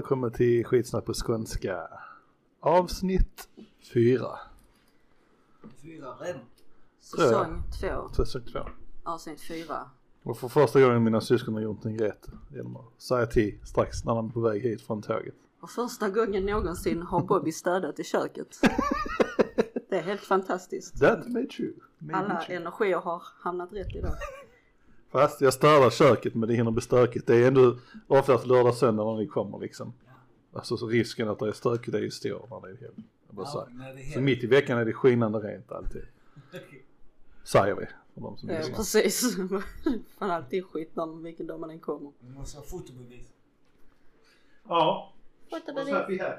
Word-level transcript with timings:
välkommen 0.00 0.32
till 0.32 0.64
Skitsnack 0.64 1.04
på 1.04 1.14
skånska. 1.14 1.88
Avsnitt 2.60 3.48
fyra. 3.94 4.38
Fyra 5.82 6.14
redan. 6.20 6.40
Säsong 7.00 7.62
två, 7.80 8.08
Säsong 8.16 8.42
två. 8.52 8.58
avsnitt 9.04 9.40
fyra. 9.40 9.90
Och 10.22 10.38
för 10.38 10.48
första 10.48 10.80
gången 10.80 11.04
mina 11.04 11.20
syskon 11.20 11.54
har 11.54 11.60
gjort 11.60 11.84
en 11.84 11.98
rätt 11.98 12.26
genom 12.48 12.76
att 12.76 13.02
säga 13.02 13.26
till 13.26 13.58
strax 13.64 14.04
när 14.04 14.14
de 14.14 14.28
är 14.28 14.32
på 14.32 14.40
väg 14.40 14.62
hit 14.62 14.82
från 14.82 15.02
tåget. 15.02 15.34
Och 15.60 15.70
första 15.70 16.08
gången 16.08 16.46
någonsin 16.46 17.02
har 17.02 17.20
Bobby 17.20 17.52
städat 17.52 18.00
i 18.00 18.04
köket. 18.04 18.60
Det 19.90 19.98
är 19.98 20.02
helt 20.02 20.20
fantastiskt. 20.20 21.00
That 21.00 21.28
may 21.28 21.46
true. 21.46 21.72
May 21.98 22.14
Alla 22.14 22.42
energier 22.42 22.98
har 22.98 23.22
hamnat 23.40 23.72
rätt 23.72 23.96
idag. 23.96 24.14
Fast 25.10 25.40
jag 25.40 25.54
städar 25.54 25.90
köket 25.90 26.34
men 26.34 26.48
det 26.48 26.54
hinner 26.54 26.70
bli 26.70 26.82
stökigt. 26.82 27.26
Det 27.26 27.36
är 27.36 27.48
ändå 27.48 27.76
oftast 28.06 28.46
lördag 28.46 28.74
söndag 28.74 29.04
när 29.04 29.16
ni 29.16 29.26
kommer 29.26 29.58
liksom. 29.58 29.92
Alltså 30.52 30.76
så 30.76 30.86
risken 30.86 31.28
att 31.28 31.38
det 31.38 31.48
är 31.48 31.52
stökigt 31.52 31.94
är 31.94 32.00
ju 32.00 32.10
stor 32.10 32.46
när 32.50 32.60
det 32.68 32.72
är 32.74 32.80
helg. 32.80 32.94
Jag 33.26 33.34
bara 33.36 33.46
Ja, 33.52 33.68
Så 34.14 34.20
mitt 34.20 34.44
i 34.44 34.46
veckan 34.46 34.78
är 34.78 34.84
det 34.84 34.92
skinande 34.92 35.38
rent 35.38 35.72
alltid. 35.72 36.02
Säger 37.44 37.74
vi. 37.74 37.86
För 38.14 38.20
de 38.20 38.36
som 38.38 38.48
Ja, 38.48 38.58
lyssnar. 38.58 38.76
precis. 38.76 39.36
Man 40.18 40.30
alltid 40.30 40.64
skit 40.66 40.96
någon 40.96 41.22
vilken 41.22 41.46
dag 41.46 41.60
man 41.60 41.70
än 41.70 41.78
kommer. 41.80 42.12
Vi 42.20 42.28
måste 42.30 42.58
ha 42.58 42.64
fotobevis. 42.64 43.26
Ja. 44.68 45.12
What 45.50 45.62
What's 45.66 45.92
happy 45.92 46.18
have? 46.18 46.38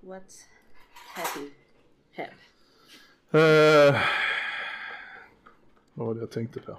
What 0.00 0.22
happy 1.14 1.50
have? 2.16 2.30
Uh, 3.34 4.00
vad 5.94 6.06
var 6.06 6.14
det 6.14 6.20
jag 6.20 6.30
tänkte 6.30 6.60
på? 6.60 6.78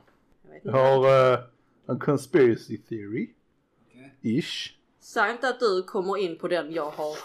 Jag 0.63 0.71
vet 0.71 0.79
Jag 0.79 0.97
inte. 0.97 1.09
har 1.09 1.33
uh, 1.33 1.39
en 1.87 1.99
conspiracy 1.99 2.77
theory. 2.77 3.29
Okej. 3.87 4.39
Ish. 4.39 4.71
Säg 4.99 5.31
inte 5.31 5.49
att 5.49 5.59
du 5.59 5.83
kommer 5.83 6.17
in 6.17 6.37
på 6.37 6.47
den 6.47 6.71
jag 6.73 6.91
har 6.91 7.15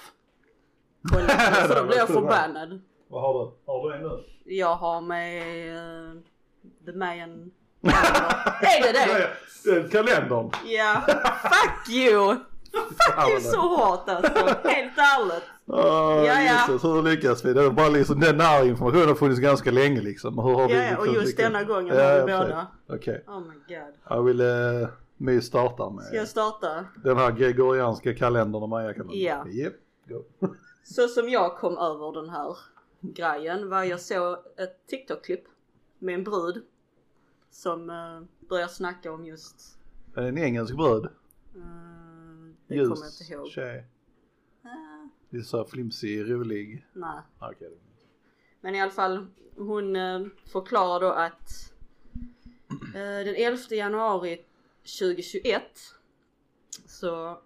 kollat 1.12 1.66
för 1.68 1.76
då 1.76 1.86
blir 1.86 1.96
jag 1.96 2.08
förbannad. 2.08 2.80
Vad 3.08 3.22
har 3.22 3.44
du? 3.44 3.50
Har 3.66 3.88
du 3.90 3.96
en 3.96 4.02
nu? 4.02 4.24
Jag 4.44 4.76
har 4.76 5.00
med 5.00 5.42
uh, 5.76 6.20
The 6.86 6.92
Calendar. 6.92 7.50
Är 8.62 8.82
det 8.82 8.92
det? 8.92 9.30
det? 9.82 9.90
Kalendern. 9.92 10.50
Ja, 10.66 11.02
fuck 11.42 11.94
you! 11.94 12.36
Fuck 12.72 13.28
you 13.30 13.40
så 13.40 13.60
hårt 13.60 14.08
alltså, 14.08 14.32
helt 14.68 14.98
ärligt. 14.98 15.44
Oh, 15.66 16.26
Ja, 16.26 16.42
ja. 16.42 16.60
Jesus, 16.68 16.84
hur 16.84 17.02
lyckas 17.02 17.44
vi? 17.44 17.52
Det 17.52 17.62
är 17.64 17.70
bara 17.70 17.88
liksom, 17.88 18.20
den 18.20 18.40
här 18.40 18.66
informationen 18.66 19.08
har 19.08 19.14
funnits 19.14 19.40
ganska 19.40 19.70
länge 19.70 20.00
liksom. 20.00 20.38
Hur 20.38 20.54
har 20.54 20.68
vi 20.68 20.74
Ja, 20.74 20.82
ja, 20.82 20.96
och 20.98 21.04
liksom 21.06 21.22
just 21.22 21.38
lyckats? 21.38 21.52
denna 21.52 21.64
gången 21.64 21.96
har 21.96 22.14
vi 22.26 22.32
båda. 22.32 22.66
Okej, 22.88 23.24
Oh 23.26 23.40
my 23.40 23.54
god. 23.74 23.94
jag 24.08 24.22
vill 24.22 24.40
uh, 24.40 24.88
My 25.16 25.40
starta 25.40 25.90
med 25.90 26.04
Ska 26.04 26.16
jag 26.16 26.28
starta? 26.28 26.84
den 27.04 27.16
här 27.16 27.30
gregorianska 27.30 28.14
kalendern 28.14 28.62
och 28.62 28.68
Maya-kalendern. 28.68 29.20
Ja. 29.20 29.46
Yep, 29.48 29.74
go. 30.08 30.24
Så 30.84 31.08
som 31.08 31.28
jag 31.28 31.56
kom 31.58 31.78
över 31.78 32.12
den 32.22 32.30
här 32.30 32.56
grejen 33.00 33.68
var 33.70 33.84
jag 33.84 34.00
såg 34.00 34.36
ett 34.58 34.86
TikTok-klipp 34.90 35.44
med 35.98 36.14
en 36.14 36.24
brud 36.24 36.62
som 37.50 37.90
uh, 37.90 38.22
börjar 38.48 38.66
snacka 38.68 39.12
om 39.12 39.24
just, 39.24 39.78
är 40.16 40.22
det 40.22 40.28
en 40.28 40.38
engelsk 40.38 40.76
brud? 40.76 41.04
uh, 41.04 41.62
det 42.78 42.84
kommer 42.84 42.96
jag 42.96 43.04
Ljus 43.04 43.20
inte 43.20 43.32
ihåg. 43.34 43.48
tjej. 43.48 43.84
Ah, 44.62 44.68
Lite 45.30 45.44
så 45.44 45.56
här 45.56 45.64
flimsig, 45.64 46.30
rolig. 46.30 46.86
nej. 46.92 47.20
Okej. 47.38 47.78
Men 48.60 48.74
i 48.74 48.80
alla 48.80 48.90
fall, 48.90 49.26
hon 49.56 49.96
eh, 49.96 50.26
förklarar 50.46 51.00
då 51.00 51.06
att 51.12 51.72
eh, 52.94 53.24
den 53.24 53.34
11 53.36 53.58
januari 53.70 54.44
2021 55.00 55.62
så 56.86 57.38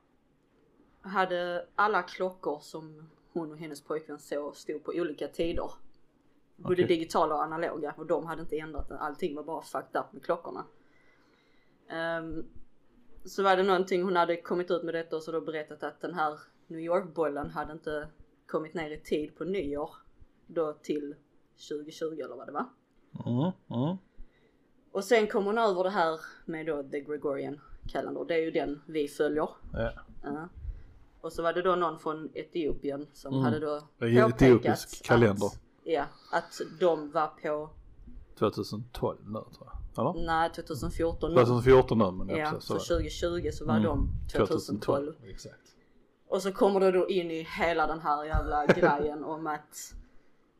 hade 1.00 1.66
alla 1.74 2.02
klockor 2.02 2.58
som 2.60 3.10
hon 3.32 3.52
och 3.52 3.58
hennes 3.58 3.80
pojkvän 3.80 4.18
såg 4.18 4.56
stod 4.56 4.84
på 4.84 4.92
olika 4.94 5.28
tider. 5.28 5.70
Både 6.56 6.74
Okej. 6.74 6.86
digitala 6.86 7.34
och 7.34 7.42
analoga 7.44 7.94
och 7.98 8.06
de 8.06 8.26
hade 8.26 8.42
inte 8.42 8.58
ändrat 8.58 8.88
det. 8.88 8.98
Allting 8.98 9.34
var 9.34 9.42
bara 9.44 9.62
fucked 9.62 10.00
up 10.00 10.12
med 10.12 10.22
klockorna. 10.22 10.64
Ehm, 11.88 12.44
så 13.24 13.42
var 13.42 13.56
det 13.56 13.62
någonting 13.62 14.02
hon 14.02 14.16
hade 14.16 14.36
kommit 14.36 14.70
ut 14.70 14.82
med 14.82 14.94
detta 14.94 15.16
och 15.16 15.22
så 15.22 15.32
då 15.32 15.40
berättat 15.40 15.82
att 15.82 16.00
den 16.00 16.14
här 16.14 16.38
New 16.66 16.80
York-bollen 16.80 17.50
hade 17.50 17.72
inte 17.72 18.08
kommit 18.46 18.74
ner 18.74 18.90
i 18.90 19.00
tid 19.00 19.36
på 19.36 19.44
nyår 19.44 19.90
då 20.46 20.72
till 20.72 21.14
2020 21.68 22.04
eller 22.24 22.36
vad 22.36 22.46
det 22.46 22.52
var. 22.52 22.66
Mm, 23.26 23.52
mm. 23.84 23.96
Och 24.92 25.04
sen 25.04 25.26
kom 25.26 25.44
hon 25.44 25.58
över 25.58 25.84
det 25.84 25.90
här 25.90 26.20
med 26.44 26.66
då 26.66 26.82
The 26.82 27.00
Gregorian 27.00 27.60
Calendar. 27.88 28.24
Det 28.24 28.34
är 28.34 28.38
ju 28.38 28.50
den 28.50 28.82
vi 28.86 29.08
följer. 29.08 29.48
Ja. 29.72 29.90
Ja. 30.22 30.48
Och 31.20 31.32
så 31.32 31.42
var 31.42 31.52
det 31.52 31.62
då 31.62 31.74
någon 31.74 31.98
från 31.98 32.30
Etiopien 32.34 33.06
som 33.12 33.32
Mm. 33.32 33.44
hade 33.44 33.60
då 33.60 33.80
påpekat 33.98 34.42
etiopisk 34.42 35.04
kalender. 35.04 35.46
Att, 35.46 35.60
ja, 35.82 36.04
att 36.32 36.60
de 36.80 37.10
var 37.10 37.26
på, 37.26 37.70
2012 38.38 39.18
nu 39.26 39.32
tror 39.32 39.68
jag. 39.72 39.83
Eller? 39.98 40.26
nej 40.26 40.50
2014 40.52 41.30
nu. 41.30 41.36
2014 41.36 41.98
nu 41.98 42.10
men 42.10 42.28
Ja, 42.28 42.36
ja, 42.36 42.60
så 42.60 42.74
precis, 42.74 42.88
så 42.88 42.94
var 42.94 43.02
det. 43.02 43.10
2020 43.10 43.50
så 43.52 43.64
var 43.66 43.74
Mm. 43.76 43.84
de 43.84 44.08
2012. 44.32 45.14
Exakt. 45.24 45.60
Och 46.28 46.42
så 46.42 46.52
kommer 46.52 46.80
det 46.80 46.90
då 46.92 47.08
in 47.08 47.30
i 47.30 47.46
hela 47.58 47.86
den 47.86 48.00
här 48.00 48.24
jävla 48.24 48.66
grejen 48.66 49.24
om 49.34 49.46
att 49.46 49.94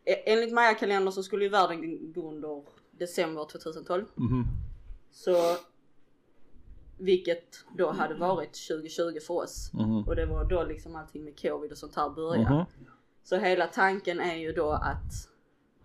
e- 0.05 0.33
enligt 0.33 0.53
Maya-kalendern 0.55 1.13
så 1.13 1.23
skulle 1.23 1.45
ju 1.45 1.51
världen 1.51 2.13
gå 2.13 2.29
under 2.29 2.63
december 2.99 3.45
2012. 3.45 4.05
Mhm. 4.15 4.45
Så 5.13 5.37
vilket 6.99 7.65
då 7.79 7.91
hade 7.93 8.15
varit 8.15 8.55
2020 8.69 9.19
för 9.27 9.35
oss. 9.35 9.71
Mhm. 9.73 10.03
Och 10.09 10.17
det 10.17 10.27
var 10.27 10.45
då 10.45 10.65
liksom 10.65 10.97
allting 10.97 11.25
med 11.25 11.41
covid 11.41 11.73
och 11.73 11.79
sånt 11.79 11.97
här 11.97 12.11
började. 12.11 12.55
Mhm. 12.55 12.65
Så 13.23 13.37
hela 13.37 13.67
tanken 13.67 14.21
är 14.21 14.37
ju 14.37 14.53
då 14.53 14.71
att, 14.71 15.29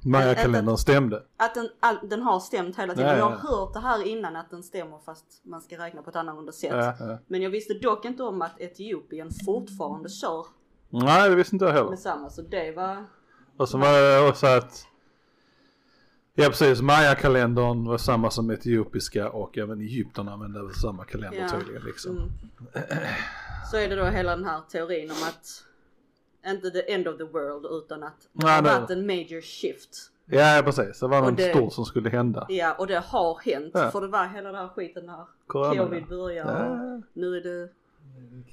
Maya-kalendern 0.05 0.77
stämde. 0.77 1.23
att 1.37 1.55
den, 1.55 1.69
all, 1.79 1.97
den 2.09 2.21
har 2.21 2.39
stämt 2.39 2.79
hela 2.79 2.93
tiden. 2.93 3.09
Ja, 3.09 3.17
Jag 3.17 3.31
ja, 3.31 3.35
har 3.35 3.57
hört 3.57 3.73
det 3.73 3.79
här 3.79 4.07
innan 4.07 4.35
att 4.35 4.49
den 4.49 4.63
stämmer 4.63 4.99
fast 5.05 5.25
man 5.43 5.61
ska 5.61 5.77
räkna 5.77 6.01
på 6.01 6.09
ett 6.09 6.15
annorlunda 6.15 6.51
sätt. 6.51 6.95
Ja. 6.99 7.17
Men 7.27 7.41
jag 7.41 7.49
visste 7.49 7.73
dock 7.73 8.05
inte 8.05 8.23
om 8.23 8.41
att 8.41 8.61
Etiopien 8.61 9.29
fortfarande 9.45 10.09
kör 10.09 10.45
Nej 10.89 11.29
det 11.29 11.35
visste 11.35 11.55
inte 11.55 11.65
jag 11.65 11.73
heller. 11.73 11.89
med 11.89 11.99
samma. 11.99 12.29
Så 12.29 12.41
det 12.41 12.71
var, 12.71 13.05
Och 13.57 13.69
så 13.69 13.77
var 13.77 14.01
det 14.01 14.29
också 14.29 14.47
att 14.47 14.85
Ja 16.35 16.47
precis, 16.47 16.81
Maya-kalendern 16.81 17.85
var 17.87 17.97
samma 17.97 18.31
som 18.31 18.49
etiopiska 18.49 19.29
och 19.29 19.57
även 19.57 19.81
egypterna 19.81 20.33
använde 20.33 20.73
samma 20.73 21.05
kalender 21.05 21.49
tydligen 21.49 21.83
liksom. 21.83 22.17
Mm. 22.17 22.29
Så 23.71 23.77
är 23.77 23.89
det 23.89 23.95
då 23.95 24.05
hela 24.05 24.35
den 24.35 24.45
här 24.45 24.61
teorin 24.71 25.11
om 25.11 25.17
att 25.27 25.63
inte 26.47 26.71
the 26.71 26.91
end 26.93 27.07
of 27.07 27.17
the 27.17 27.23
world 27.23 27.65
utan 27.65 28.03
att 28.03 28.21
det 28.33 28.45
Nej, 28.45 28.55
har 28.55 28.79
varit 28.79 28.89
en 28.89 29.05
major 29.07 29.41
shift. 29.41 30.11
Ja 30.31 30.61
precis, 30.65 30.99
det 30.99 31.07
var 31.07 31.21
något 31.21 31.37
det- 31.37 31.49
stort 31.55 31.73
som 31.73 31.85
skulle 31.85 32.09
hända. 32.09 32.45
Ja 32.49 32.75
och 32.79 32.87
det 32.87 32.99
har 32.99 33.39
hänt 33.51 33.71
Ja. 33.73 33.91
för 33.91 34.01
det 34.01 34.07
var 34.07 34.27
hela 34.27 34.51
den 34.51 34.55
här 34.61 34.67
skiten 34.67 35.05
när 35.05 35.25
Corona, 35.47 35.83
covid 35.85 36.01
ja. 36.01 36.05
började 36.09 36.51
Ja. 36.51 37.01
nu 37.13 37.37
är 37.37 37.41
det 37.41 37.69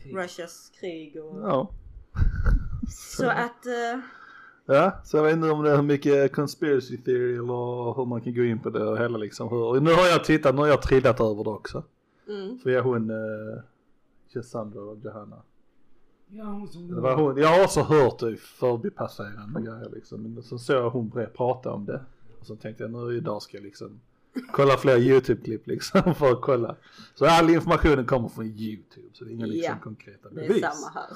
Krig. 0.03 0.17
Russias 0.17 0.73
krig 0.81 1.17
och 1.25 1.41
Ja. 1.43 1.71
så 2.89 3.27
att 3.29 3.67
eh, 3.67 4.01
Ja, 4.69 5.01
så 5.05 5.17
jag 5.17 5.25
vet 5.25 5.33
inte 5.33 5.51
om 5.51 5.63
det 5.65 5.71
är 5.71 5.83
mycket 5.83 6.33
conspiracy 6.33 6.97
theory 6.97 7.33
eller 7.35 7.95
hur 7.97 8.05
man 8.05 8.21
kan 8.21 8.35
gå 8.35 8.43
in 8.45 8.59
på 8.59 8.71
det 8.71 8.85
och 8.85 8.99
hela 8.99 9.19
liksom 9.19 9.49
hur. 9.49 9.81
Nu 9.81 9.93
har 9.93 10.07
jag 10.07 10.25
tittat, 10.25 10.55
nu 10.55 10.61
har 10.61 10.69
jag 10.69 10.83
trillat 10.83 11.21
över 11.21 11.45
det 11.45 11.51
också. 11.51 11.83
mm, 12.29 12.59
För 12.59 12.71
jag 12.71 12.83
hon, 12.83 13.11
uh, 13.11 13.59
Cassandra 14.33 14.81
och 14.81 14.99
Johanna. 15.05 15.37
Ja, 16.29 16.45
hon 16.45 16.69
som 16.69 16.89
Det 16.95 17.01
var 17.01 17.17
hon, 17.17 17.37
jag 17.37 17.49
har 17.49 17.65
också 17.65 17.81
hört 17.81 18.19
det 18.19 18.31
i 18.31 18.37
förbipasserande 18.37 19.61
grejer 19.61 19.91
liksom. 19.95 20.23
Men 20.23 20.43
så 20.43 20.59
såg 20.59 20.77
jag 20.77 20.91
hon 20.91 21.09
började 21.09 21.33
prata 21.33 21.73
om 21.73 21.85
det. 21.85 22.01
Och 22.41 22.47
så 22.47 22.57
tänkte 22.57 22.83
jag 22.85 22.91
nu 22.93 23.17
idag 23.17 23.43
ska 23.43 23.57
jag 23.57 23.65
liksom 23.65 24.01
kolla 24.53 24.77
fler 24.77 24.97
YouTube-klipp 24.99 25.67
liksom 25.67 26.15
för 26.19 26.33
att 26.33 26.41
kolla. 26.41 26.77
Så 27.15 27.27
all 27.27 27.51
informationen 27.51 28.07
kommer 28.07 28.29
från 28.29 28.47
YouTube 28.47 29.09
så 29.13 29.25
det 29.25 29.31
är 29.31 29.35
inga 29.35 29.47
liksom 29.47 29.75
Ja, 29.75 29.83
konkreta 29.83 30.29
det 30.31 30.45
är 30.45 30.49
bevis. 30.49 30.63
samma 30.63 30.91
här. 30.95 31.11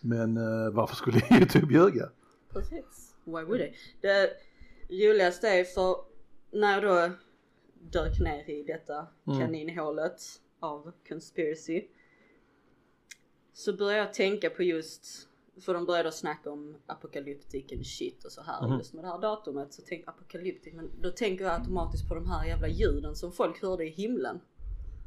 Men 0.00 0.36
eh, 0.36 0.70
varför 0.72 0.96
skulle 0.96 1.18
YouTube 1.30 1.74
ljuga? 1.74 2.08
Precis. 2.52 3.14
Why 3.24 3.32
would 3.32 3.58
they? 3.60 3.72
Det 4.00 4.30
roligaste 4.90 5.48
är 5.48 5.64
för 5.64 5.96
när 6.50 6.72
jag 6.72 6.82
då 6.82 7.14
dök 8.00 8.20
ner 8.20 8.50
i 8.50 8.62
detta 8.62 9.06
Mm. 9.26 9.38
kaninhålet 9.40 10.20
av 10.60 10.92
conspiracy 11.08 11.82
så 13.52 13.72
började 13.72 13.98
jag 13.98 14.14
tänka 14.14 14.50
på 14.50 14.62
just 14.62 15.28
för 15.60 15.74
de 15.74 15.86
började 15.86 16.12
snacka 16.12 16.50
om 16.50 16.76
apocalyptic 16.86 17.72
and 17.72 17.86
shit 17.86 18.24
och 18.24 18.32
så 18.32 18.42
här 18.42 18.68
Mhm. 18.68 18.78
just 18.78 18.94
med 18.94 19.04
det 19.04 19.08
här 19.08 19.18
datumet 19.20 19.72
så 19.72 19.82
tänkte 19.82 20.04
jag 20.10 20.14
apocalyptic 20.14 20.74
men 20.74 20.90
då 21.00 21.10
tänker 21.10 21.44
jag 21.44 21.54
automatiskt 21.54 22.08
på 22.08 22.14
de 22.14 22.26
här 22.30 22.46
jävla 22.46 22.68
ljuden 22.68 23.16
som 23.16 23.32
folk 23.32 23.62
hörde 23.62 23.84
i 23.84 23.90
himlen. 23.90 24.40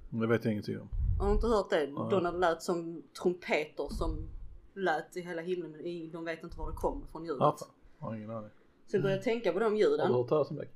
Det 0.09 0.27
vet 0.27 0.43
jag 0.45 0.51
ingenting 0.51 0.79
om. 0.79 0.89
Har 1.19 1.27
du 1.27 1.33
inte 1.33 1.47
hört 1.47 1.69
det? 1.69 1.77
Nej. 1.87 2.07
Då 2.11 2.19
när 2.19 2.31
det 2.31 2.37
lät 2.37 2.63
som 2.63 3.03
trumpeter 3.21 3.87
som 3.93 4.27
lät 4.73 5.17
i 5.17 5.21
hela 5.21 5.41
himlen 5.41 5.71
men 5.71 6.11
de 6.11 6.25
vet 6.25 6.43
inte 6.43 6.57
var 6.57 6.71
det 6.71 6.77
kommer 6.77 7.05
från 7.05 7.23
ljudet. 7.25 7.39
Ja, 7.39 7.55
fan. 7.59 7.69
Har 7.99 8.15
ingen 8.15 8.29
aning. 8.29 8.49
Så 8.87 8.95
jag 8.95 9.03
började 9.03 9.23
tänka 9.23 9.53
på 9.53 9.59
de 9.59 9.65
Har 9.65 9.79
ljuden. 9.79 10.07
du 10.07 10.13
hört 10.13 10.27
talas 10.27 10.49
om 10.51 10.55
det? 10.57 10.67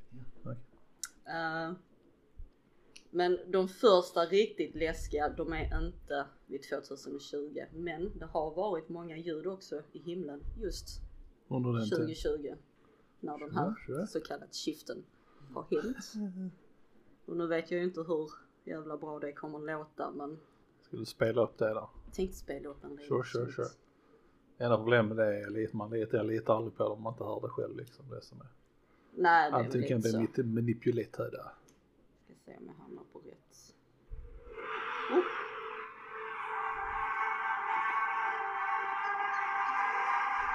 Eh, 1.28 1.72
Men 3.12 3.40
de 3.48 3.68
första 3.68 4.26
riktigt 4.26 4.76
läskiga, 4.76 5.30
de 5.30 5.54
är 5.54 5.86
inte 5.86 6.26
vid 6.48 6.64
2020. 6.64 7.60
Men 7.74 8.18
det 8.20 8.26
har 8.26 8.56
varit 8.56 8.90
många 8.90 9.18
ljud 9.18 9.48
också 9.48 9.82
i 9.92 10.00
himlen 10.00 10.44
just 10.62 11.02
Under 11.48 11.74
den 11.74 11.84
tiden. 11.84 11.98
2020. 11.98 12.56
När 13.20 13.38
den 13.38 13.56
här 13.56 14.06
så 14.06 14.22
kallade 14.22 14.52
skiften 14.52 15.04
har 15.54 15.68
hänt. 15.72 16.14
Och 17.26 17.38
nu 17.38 17.48
vet 17.48 17.72
jag 17.72 17.78
ju 17.78 17.84
inte 17.84 18.02
hur 18.02 18.32
jävla 18.64 18.98
bra 18.98 19.20
det 19.20 19.34
kommer 19.34 19.60
låta 19.60 20.12
men 20.12 20.40
Ska 20.82 20.98
du 20.98 21.06
spela 21.06 21.44
upp 21.44 21.58
det 21.58 21.66
där? 21.66 21.74
jag 21.76 22.14
tänkte 22.14 22.38
spela 22.38 22.70
upp 22.70 22.84
en 22.84 22.90
liten 22.90 23.08
sure, 23.08 23.24
snutt. 23.24 23.54
sure. 23.54 23.68
Enda 24.58 24.78
problemet 24.78 25.18
är 25.18 25.50
lite, 25.50 25.78
man 25.78 25.90
litar, 25.90 26.18
jag 26.18 26.28
litar 26.28 26.56
aldrig 26.56 26.76
på 26.76 26.84
det 26.84 26.90
om 26.90 27.02
man 27.02 27.14
inte 27.14 27.24
hör 27.24 27.42
det 27.42 27.50
själv 27.50 27.78
liksom. 27.78 28.10
Det 28.10 28.22
som 28.22 28.42
är. 28.42 28.48
Nej 29.16 29.52
det 29.52 29.58
är 29.58 29.72
väl 29.72 29.82
lite 29.82 30.10
så. 30.10 30.20
lite 30.22 30.44
manipulerade. 30.44 31.44
Ska 32.24 32.34
se 32.46 32.58
om 32.58 32.66
jag 32.66 32.74
hamnar 32.74 32.89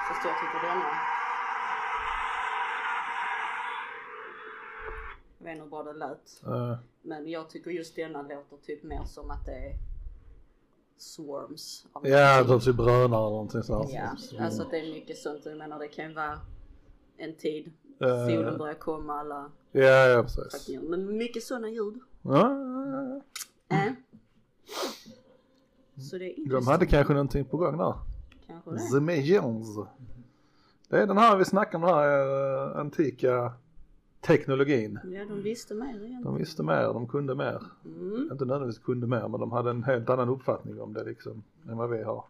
Jag 0.09 0.17
tycker 0.21 0.67
denna. 0.67 0.85
Jag 5.37 5.45
vet 5.45 5.51
inte 5.51 5.63
hur 5.63 5.69
bra 5.69 5.83
det 5.83 5.93
lät. 5.93 6.41
Uh, 6.47 6.77
Men 7.01 7.29
jag 7.29 7.49
tycker 7.49 7.71
just 7.71 7.95
denna 7.95 8.21
låter 8.21 8.57
typ 8.65 8.83
mer 8.83 9.03
som 9.05 9.31
att 9.31 9.45
det 9.45 9.51
är 9.51 9.75
swarms. 10.97 11.85
ja, 12.03 12.43
de 12.43 12.59
typ 12.59 12.75
brönar 12.75 13.05
eller 13.05 13.29
någonting 13.29 13.63
sånt. 13.63 13.91
Ja, 13.93 14.09
alltså 14.39 14.61
att 14.61 14.71
det 14.71 14.79
är 14.79 14.93
mycket 14.93 15.17
sånt. 15.17 15.45
Jag 15.45 15.57
menar 15.57 15.79
det 15.79 15.87
kan 15.87 16.09
ju 16.09 16.13
vara 16.13 16.39
en 17.17 17.35
tid. 17.35 17.71
Eh. 18.01 18.27
Solen 18.27 18.57
börjar 18.57 18.73
komma 18.73 19.19
alla 19.19 19.51
Ja, 19.71 20.07
ja 20.07 20.23
precis. 20.23 20.79
Men 20.81 21.17
mycket 21.17 21.43
sådana 21.43 21.69
ljud. 21.69 21.99
Ja, 22.21 22.31
ja, 22.31 23.21
ja. 23.67 23.75
Äh. 23.77 23.93
Så 25.97 26.17
det 26.17 26.39
är 26.39 26.49
De 26.49 26.67
hade 26.67 26.85
kanske 26.85 27.13
någonting 27.13 27.45
på 27.45 27.57
gång 27.57 27.77
där. 27.77 27.93
The 28.65 28.99
Magians. 28.99 29.77
Det 30.89 31.01
är 31.01 31.07
den 31.07 31.17
här 31.17 31.37
vi 31.37 31.45
snackar 31.45 31.77
om, 31.77 31.81
den 31.81 31.93
här 31.93 32.71
eh, 32.71 32.79
antika 32.79 33.53
teknologin. 34.21 34.99
Ja, 35.03 35.25
de 35.25 35.41
visste 35.41 35.73
mer 35.73 35.85
egentligen. 35.85 36.23
De 36.23 36.35
visste 36.37 36.63
mer, 36.63 36.83
de 36.83 37.07
kunde 37.07 37.35
mer. 37.35 37.61
Mm. 37.85 38.29
Inte 38.31 38.45
nödvändigtvis 38.45 38.85
kunde 38.85 39.07
mer, 39.07 39.27
men 39.27 39.39
de 39.39 39.51
hade 39.51 39.69
en 39.69 39.83
helt 39.83 40.09
annan 40.09 40.29
uppfattning 40.29 40.81
om 40.81 40.93
det 40.93 41.03
liksom 41.03 41.43
än 41.69 41.77
vad 41.77 41.89
vi 41.89 42.03
har. 42.03 42.25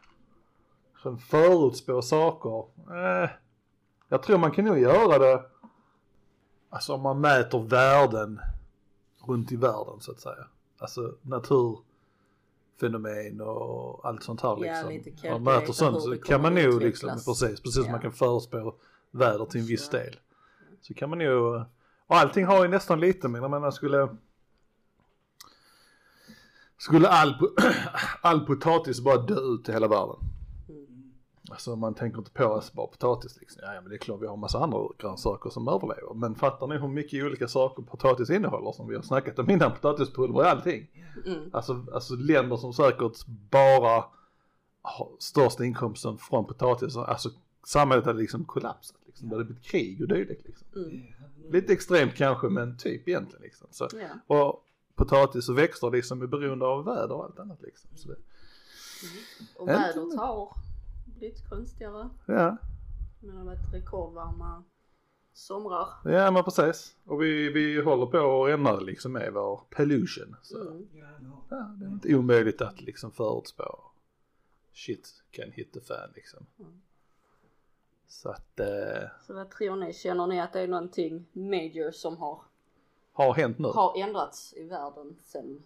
Så 1.03 1.17
förutspå 1.17 2.01
saker, 2.01 2.65
eh, 2.89 3.29
jag 4.09 4.23
tror 4.23 4.37
man 4.37 4.51
kan 4.51 4.65
nog 4.65 4.79
göra 4.79 5.19
det, 5.19 5.43
alltså 6.69 6.93
om 6.93 7.01
man 7.01 7.21
mäter 7.21 7.59
värden 7.59 8.39
runt 9.27 9.51
i 9.51 9.55
världen 9.55 9.99
så 9.99 10.11
att 10.11 10.19
säga. 10.19 10.47
Alltså 10.77 11.15
naturfenomen 12.81 13.41
och 13.41 14.05
allt 14.07 14.23
sånt 14.23 14.41
här 14.41 14.49
Ja, 14.49 14.55
liksom. 14.55 14.89
lite 14.89 15.31
Om 15.33 15.43
man 15.43 15.53
mäter 15.53 15.73
sånt 15.73 16.01
så 16.01 16.17
kan 16.17 16.41
man 16.41 16.55
nog 16.55 16.81
liksom, 16.81 17.09
precis, 17.09 17.61
precis 17.61 17.73
som 17.75 17.85
Ja. 17.85 17.91
man 17.91 18.01
kan 18.01 18.11
förutspå 18.11 18.75
väder 19.11 19.45
till 19.45 19.61
en 19.61 19.67
viss 19.67 19.85
Så. 19.85 19.91
del. 19.91 20.15
Så 20.81 20.93
kan 20.93 21.09
man 21.09 21.19
nog, 21.19 21.55
och 22.07 22.15
allting 22.17 22.45
har 22.45 22.63
ju 22.63 22.69
nästan 22.69 22.99
lite 22.99 23.27
med, 23.27 23.43
jag 23.43 23.51
menar 23.51 23.71
skulle 23.71 24.09
skulle 26.77 27.07
all, 27.07 27.35
all 28.21 28.45
potatis 28.45 29.01
bara 29.01 29.17
dö 29.17 29.39
ut 29.39 29.69
i 29.69 29.71
hela 29.71 29.87
världen? 29.87 30.15
Mm. 31.47 31.53
Alltså 31.53 31.75
man 31.75 31.93
tänker 31.93 32.17
inte 32.17 32.31
på 32.31 32.53
att 32.53 32.73
bara 32.73 32.87
potatis 32.87 33.37
liksom. 33.39 33.61
Ja, 33.65 33.81
men 33.81 33.89
det 33.89 33.95
är 33.95 33.97
klart 33.97 34.21
vi 34.21 34.27
har 34.27 34.37
massa 34.37 34.59
andra 34.59 34.79
grönsaker 34.97 35.49
som 35.49 35.67
överlever. 35.67 36.13
Men 36.13 36.35
fattar 36.35 36.67
ni 36.67 36.77
hur 36.77 36.87
mycket 36.87 37.23
olika 37.25 37.47
saker 37.47 37.83
potatis 37.83 38.29
innehåller 38.29 38.71
som 38.71 38.87
vi 38.87 38.95
har 38.95 39.01
snackat 39.01 39.39
om 39.39 39.49
innan? 39.49 39.71
Potatispulver 39.71 40.39
och 40.39 40.45
allting. 40.45 40.87
Mm. 41.25 41.49
Alltså, 41.53 41.85
alltså 41.93 42.15
länder 42.15 42.57
som 42.57 42.73
säkert 42.73 43.25
bara 43.27 44.05
har 44.81 45.09
största 45.19 45.63
inkomsten 45.65 46.17
från 46.17 46.45
potatis. 46.45 46.97
Alltså 46.97 47.29
samhället 47.65 48.05
hade 48.05 48.19
liksom 48.19 48.45
kollapsat. 48.45 48.97
Liksom. 49.05 49.29
Det 49.29 49.35
hade 49.35 49.45
blivit 49.45 49.63
krig 49.63 50.01
och 50.01 50.07
dylikt 50.07 50.45
liksom. 50.47 50.67
Mm. 50.75 51.01
Lite 51.51 51.73
extremt 51.73 52.15
kanske 52.15 52.49
men 52.49 52.77
typ 52.77 53.07
egentligen 53.07 53.41
liksom. 53.43 53.67
Så, 53.71 53.87
Ja. 53.93 54.35
och 54.35 54.61
potatis 54.95 55.49
och 55.49 55.57
växter 55.57 55.91
liksom 55.91 56.21
är 56.21 56.27
beroende 56.27 56.65
av 56.65 56.85
väder 56.85 57.11
och 57.11 57.23
allt 57.23 57.39
annat 57.39 57.61
liksom. 57.61 57.89
Så 57.95 58.07
det, 58.07 58.15
Och 59.55 59.69
Inte 59.69 59.73
vädret 59.73 60.19
har 60.19 60.53
blivit 61.17 61.49
konstigare. 61.49 62.09
ja, 62.25 62.57
Men 63.19 63.31
det 63.31 63.37
har 63.37 63.45
varit 63.45 63.73
rekordvarma 63.73 64.63
somrar. 65.33 65.87
ja 66.05 66.31
men 66.31 66.43
precis. 66.43 66.95
Och 67.05 67.21
vi, 67.21 67.49
vi 67.49 67.81
håller 67.81 68.05
på 68.05 68.45
att 68.45 68.51
ändra 68.51 68.79
liksom 68.79 69.11
med 69.11 69.33
vår 69.33 69.61
pollution. 69.69 70.35
Så 70.41 70.61
Mm. 70.61 70.87
Ja, 71.49 71.57
det 71.79 71.85
är 71.85 71.89
inte 71.89 72.15
omöjligt 72.15 72.61
att 72.61 72.81
liksom 72.81 73.11
förutspå. 73.11 73.81
Shit 74.73 75.23
can 75.31 75.51
hit 75.51 75.73
the 75.73 75.81
fan 75.81 76.09
liksom. 76.15 76.45
Mm. 76.59 76.81
Så 78.07 78.29
att 78.29 78.59
eh, 78.59 79.09
Så 79.27 79.33
vad 79.33 79.51
tror 79.51 79.75
ni? 79.75 79.93
Känner 79.93 80.27
ni 80.27 80.41
att 80.41 80.53
det 80.53 80.59
är 80.59 80.67
någonting 80.67 81.25
major 81.33 81.91
som 81.91 82.17
har, 82.17 82.41
har 83.13 83.33
hänt 83.33 83.59
nu. 83.59 83.67
har 83.67 83.97
ändrats 83.97 84.53
i 84.53 84.63
världen 84.63 85.15
sedan 85.23 85.63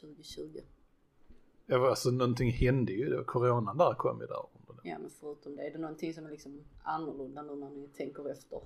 2020? 0.00 0.60
Ja, 1.66 1.88
alltså 1.88 2.10
någonting 2.10 2.52
hände 2.52 2.92
ju, 2.92 3.16
var 3.16 3.24
coronan 3.24 3.76
där 3.76 3.94
kom 3.94 4.20
ju 4.20 4.26
där. 4.26 4.42
Ja 4.82 4.98
men 4.98 5.10
förutom 5.10 5.56
det, 5.56 5.66
är 5.66 5.72
det 5.72 5.78
någonting 5.78 6.14
som 6.14 6.26
är 6.26 6.30
liksom 6.30 6.64
annorlunda 6.82 7.42
nu 7.42 7.56
när 7.56 7.70
ni 7.70 7.88
tänker 7.88 8.30
efter? 8.30 8.60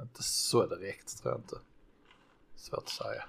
Inte 0.00 0.22
så 0.22 0.66
direkt 0.66 1.18
tror 1.22 1.32
jag 1.32 1.40
inte. 1.40 1.56
Svårt 2.54 2.78
att 2.78 2.88
säga. 2.88 3.24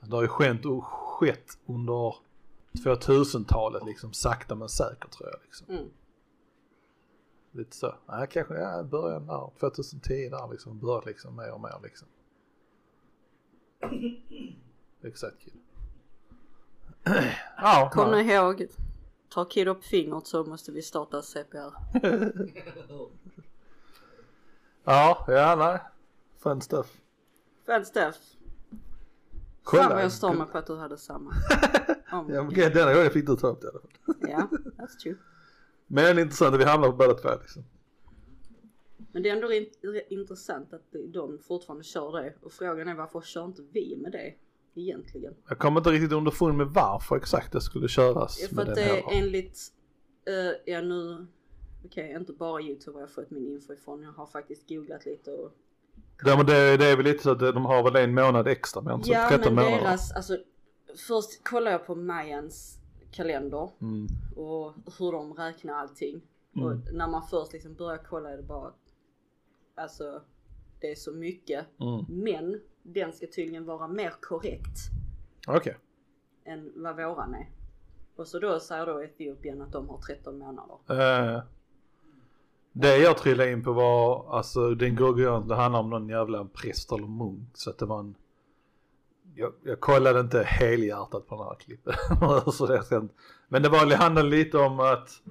Det 0.00 0.16
har 0.16 0.22
ju 0.22 0.28
skett, 0.28 0.64
och 0.64 0.84
skett 0.84 1.58
under 1.66 2.16
2000-talet 2.72 3.84
liksom 3.86 4.12
sakta 4.12 4.54
men 4.54 4.68
säkert 4.68 5.10
tror 5.10 5.28
jag 5.30 5.40
liksom. 5.44 5.66
Mm. 5.68 5.90
Lite 7.50 7.76
så. 7.76 7.94
Nej 8.08 8.28
kanske 8.30 8.54
ja, 8.54 8.82
början 8.82 9.26
där 9.26 9.50
2010 9.60 10.28
där 10.28 10.50
liksom 10.50 10.78
börjat 10.78 11.06
liksom 11.06 11.36
mer 11.36 11.52
och 11.52 11.60
mer 11.60 11.80
liksom. 11.82 12.08
Exakt 15.02 15.36
kul. 15.40 15.52
ja, 17.56 17.90
Kom 17.92 18.10
nu 18.10 18.20
ihåg, 18.20 18.66
tar 19.34 19.44
Kid 19.50 19.68
upp 19.68 19.84
fingret 19.84 20.26
så 20.26 20.44
måste 20.44 20.72
vi 20.72 20.82
starta 20.82 21.22
CPR. 21.22 21.74
Ja, 24.84 25.24
ja 25.28 25.56
nej. 25.56 25.78
Fun 26.38 26.60
stuff. 26.60 27.00
Fan 27.66 27.84
Steff, 27.84 28.16
Kolla. 29.62 29.82
fan 29.82 29.92
vad 29.92 30.02
jag 30.04 30.12
stör 30.12 30.32
mig 30.32 30.46
på 30.46 30.58
att 30.58 30.66
du 30.66 30.76
hade 30.76 30.98
samma. 30.98 31.30
Oh 32.12 32.24
Ja, 32.28 32.40
okej, 32.40 32.70
denna 32.70 32.94
gången 32.94 33.10
fick 33.10 33.26
du 33.26 33.36
ta 33.36 33.48
upp 33.48 33.60
det 33.60 33.66
i 33.66 33.70
alla 33.70 33.80
fall. 33.80 33.90
Ja, 34.30 34.48
that's 34.78 34.96
true. 35.02 35.16
Men 35.86 36.18
intressant 36.18 36.54
att 36.54 36.60
vi 36.60 36.64
hamnar 36.64 36.90
på 36.90 36.96
båda 36.96 37.14
två 37.14 37.28
liksom. 37.40 37.64
Men 39.12 39.22
det 39.22 39.28
är 39.30 39.34
ändå 39.34 39.52
in- 39.52 39.70
intressant 40.08 40.72
att 40.72 40.94
de 41.08 41.38
fortfarande 41.38 41.84
kör 41.84 42.12
det 42.22 42.34
och 42.42 42.52
frågan 42.52 42.88
är 42.88 42.94
varför 42.94 43.20
kör 43.20 43.44
inte 43.44 43.62
vi 43.72 43.96
med 43.96 44.12
det 44.12 44.34
egentligen? 44.74 45.34
Jag 45.48 45.58
kommer 45.58 45.80
inte 45.80 45.90
riktigt 45.90 46.12
underfund 46.12 46.58
med 46.58 46.66
varför 46.66 47.16
exakt 47.16 47.52
det 47.52 47.60
skulle 47.60 47.88
köras 47.88 48.48
För 48.48 48.54
med 48.56 48.68
att 48.68 48.74
den 48.74 48.88
det 48.88 48.98
är 48.98 49.04
enligt, 49.12 49.58
uh, 50.28 50.52
ja 50.66 50.80
nu, 50.80 51.26
okej 51.84 52.16
inte 52.16 52.32
bara 52.32 52.60
youtube 52.62 52.96
har 52.96 53.00
jag 53.00 53.10
fått 53.10 53.30
min 53.30 53.46
info 53.46 53.72
ifrån, 53.72 54.02
jag 54.02 54.12
har 54.12 54.26
faktiskt 54.26 54.68
googlat 54.68 55.06
lite 55.06 55.30
och 55.30 55.52
Ja 56.24 56.36
men 56.36 56.46
det, 56.46 56.76
det 56.76 56.86
är 56.86 56.96
väl 56.96 57.04
lite 57.04 57.22
så 57.22 57.30
att 57.30 57.38
de 57.38 57.64
har 57.64 57.82
väl 57.82 57.96
en 57.96 58.14
månad 58.14 58.48
extra 58.48 58.82
men 58.82 58.94
inte 58.94 59.06
så 59.06 59.12
Ja 59.12 59.28
13 59.28 59.54
men 59.54 59.64
månader. 59.64 59.84
deras, 59.84 60.12
alltså 60.12 60.38
först 61.08 61.44
kollar 61.44 61.70
jag 61.70 61.86
på 61.86 61.94
Mayans 61.94 62.78
kalender 63.12 63.70
Mm. 63.80 64.06
och 64.36 64.72
hur 64.98 65.12
de 65.12 65.32
räknar 65.34 65.74
allting. 65.74 66.20
Mm. 66.56 66.66
Och 66.68 66.94
när 66.94 67.08
man 67.08 67.22
först 67.30 67.52
liksom 67.52 67.74
börjar 67.74 68.00
kolla 68.08 68.30
är 68.30 68.36
det 68.36 68.42
bara, 68.42 68.72
alltså 69.74 70.22
det 70.80 70.90
är 70.90 70.94
så 70.94 71.12
mycket. 71.12 71.66
Mm. 71.80 72.04
Men 72.08 72.60
den 72.86 73.12
ska 73.12 73.26
tydligen 73.26 73.64
vara 73.64 73.88
mer 73.88 74.14
korrekt 74.20 74.78
Okej. 75.46 75.76
än 76.44 76.72
vad 76.76 76.96
våran 76.96 77.34
är. 77.34 77.48
Och 78.16 78.28
så 78.28 78.38
då 78.38 78.60
säger 78.60 78.86
då 78.86 79.02
Etiopien 79.04 79.62
att 79.62 79.72
de 79.72 79.88
har 79.88 79.98
13 79.98 80.38
månader. 80.38 80.76
Eh, 80.88 81.42
det 82.72 82.96
jag 82.96 83.18
trillade 83.18 83.50
in 83.52 83.64
på 83.64 83.72
var, 83.72 84.36
alltså 84.36 84.74
den 84.74 84.96
Gregorian, 84.96 85.48
det 85.48 85.54
handlar 85.54 85.80
om 85.80 85.90
någon 85.90 86.08
jävla 86.08 86.44
präst 86.44 86.92
eller 86.92 87.06
munk. 87.06 87.48
Så 87.54 87.70
att 87.70 87.78
det 87.78 87.86
var 87.86 88.00
en, 88.00 88.14
jag, 89.34 89.52
jag 89.62 89.80
kollade 89.80 90.20
inte 90.20 90.42
helhjärtat 90.42 91.26
på 91.28 91.36
den 91.36 91.44
här 91.44 91.56
inte- 92.98 93.08
Men 93.48 93.62
det 93.62 93.68
var, 93.68 93.86
det 93.86 93.96
handlade 93.96 94.28
lite 94.28 94.58
om 94.58 94.80
att 94.80 95.22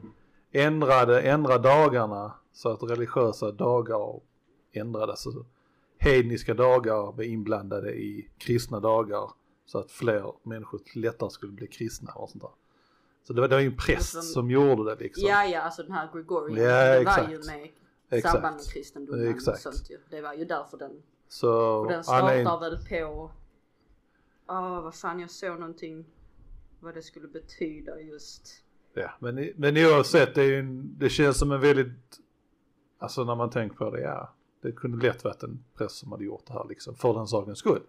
ändrade, 0.51 1.21
ändra 1.21 1.57
dagarna 1.57 2.33
så 2.51 2.69
att 2.69 2.83
religiösa 2.83 3.51
dagar 3.51 4.19
ändrades. 4.71 5.25
Hedniska 6.03 6.53
dagar 6.53 7.11
blev 7.13 7.29
inblandade 7.29 7.93
i 7.93 8.29
kristna 8.37 8.79
dagar 8.79 9.31
så 9.65 9.79
att 9.79 9.91
fler 9.91 10.33
människor 10.43 10.81
lättare 10.95 11.29
skulle 11.29 11.51
bli 11.51 11.67
kristna 11.67 12.11
och 12.11 12.29
sånt 12.29 12.41
där. 12.43 12.51
Så 13.23 13.33
det 13.33 13.41
var, 13.41 13.47
det 13.47 13.55
var 13.55 13.61
ju 13.61 13.67
en 13.67 13.77
präst 13.77 14.15
Och 14.17 14.23
som- 14.23 14.51
gjorde 14.51 14.95
det 14.95 15.03
liksom. 15.03 15.27
Ja 15.29 15.45
ja 15.45 15.61
alltså 15.61 15.83
den 15.83 15.91
här 15.91 16.09
Gregorian, 16.13 16.57
Ja, 16.57 16.83
det 16.85 16.93
var 16.95 17.01
exakt. 17.01 17.31
ju 17.31 17.37
med 17.37 17.69
Exakt. 18.09 18.33
samband 18.33 18.55
med 18.55 18.65
kristendomen 18.73 19.27
Exakt. 19.27 19.65
och 19.65 19.73
sånt 19.73 19.89
ju. 19.89 19.97
Det 20.09 20.21
var 20.21 20.33
ju 20.33 20.45
därför 20.45 20.77
den, 20.77 20.91
Så 21.27 21.85
den 21.89 22.03
startar 22.03 22.59
väl 22.59 22.77
på 22.89 23.31
Ja, 24.47 24.81
vad 24.81 24.95
fan 24.95 25.19
jag 25.19 25.29
såg 25.31 25.59
någonting 25.59 26.05
vad 26.79 26.93
det 26.93 27.01
skulle 27.01 27.27
betyda 27.27 27.99
just. 27.99 28.63
Ja, 28.93 29.11
men, 29.19 29.49
men 29.55 29.77
oavsett, 29.77 30.35
det, 30.35 30.41
är 30.41 30.45
ju 30.45 30.59
en, 30.59 30.95
det 30.99 31.09
känns 31.09 31.39
som 31.39 31.51
en 31.51 31.61
väldigt, 31.61 32.19
alltså 32.99 33.23
när 33.23 33.35
man 33.35 33.49
tänker 33.49 33.75
på 33.75 33.89
det, 33.89 34.01
ja. 34.01 34.33
Det 34.63 34.71
kunde 34.71 35.07
lätt 35.07 35.23
varit 35.23 35.43
en 35.43 35.63
press 35.73 35.91
som 35.91 36.11
hade 36.11 36.23
gjort 36.23 36.45
det 36.47 36.53
här 36.53 36.65
liksom, 36.69 36.95
för 36.95 37.13
den 37.13 37.27
sakens 37.27 37.59
skull. 37.59 37.81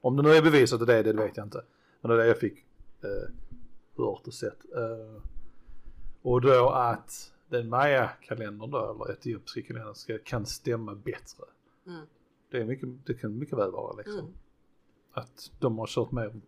Om 0.00 0.16
det 0.16 0.22
nu 0.22 0.30
är 0.30 0.42
bevisat 0.42 0.86
det, 0.86 1.02
det 1.02 1.12
vet 1.12 1.36
jag 1.36 1.46
inte. 1.46 1.64
Men 2.00 2.08
det 2.08 2.14
är 2.14 2.18
det 2.18 2.26
jag 2.26 2.38
fick 2.38 2.66
eh, 3.02 3.34
hört 3.96 4.26
och 4.26 4.34
sett. 4.34 4.64
Eh, 4.74 5.22
och 6.22 6.40
då 6.40 6.70
att 6.70 7.32
den 7.48 7.68
Maya-kalendern 7.68 8.70
då, 8.70 8.90
eller 8.90 9.12
etiopiska 9.12 9.62
kalendern, 9.62 9.94
ska, 9.94 10.18
kan 10.18 10.46
stämma 10.46 10.94
bättre. 10.94 11.44
Mm. 11.86 12.06
Det, 12.50 12.60
är 12.60 12.64
mycket, 12.64 13.06
det 13.06 13.14
kan 13.14 13.38
mycket 13.38 13.58
väl 13.58 13.70
vara 13.70 13.96
liksom. 13.96 14.18
Mm. 14.18 14.32
Att 15.12 15.52
de 15.60 15.78
har 15.78 15.86
kört 15.86 16.12
mer 16.12 16.40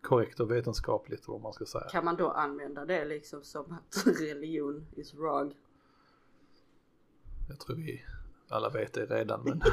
korrekt 0.00 0.40
och 0.40 0.50
vetenskapligt 0.50 1.28
vad 1.28 1.40
man 1.40 1.52
ska 1.52 1.64
säga. 1.64 1.84
Kan 1.84 2.04
man 2.04 2.16
då 2.16 2.30
använda 2.30 2.84
det 2.84 3.04
liksom 3.04 3.42
som 3.42 3.72
att 3.72 4.06
religion 4.20 4.86
is 4.96 5.14
wrong? 5.14 5.54
Jag 7.48 7.60
tror 7.60 7.76
vi 7.76 8.02
alla 8.54 8.68
vet 8.68 8.92
det 8.92 9.06
redan 9.06 9.40
men 9.44 9.62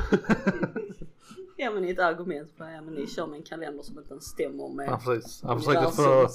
Ja 1.58 1.72
men 1.72 1.84
ett 1.84 2.00
argument 2.00 2.52
för 2.58 2.70
ja 2.70 2.82
men 2.82 2.94
ni 2.94 3.08
kör 3.08 3.28
med 3.28 3.38
en 3.38 3.44
kalender 3.44 3.84
som 3.84 3.98
inte 3.98 4.12
ens 4.12 4.26
stämmer 4.26 4.70
med 4.70 4.90
han, 4.90 5.00
precis, 5.00 5.44
han 5.44 5.62
försökte 5.62 5.92
få, 5.92 6.28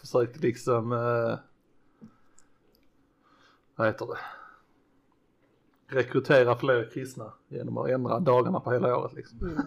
försökte 0.00 0.40
liksom, 0.40 0.92
eh, 0.92 1.38
vad 3.74 3.86
heter 3.86 4.06
det, 4.06 4.18
rekrytera 5.96 6.56
fler 6.56 6.90
kristna 6.90 7.32
genom 7.48 7.78
att 7.78 7.90
ändra 7.90 8.20
dagarna 8.20 8.60
på 8.60 8.72
hela 8.72 8.96
året 8.96 9.12
liksom. 9.12 9.38
Mm. 9.40 9.62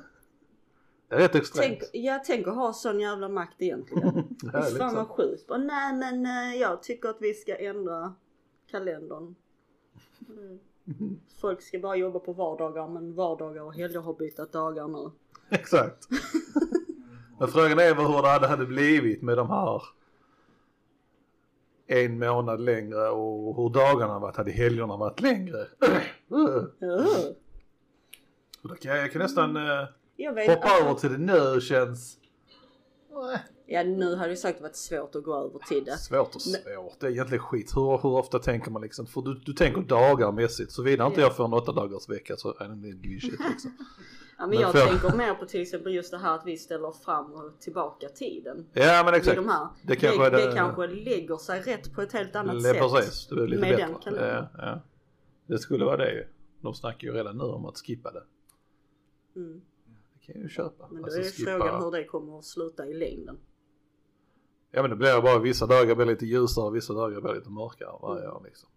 Det 1.08 1.16
är 1.16 1.20
rätt 1.20 1.36
extremt. 1.36 1.80
Tänk, 1.80 2.06
jag 2.06 2.24
tänker 2.24 2.52
ha 2.52 2.74
sån 2.74 3.00
jävla 3.00 3.30
makt 3.30 3.62
egentligen. 3.62 4.36
Ja, 4.44 4.52
Fan 4.52 4.64
liksom. 4.64 4.96
vad 4.96 5.08
sjukt. 5.08 5.50
Nej 5.50 5.94
men 5.94 6.26
eh, 6.26 6.62
jag 6.62 6.84
tycker 6.84 7.10
att 7.10 7.18
vi 7.20 7.34
ska 7.34 7.56
ändra 7.56 8.14
kalendern. 8.72 9.36
Mm. 10.30 10.60
Folk 11.42 11.62
ska 11.62 11.80
bara 11.80 11.96
jobba 11.96 12.20
på 12.20 12.34
vardagar 12.34 12.88
men 12.88 13.16
vardagar 13.16 13.62
och 13.62 13.74
helger 13.74 14.00
har 14.00 14.14
bytt 14.14 14.52
dagar 14.52 14.88
nu. 14.88 15.12
Exakt. 15.50 16.08
Men 17.40 17.48
frågan 17.48 17.80
är 17.80 17.96
hur 17.96 18.22
det 18.42 18.48
hade, 18.48 18.66
blivit 18.66 19.22
med 19.22 19.38
de 19.38 19.50
här 19.50 19.82
en 21.88 22.20
månad 22.20 22.62
längre 22.62 23.10
och 23.10 23.56
hur 23.56 23.70
dagarna 23.70 24.20
varit, 24.20 24.36
hade 24.36 24.52
helgerna 24.52 24.98
varit 24.98 25.22
längre. 25.22 25.68
Så 28.62 28.68
då 28.68 28.76
kan 28.76 28.92
jag, 28.92 29.04
jag 29.04 29.12
kan 29.12 29.22
nästan 29.22 29.56
eh, 29.56 29.88
hoppa 30.48 30.70
över 30.82 30.94
till 30.94 31.12
det 31.12 31.18
nu 31.18 31.62
känns. 31.62 32.18
Ja 33.66 33.84
nu 33.84 34.16
hade 34.16 34.30
det 34.30 34.36
sagt 34.36 34.62
varit 34.62 34.76
svårt 34.76 35.16
att 35.16 35.24
gå 35.24 35.36
över 35.36 35.60
till 35.68 35.84
det. 35.86 35.98
svårt 35.98 36.36
och 36.36 36.42
svårt. 36.42 37.00
Det 37.00 37.08
är 37.08 37.12
egentligen 37.12 37.44
skit. 37.44 37.72
Hur, 37.76 37.98
hur 38.04 38.10
ofta 38.10 38.40
tänker 38.40 38.72
man 38.72 38.82
liksom? 38.82 39.06
För 39.08 39.22
du, 39.22 39.34
du 39.46 39.54
tänker 39.54 39.82
dagarmässigt. 39.82 40.72
Såvida 40.72 41.08
inte 41.08 41.22
Ja. 41.22 41.28
jag 41.28 41.36
får 41.36 41.46
en 41.46 41.54
åtta 41.54 41.72
dagars 41.72 42.10
vecka 42.10 42.38
så 42.38 42.50
är 42.60 42.68
det 42.68 42.74
en 42.90 43.20
shit 43.20 43.24
liksom. 43.50 43.72
Ja, 44.38 44.46
men 44.48 44.50
Men 44.50 44.60
jag 44.60 44.72
för- 44.72 44.86
tänker 44.88 45.18
mer 45.18 45.34
på 45.34 45.46
till 45.46 45.62
exempel 45.62 45.94
just 45.94 46.12
det 46.12 46.18
här 46.18 46.36
att 46.36 46.46
vi 46.46 46.58
ställer 46.58 46.92
fram 46.92 47.34
och 47.34 47.60
tillbaka 47.60 48.10
tiden. 48.10 48.66
Ja 48.74 49.02
men 49.06 49.14
exakt. 49.14 49.36
de 49.36 49.48
här. 49.50 49.68
Det 49.84 49.96
kanske 49.96 50.30
det, 50.30 50.44
är 50.44 50.48
det 50.50 50.56
kanske 50.56 50.88
lägger 50.88 51.38
sig 51.38 51.62
rätt 51.62 51.94
på 51.94 52.02
ett 52.02 52.14
helt 52.14 52.36
annat 52.36 52.56
Det, 52.56 52.62
sätt. 52.62 52.78
precis, 52.80 53.28
det 53.28 53.36
blir 53.36 53.48
lite 53.48 53.62
med 53.62 53.78
den 53.78 53.94
bättre. 53.94 54.04
kalendern. 54.04 54.46
Ja, 54.58 54.66
ja. 54.66 54.82
Det 55.48 55.58
skulle 55.60 55.86
vara 55.86 55.98
det 55.98 56.12
ju. 56.12 56.28
De 56.62 56.74
snackar 56.74 57.08
ju 57.08 57.14
redan 57.14 57.38
nu 57.38 57.44
om 57.44 57.66
att 57.66 57.78
skippa 57.78 58.12
det. 58.12 58.24
Mm. 59.36 59.62
Det 60.30 60.34
kan 60.34 60.42
jag 60.42 60.50
ju 60.50 60.56
köpa. 60.56 60.88
Men 60.92 60.98
då 61.02 61.04
Alltså, 61.04 61.20
är 61.20 61.24
skippa- 61.24 61.58
frågan 61.60 61.84
hur 61.84 61.92
det 61.92 62.04
kommer 62.06 62.40
att 62.40 62.46
sluta 62.46 62.88
i 62.88 62.94
längden. 62.94 63.38
Ja 64.72 64.82
men 64.82 64.90
det 64.90 64.96
blir 64.98 65.22
bara 65.22 65.40
vissa 65.40 65.66
dagar 65.66 65.96
blir 65.96 66.06
lite 66.06 66.26
ljusare 66.26 66.66
och 66.66 66.76
vissa 66.76 66.94
dagar 66.94 67.22
blir 67.22 67.34
lite 67.36 67.50
mörkare 67.50 67.98
varje 68.02 68.24
Mm. 68.24 68.36
år 68.36 68.42
liksom. 68.46 68.70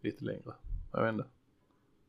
Lite 0.00 0.24
längre. 0.24 0.54
Jag 0.92 1.02
vet 1.02 1.12
inte. 1.12 1.24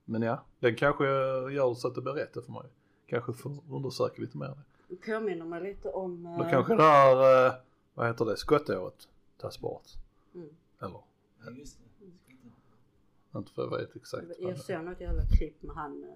Men 0.06 0.22
ja, 0.22 0.44
den 0.60 0.76
kanske 0.76 1.06
gör 1.52 1.74
så 1.74 1.88
att 1.88 1.96
det 1.96 2.02
blir 2.02 2.14
rätt 2.14 2.34
för 2.34 2.52
mig. 2.52 2.70
Kanske 3.08 3.34
får 3.34 3.52
undersöka 3.72 4.22
lite 4.22 4.38
mer. 4.38 4.58
Det 4.88 4.96
påminner 4.96 5.46
mig 5.46 5.64
lite 5.64 5.90
om... 5.90 6.24
Då 6.40 6.44
eh, 6.44 6.50
kanske 6.50 6.76
det 6.76 6.84
här, 6.84 7.46
eh, 7.48 7.54
vad 7.94 8.08
heter 8.08 8.26
det, 8.26 8.38
skottåret 8.38 9.08
tas 9.38 9.60
bort. 9.62 9.88
Mm. 10.36 10.50
Eller, 10.80 11.02
Ja, 11.46 11.52
just 11.52 11.78
det. 12.00 13.40
inte 13.40 13.52
för 13.52 13.62
jag 13.64 13.78
vet 13.78 13.96
exakt. 13.96 14.26
Jag 14.40 14.54
det- 14.54 14.60
såg 14.60 14.84
något 14.84 15.02
jävla 15.02 15.22
klipp 15.38 15.64
med 15.64 15.76
han, 15.76 16.04
eh, 16.04 16.10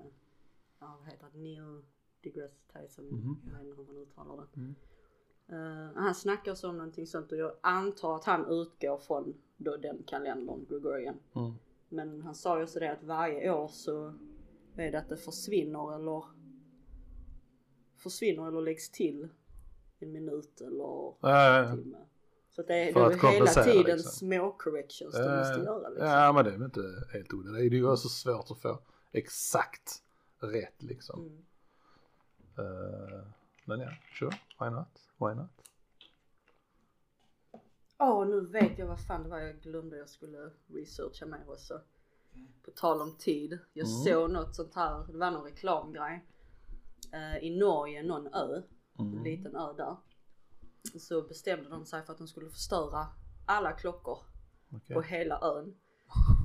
ja 0.82 0.98
vad 1.00 1.08
heter 1.14 1.28
han, 1.32 1.44
Neil 1.44 1.82
deGrasse 2.24 2.62
Tyson, 2.74 3.06
Mhm. 3.06 3.36
jag 3.46 3.58
vet 3.58 3.68
inte 3.68 3.82
hur 3.82 3.88
man 3.88 3.98
uttalar 4.04 4.38
det. 4.38 4.60
Mm. 4.60 4.76
Eh, 5.48 5.96
han 5.96 6.16
snackar 6.16 6.56
så 6.56 6.70
om 6.70 6.78
någonting 6.78 7.08
sånt 7.08 7.32
och 7.32 7.38
jag 7.38 7.52
antar 7.62 8.16
att 8.16 8.26
han 8.26 8.46
utgår 8.50 8.98
från 8.98 9.34
då 9.58 9.78
den 9.78 10.04
kalendern, 10.08 10.66
Gregorian. 10.70 11.20
Mm. 11.36 11.54
Men 11.90 12.22
han 12.22 12.36
sa 12.36 12.58
ju 12.58 12.64
också 12.64 12.80
det 12.80 12.92
att 12.92 13.04
varje 13.04 13.52
år 13.52 13.68
så 13.68 14.14
är 14.76 14.92
det 14.92 15.00
att 15.00 15.10
det 15.10 15.18
försvinner 15.18 15.96
eller 15.96 16.24
försvinner 17.98 18.48
eller 18.48 18.62
läggs 18.62 18.90
till 18.92 19.28
en 20.00 20.12
minut 20.12 20.62
eller 20.62 20.84
ja, 20.84 21.18
ja. 21.22 21.76
timme. 21.76 21.98
Så 22.50 22.62
det 22.64 22.74
är, 22.90 22.94
det 22.94 23.00
är 23.00 23.32
hela 23.32 23.46
tiden 23.46 23.98
liksom. 23.98 24.12
små 24.12 24.52
corrections 24.52 25.16
du 25.16 25.38
måste 25.38 25.60
göra 25.60 25.90
liksom. 25.90 26.08
Ja 26.08 26.34
men 26.34 26.46
det 26.46 26.52
är 26.52 26.58
väl 26.58 26.66
inte 26.66 27.06
helt 27.14 27.34
onödigt. 27.34 27.72
Det 27.72 27.78
är 27.78 27.80
ju 27.80 27.92
också 27.92 28.10
svårt 28.10 28.52
att 28.52 28.62
få 28.62 28.80
exakt 29.12 30.04
rätt 30.44 30.82
liksom. 30.84 31.20
Mm. 31.22 31.46
Eh, 32.58 33.24
men 33.66 33.80
ja, 33.80 33.90
sure, 34.20 34.36
why 34.60 34.70
not? 34.70 35.10
Why 35.18 35.36
not? 35.36 35.50
Åh, 38.00 38.28
nu 38.28 38.42
vet 38.42 38.78
jag 38.80 38.88
vad 38.88 39.00
fan 39.08 39.24
det 39.24 39.30
var 39.30 39.40
jag 39.40 39.62
glömde 39.62 39.98
jag 39.98 40.10
skulle 40.10 40.52
researcha 40.68 41.26
mer 41.26 41.44
också. 41.50 41.82
På 42.66 42.72
tal 42.72 43.02
om 43.02 43.18
tid. 43.18 43.60
Jag 43.74 43.88
Mm. 43.88 44.04
såg 44.04 44.32
något 44.32 44.56
sånt 44.56 44.76
här, 44.76 45.08
det 45.12 45.18
var 45.18 45.32
någon 45.32 45.44
reklamgrej. 45.44 46.26
Eh, 47.12 47.38
I 47.38 47.58
Norge, 47.60 48.04
någon 48.04 48.28
ö, 48.34 48.62
en 49.00 49.06
Mm. 49.12 49.24
liten 49.24 49.56
ö 49.56 49.74
där. 49.74 49.96
Så 51.00 51.22
bestämde 51.22 51.70
de 51.70 51.86
sig 51.86 52.04
för 52.04 52.12
att 52.14 52.18
de 52.18 52.28
skulle 52.28 52.50
förstöra 52.50 53.08
alla 53.46 53.72
klockor 53.72 54.20
Okej. 54.72 54.96
på 54.96 55.02
hela 55.02 55.40
ön. 55.42 55.76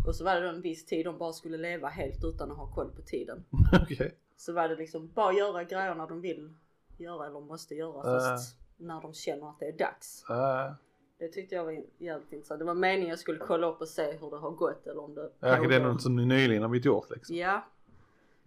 Och 0.06 0.16
så 0.16 0.24
var 0.24 0.34
det 0.34 0.40
då 0.40 0.48
en 0.48 0.60
viss 0.60 0.86
tid 0.86 1.06
de 1.06 1.18
bara 1.18 1.32
skulle 1.32 1.56
leva 1.56 1.88
helt 1.88 2.24
utan 2.24 2.50
att 2.50 2.56
ha 2.56 2.74
koll 2.74 2.90
på 2.90 3.02
tiden. 3.02 3.44
Okej. 3.82 4.14
Så 4.36 4.52
var 4.52 4.68
det 4.68 4.76
liksom 4.76 5.08
bara 5.14 5.32
göra 5.32 5.64
grejerna 5.64 6.06
de 6.06 6.20
vill 6.20 6.54
göra 6.98 7.26
eller 7.26 7.40
måste 7.40 7.74
göra 7.74 8.02
fast 8.02 8.58
när 8.76 9.00
de 9.00 9.14
känner 9.14 9.48
att 9.48 9.58
det 9.58 9.66
är 9.66 9.72
dags. 9.78 10.24
Uh, 10.30 10.72
Det 11.18 11.28
tyckte 11.28 11.54
jag 11.54 11.64
var 11.64 11.84
jävligt 11.98 12.32
intressant. 12.32 12.58
Det 12.58 12.64
var 12.64 12.74
meningen 12.74 13.08
jag 13.08 13.18
skulle 13.18 13.38
kolla 13.38 13.66
upp 13.66 13.80
och 13.80 13.88
se 13.88 14.12
hur 14.12 14.30
det 14.30 14.36
har 14.38 14.50
gått 14.50 14.86
eller 14.86 15.04
om 15.04 15.14
det 15.14 15.20
ja, 15.40 15.48
det 15.48 15.52
är 15.54 15.58
pågår. 15.58 15.92
något 15.92 16.02
som 16.02 16.16
ni 16.16 16.26
nyligen 16.26 16.62
har 16.62 16.68
blivit 16.68 16.86
gjort 16.86 17.10
liksom. 17.10 17.36
Ja. 17.36 17.64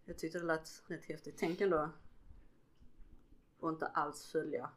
Jag 0.06 0.18
tyckte 0.18 0.40
det 0.40 0.46
lät 0.46 0.70
rätt 0.88 1.06
häftigt. 1.06 1.36
Tänk 1.40 1.62
ändå. 1.62 1.90
Och 3.60 3.70
inte 3.70 3.86
alls 3.86 4.32
följa. 4.32 4.70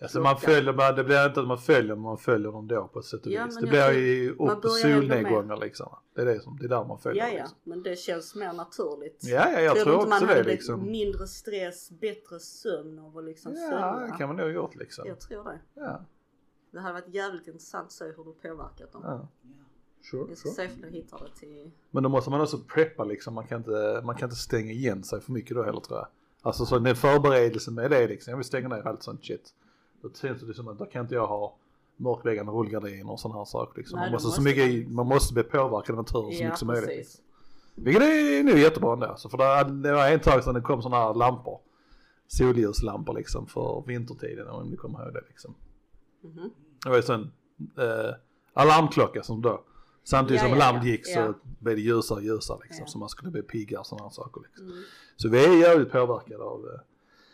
Alltså 0.00 0.20
man 0.20 0.36
följer, 0.36 0.72
bara, 0.72 0.92
det 0.92 1.04
blir 1.04 1.26
inte 1.26 1.40
att 1.40 1.46
man 1.46 1.58
följer 1.58 1.94
men 1.94 2.02
man 2.02 2.18
följer 2.18 2.52
dem 2.52 2.68
då 2.68 2.88
på 2.88 2.98
ett 2.98 3.04
sätt 3.04 3.26
och 3.26 3.32
Ja, 3.32 3.44
vis. 3.44 3.56
Det 3.56 3.66
blir 3.66 3.82
tror- 3.82 3.94
ju 3.94 4.34
man 4.38 4.50
upp 4.56 4.64
solnedgångar 4.64 5.56
liksom. 5.56 5.96
Det 6.14 6.20
är 6.22 6.26
det 6.26 6.40
som, 6.40 6.56
det 6.58 6.64
är 6.64 6.68
där 6.68 6.84
man 6.84 6.98
följer 6.98 7.22
Ja 7.24 7.28
ja, 7.32 7.38
liksom. 7.38 7.58
men 7.64 7.82
det 7.82 7.96
känns 7.98 8.34
mer 8.34 8.52
naturligt. 8.52 9.18
Ja, 9.24 9.50
ja 9.52 9.60
jag 9.60 9.76
du 9.76 9.82
tror 9.82 9.94
inte 9.94 10.08
man 10.08 10.16
också 10.22 10.26
hade 10.26 10.42
det 10.42 10.48
liksom. 10.50 10.90
mindre 10.90 11.26
stress, 11.26 11.90
bättre 11.90 12.40
sömn 12.40 12.98
av 12.98 13.18
att 13.18 13.24
liksom 13.24 13.52
Ja, 13.54 13.60
följa? 13.70 14.06
det 14.12 14.18
kan 14.18 14.28
man 14.28 14.36
nog 14.36 14.46
ha 14.46 14.52
gjort 14.52 14.76
liksom. 14.76 15.06
Jag 15.08 15.20
tror 15.20 15.44
det. 15.44 15.58
Ja, 15.74 16.04
Det 16.70 16.80
hade 16.80 16.92
varit 16.94 17.14
jävligt 17.14 17.46
intressant 17.46 17.86
att 17.86 17.92
se 17.92 18.04
hur 18.04 18.24
du 18.24 18.32
påverkat 18.48 18.92
dem. 18.92 19.02
ja. 19.04 19.28
Sure, 20.10 20.24
Jag 20.28 20.38
ska 20.38 20.48
sure. 20.50 20.68
se 20.68 20.86
om 20.86 20.92
hittar 20.92 21.18
det 21.18 21.40
till... 21.40 21.70
Men 21.90 22.02
då 22.02 22.08
måste 22.08 22.30
man 22.30 22.40
också 22.40 22.58
preppa 22.58 23.04
liksom. 23.04 23.34
Man 23.34 23.46
kan 23.46 23.58
inte, 23.58 24.00
man 24.04 24.16
kan 24.16 24.26
inte 24.26 24.36
stänga 24.36 24.72
igen 24.72 25.04
sig 25.04 25.20
för 25.20 25.32
mycket 25.32 25.56
då 25.56 25.62
heller 25.62 25.80
tror 25.80 25.98
jag. 25.98 26.06
Alltså 26.42 26.64
så 26.66 26.78
den 26.78 26.96
förberedelsen 26.96 27.74
med 27.74 27.90
det 27.90 28.08
liksom. 28.08 28.30
Jag 28.30 28.36
vill 28.38 28.44
stänga 28.46 28.68
ner 28.68 28.86
allt 28.86 29.02
sånt 29.02 29.24
shit. 29.24 29.54
Då 30.02 30.10
känns 30.14 30.42
det 30.42 30.54
som 30.54 30.68
att 30.68 30.78
då 30.78 30.84
kan 30.86 31.02
inte 31.02 31.14
jag 31.14 31.26
ha 31.26 31.56
mörkväggande 31.96 32.52
rullgardiner 32.52 33.12
och 33.12 33.20
sådana 33.20 33.38
här 33.40 33.44
saker 33.44 33.78
liksom. 33.78 33.98
Nej, 33.98 34.06
man, 34.06 34.12
måste 34.12 34.30
så 34.30 34.42
mycket, 34.42 34.88
man- 34.90 35.06
måste 35.06 35.34
bli 35.34 35.42
påverkad 35.42 35.90
av 35.90 35.96
naturen 35.96 36.32
så 36.32 36.38
Ja 36.42 36.44
mycket 36.44 36.58
som 36.58 36.66
möjligt. 36.68 36.86
precis. 36.88 36.98
Liksom. 37.06 37.84
Vilket 37.84 38.02
är 38.02 38.42
nog 38.44 38.58
jättebra 38.58 38.92
ändå. 38.92 39.14
Så 39.16 39.28
för 39.28 39.38
det, 39.82 39.92
var 39.92 40.08
en 40.08 40.20
tag 40.20 40.44
sedan 40.44 40.54
det 40.54 40.60
kom 40.60 40.82
sådana 40.82 41.04
här 41.04 41.14
lampor. 41.14 41.60
Solljuslampor 42.26 43.14
liksom 43.14 43.46
för 43.46 43.84
vintertiden 43.86 44.48
om 44.48 44.68
ni 44.68 44.76
kommer 44.76 45.04
ihåg 45.04 45.14
det 45.14 45.22
liksom. 45.28 45.54
Mhm. 46.22 46.50
Det 46.84 46.88
var 46.88 46.96
ju 46.96 47.02
sån 47.02 47.30
eh, 47.78 48.14
alarmklocka 48.54 49.22
som 49.22 49.42
då. 49.42 49.64
Samtidigt 50.04 50.42
Ja, 50.42 50.48
som 50.48 50.58
ja, 50.58 50.64
alarmet 50.64 50.84
ja, 50.84 50.90
gick 50.90 51.06
så 51.06 51.18
ja. 51.20 51.34
blev 51.58 51.76
det 51.76 51.82
ljusare 51.82 52.16
och 52.18 52.24
ljusare 52.24 52.58
liksom. 52.62 52.86
Så 52.86 52.98
man 52.98 53.08
skulle 53.08 53.30
bli 53.30 53.42
piggare 53.42 53.80
och 53.80 53.86
sådana 53.86 54.04
här 54.04 54.10
saker 54.10 54.40
liksom. 54.40 54.66
Mm. 54.66 54.82
Så 55.16 55.28
vi 55.28 55.44
är 55.44 55.60
jävligt 55.60 55.92
påverkade 55.92 56.44
av, 56.44 56.64
eh, 56.74 56.80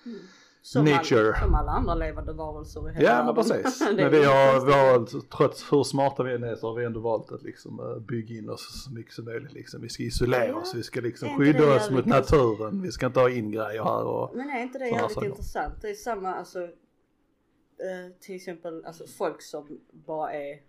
Mm. 0.07 0.19
Som, 0.67 0.85
Nature. 0.85 1.33
All, 1.35 1.41
som 1.41 1.55
alla 1.55 1.73
andra 1.73 1.95
levande 1.95 2.33
varelser 2.33 2.91
i 2.91 2.93
hela 2.95 3.09
Ja 3.09 3.25
men 3.25 3.35
världen. 3.35 3.63
precis. 3.63 3.81
Men 3.97 4.11
vi 4.11 4.25
har, 4.25 4.67
vi 4.67 4.73
har, 4.73 5.21
trots 5.37 5.73
hur 5.73 5.85
smarta 5.85 6.23
vi 6.23 6.35
än 6.35 6.45
är 6.45 6.57
så 6.57 6.67
har 6.69 6.75
vi 6.75 6.85
ändå 6.85 7.01
valt 7.01 7.33
att 7.33 7.43
liksom 7.43 7.81
eh, 7.81 7.99
bygga 7.99 8.35
in 8.39 8.51
oss 8.51 8.85
så 8.85 8.93
mycket 8.93 9.13
som 9.13 9.25
möjligt 9.25 9.53
liksom. 9.53 9.81
Vi 9.83 9.89
ska 9.89 10.03
isolera 10.03 10.47
Ja, 10.47 10.55
oss, 10.61 10.75
vi 10.75 10.83
ska 10.83 11.01
liksom 11.01 11.29
skydda 11.39 11.77
oss 11.77 11.91
mot 11.91 12.07
naturen, 12.07 12.83
vi 12.83 12.93
ska 12.93 13.07
inte 13.07 13.21
ha 13.21 13.31
in 13.31 13.51
grejer 13.51 13.85
här 13.85 14.05
och 14.05 14.37
Men 14.37 14.51
är 14.51 14.63
inte 14.63 14.79
det 14.79 14.89
jävligt 14.89 15.23
intressant? 15.23 15.75
Det 15.83 15.91
är 15.91 15.95
samma, 15.95 16.35
alltså 16.35 16.63
eh, 16.63 18.13
till 18.21 18.35
exempel 18.35 18.85
alltså 18.85 19.07
folk 19.07 19.43
som 19.43 19.81
bara 19.93 20.33
är 20.33 20.61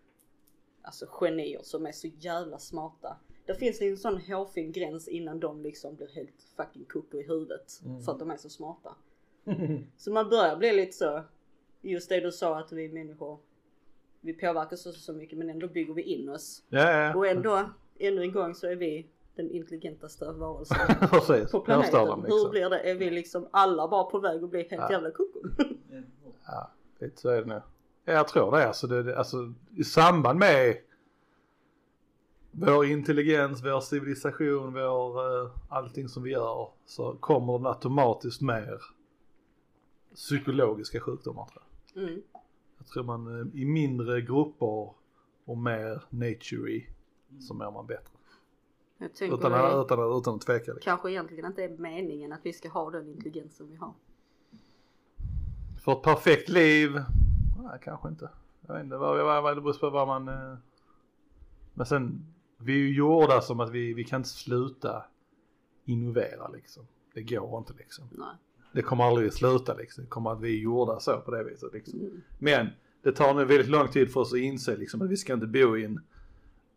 alltså 0.81 1.05
genier 1.11 1.59
som 1.63 1.85
är 1.85 1.91
så 1.91 2.07
jävla 2.07 2.57
smarta. 2.59 3.17
Det 3.45 3.55
finns 3.55 3.81
en 3.81 3.97
sån 3.97 4.21
hårfin 4.21 4.71
gräns 4.71 5.07
innan 5.07 5.39
de 5.39 5.61
liksom 5.61 5.95
blir 5.95 6.09
helt 6.15 6.43
fucking 6.57 6.85
koko 6.85 7.17
i 7.17 7.27
huvudet 7.27 7.81
Mm. 7.85 8.01
för 8.03 8.11
att 8.11 8.19
de 8.19 8.31
är 8.31 8.37
så 8.37 8.49
smarta. 8.49 8.95
Så 9.97 10.11
man 10.11 10.29
börjar 10.29 10.55
bli 10.57 10.73
lite 10.73 10.91
så, 10.93 11.23
just 11.81 12.09
det 12.09 12.19
du 12.19 12.31
sa 12.31 12.59
att 12.59 12.71
vi 12.71 12.89
människor, 12.89 13.39
vi 14.21 14.33
påverkas 14.33 14.85
också 14.85 14.99
så 14.99 15.13
mycket 15.13 15.37
men 15.37 15.49
ändå 15.49 15.67
bygger 15.67 15.93
vi 15.93 16.01
in 16.01 16.29
oss. 16.29 16.63
Ja, 16.69 16.91
ja, 16.91 17.15
Och 17.15 17.27
ändå, 17.27 17.69
ännu 17.99 18.21
en 18.21 18.31
gång 18.31 18.55
så 18.55 18.67
är 18.67 18.75
vi 18.75 19.07
den 19.35 19.51
intelligentaste 19.51 20.31
varelsen 20.31 20.77
på 21.51 21.59
planeten. 21.59 22.05
dem 22.07 22.21
Hur 22.21 22.27
liksom. 22.27 22.51
blir 22.51 22.69
det? 22.69 22.79
Är 22.79 22.95
vi 22.95 23.09
liksom 23.09 23.47
alla 23.51 23.87
bara 23.87 24.03
på 24.03 24.19
väg 24.19 24.43
att 24.43 24.49
bli 24.49 24.59
helt 24.59 24.71
Ja. 24.71 24.91
jävla 24.91 25.11
koko? 25.11 25.39
Ja, 26.47 26.71
lite 26.99 27.21
så 27.21 27.29
är 27.29 27.41
det 27.41 27.47
nu. 27.47 27.61
Ja, 28.05 28.13
jag 28.13 28.27
tror 28.27 28.51
det. 28.51 28.67
Alltså, 28.67 28.87
det, 28.87 29.03
det 29.03 29.17
alltså 29.17 29.53
i 29.75 29.83
samband 29.83 30.39
med 30.39 30.77
vår 32.51 32.85
intelligens, 32.85 33.63
vår 33.63 33.79
civilisation, 33.79 34.73
vår 34.73 35.41
eh, 35.43 35.49
allting 35.69 36.09
som 36.09 36.23
vi 36.23 36.31
gör 36.31 36.69
så 36.85 37.13
kommer 37.19 37.59
det 37.59 37.69
automatiskt 37.69 38.41
mer 38.41 38.81
psykologiska 40.15 41.00
sjukdomar 41.00 41.45
tror 41.45 41.63
jag. 41.93 42.03
Mm. 42.03 42.22
Jag 42.77 42.88
tror 42.88 43.03
man 43.03 43.39
eh, 43.39 43.62
i 43.62 43.65
mindre 43.65 44.22
grupper 44.22 44.93
och 45.45 45.57
mer 45.57 46.03
nature 46.10 46.81
så 47.39 47.53
mår 47.53 47.72
man 47.72 47.88
bättre. 47.88 48.15
Utan, 49.00 49.51
det 49.51 49.81
utan, 49.81 50.17
utan 50.17 50.36
att 50.36 50.41
tveka. 50.41 50.74
Liksom. 50.74 50.81
kanske 50.81 51.12
egentligen 51.12 51.45
inte 51.45 51.63
är 51.63 51.69
meningen 51.69 52.34
att 52.34 52.39
vi 52.43 52.53
ska 52.53 52.69
ha 52.69 52.89
den 52.91 53.07
intelligensen 53.07 53.69
vi 53.69 53.75
har. 53.75 53.93
För 55.79 55.91
ett 55.91 56.01
perfekt 56.01 56.50
liv? 56.50 56.91
Nej, 57.63 57.79
kanske 57.84 58.07
inte. 58.10 58.29
Jag 58.67 58.74
vet 58.74 58.84
inte, 58.84 58.98
vad, 58.98 59.25
vad, 59.25 59.43
vad, 59.43 59.57
det 59.57 59.62
beror 59.62 59.74
på 59.74 59.89
vad 59.89 60.07
man... 60.07 60.27
Eh... 60.27 60.57
Men 61.74 61.86
sen, 61.86 62.25
vi 62.57 62.74
är 62.74 62.77
ju 62.77 62.95
gjorda 62.95 63.41
som 63.41 63.60
att 63.60 63.72
vi, 63.72 63.93
vi 63.93 64.03
kan 64.03 64.19
inte 64.19 64.29
sluta 64.29 65.05
innovera 65.86 66.48
liksom. 66.48 66.88
Det 67.13 67.24
går 67.24 67.57
inte 67.57 67.74
liksom. 67.74 68.05
Nej. 68.12 68.36
Det 68.75 68.82
kommer 68.82 69.03
aldrig 69.03 69.34
sluta 69.34 69.74
liksom. 69.74 70.03
Det 70.03 70.10
kommer 70.10 70.32
att 70.32 70.41
vi 70.41 70.58
är 70.60 70.63
gjorda 70.63 71.00
så 71.00 71.22
på 71.22 71.32
det 71.32 71.44
viset 71.44 71.74
liksom. 71.74 72.00
Mm. 72.00 72.22
Men 72.39 72.67
det 73.03 73.12
tar 73.12 73.34
nu 73.34 73.46
väldigt 73.46 73.67
lång 73.70 73.88
tid 73.88 74.13
för 74.13 74.20
oss 74.20 74.34
att 74.34 74.39
inse 74.39 74.77
liksom 74.77 75.01
att 75.01 75.10
vi 75.10 75.17
ska 75.17 75.34
inte 75.34 75.48
bo 75.48 75.77
i 75.77 75.86
en 75.86 76.00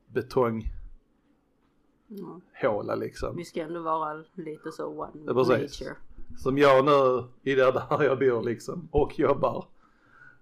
betonghåla 0.07 0.62
Ja. 2.61 2.95
liksom. 2.95 3.37
Vi 3.37 3.45
ska 3.45 3.62
ändå 3.62 3.81
vara 3.83 4.25
lite 4.35 4.73
så 4.73 4.87
one 4.87 5.12
Ja, 5.26 5.35
precis. 5.35 5.81
nature. 5.81 5.97
Som 6.37 6.59
jag 6.59 6.85
nu 6.85 7.25
i 7.43 7.55
det 7.55 7.73
där 7.73 8.02
jag 8.02 8.19
bor 8.19 8.43
liksom 8.43 8.88
och 8.90 9.19
jobbar. 9.19 9.64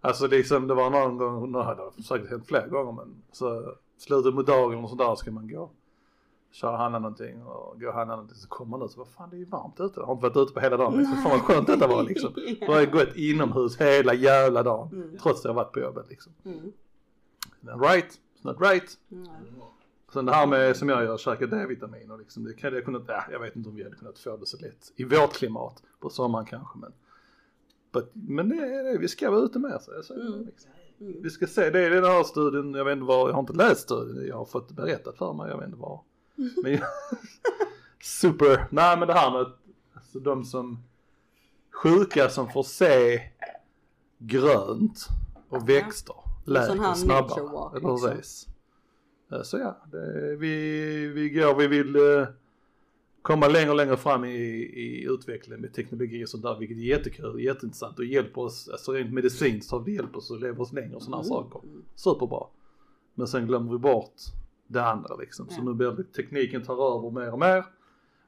Alltså 0.00 0.26
liksom 0.26 0.66
det 0.66 0.74
var 0.74 0.90
någon 0.90 1.16
gång, 1.16 1.52
nu 1.52 1.58
hade 1.58 1.82
det 1.96 2.02
säkert 2.02 2.30
hänt 2.30 2.46
flera 2.46 2.66
gånger 2.68 2.92
men 2.92 3.22
så 3.32 3.74
slutet 3.98 4.34
mot 4.34 4.46
dagen 4.46 4.84
och 4.84 4.90
sådär 4.90 5.14
ska 5.14 5.30
man 5.30 5.48
gå. 5.48 5.70
Köra 6.56 6.70
och 6.70 6.78
handla 6.78 6.98
någonting 6.98 7.42
och 7.42 7.80
gå 7.80 7.88
och 7.88 7.94
handla 7.94 8.16
någonting 8.16 8.36
så 8.36 8.48
kommer 8.48 8.70
man 8.78 8.86
ut 8.86 8.90
så 8.92 8.98
vad 8.98 9.08
fan 9.08 9.30
det 9.30 9.36
är 9.36 9.38
ju 9.38 9.44
varmt 9.44 9.80
ute. 9.80 10.00
Jag 10.00 10.06
har 10.06 10.12
inte 10.14 10.28
varit 10.28 10.36
ute 10.36 10.54
på 10.54 10.60
hela 10.60 10.76
dagen 10.76 10.98
liksom. 10.98 11.16
Fan 11.16 11.30
vad 11.30 11.40
skönt 11.40 11.66
detta 11.66 11.86
var 11.86 12.02
liksom. 12.02 12.32
Då 12.60 12.72
har 12.72 12.80
jag 12.80 12.92
gått 12.92 13.16
inomhus 13.16 13.80
hela 13.80 14.14
jävla 14.14 14.62
dagen. 14.62 14.88
Mm. 14.92 15.18
Trots 15.18 15.38
att 15.40 15.44
jag 15.44 15.54
varit 15.54 15.72
på 15.72 15.80
jobbet 15.80 16.06
liksom. 16.08 16.32
Mm. 16.44 16.72
Right, 17.80 18.06
it's 18.10 18.46
not 18.46 18.60
right. 18.60 18.98
Nej. 19.08 19.28
Sen 20.12 20.26
det 20.26 20.32
här 20.32 20.46
med 20.46 20.76
som 20.76 20.88
jag 20.88 21.04
gör, 21.04 21.16
käka 21.16 21.46
D-vitaminer 21.46 22.18
liksom, 22.18 22.44
det 22.44 22.54
kan 22.54 22.74
jag 22.74 22.84
kunnat, 22.84 23.02
ja, 23.06 23.24
jag 23.30 23.40
vet 23.40 23.56
inte 23.56 23.68
om 23.68 23.74
vi 23.74 23.84
hade 23.84 23.96
kunnat 23.96 24.18
få 24.18 24.36
det 24.36 24.46
så 24.46 24.56
lätt 24.56 24.92
i 24.96 25.04
vårt 25.04 25.32
klimat 25.32 25.82
på 26.00 26.10
sommaren 26.10 26.46
kanske 26.46 26.78
men 26.78 26.92
but, 27.92 28.10
men 28.12 28.48
det 28.48 28.56
är 28.56 28.92
det, 28.92 28.98
vi 28.98 29.08
ska 29.08 29.30
vara 29.30 29.40
ute 29.40 29.58
med 29.58 29.82
så 29.82 29.92
jag 29.92 30.04
säger 30.04 30.26
Mm. 30.26 30.44
liksom. 30.46 30.70
Mm. 31.00 31.22
Vi 31.22 31.30
ska 31.30 31.46
se, 31.46 31.70
det 31.70 31.80
är 31.86 31.90
den 31.90 32.04
här 32.04 32.22
studien, 32.22 32.74
jag 32.74 32.84
vet 32.84 32.92
inte 32.92 33.04
var, 33.04 33.28
jag 33.28 33.34
har 33.34 33.40
inte 33.40 33.52
läst 33.52 33.80
studien, 33.80 34.26
jag 34.26 34.36
har 34.36 34.44
fått 34.44 34.70
berättat 34.70 35.16
för 35.18 35.32
mig, 35.32 35.50
jag 35.50 35.58
vet 35.58 35.66
inte 35.66 35.78
var. 35.78 36.00
Men, 36.62 36.78
super, 38.02 38.66
nej 38.70 38.98
men 38.98 39.08
det 39.08 39.14
här 39.14 39.30
med 39.30 39.52
alltså, 39.94 40.18
de 40.18 40.44
som 40.44 40.82
sjuka 41.82 42.28
som 42.28 42.50
får 42.50 42.62
se 42.62 43.20
grönt 44.18 45.08
och 45.48 45.68
växter 45.68 46.16
läker 46.44 46.74
nature 46.74 46.94
snabbare. 46.94 47.74
liksom. 47.74 48.00
precis. 48.00 48.48
Eh, 49.32 49.42
Så 49.42 49.58
ja, 49.58 49.76
det, 49.92 50.36
vi, 50.36 51.06
vi 51.08 51.30
går, 51.30 51.54
vi 51.54 51.66
vill 51.66 51.96
eh, 51.96 52.28
komma 53.22 53.48
längre 53.48 53.70
och 53.70 53.76
längre 53.76 53.96
fram 53.96 54.24
i, 54.24 54.36
i 54.76 55.06
utvecklingen 55.08 55.60
med 55.60 55.74
teknologi 55.74 56.24
och 56.24 56.28
sånt 56.28 56.42
där, 56.42 56.58
vilket 56.58 56.76
är 56.76 56.80
jättekul, 56.80 57.40
jätteintressant 57.40 57.98
och 57.98 58.04
hjälper 58.04 58.40
oss, 58.40 58.68
alltså 58.68 58.92
rent 58.92 59.12
medicinskt 59.12 59.70
har 59.70 59.84
det 59.84 59.92
hjälpt 59.92 60.16
oss 60.16 60.30
att 60.30 60.40
leva 60.40 60.62
oss 60.62 60.72
längre 60.72 60.96
och 60.96 61.02
sådana 61.02 61.22
här 61.22 61.28
saker. 61.28 61.60
Mm. 61.68 61.82
Superbra. 61.94 62.46
Men 63.14 63.26
sen 63.26 63.46
glömmer 63.46 63.72
vi 63.72 63.78
bort 63.78 64.14
det 64.66 64.84
andra 64.84 65.16
liksom, 65.16 65.48
så 65.48 65.62
nu 65.62 65.74
blir 65.74 65.90
det, 65.90 66.04
tekniken 66.04 66.62
tar 66.64 66.96
över 66.98 67.10
mer 67.10 67.32
och 67.32 67.38
mer 67.38 67.64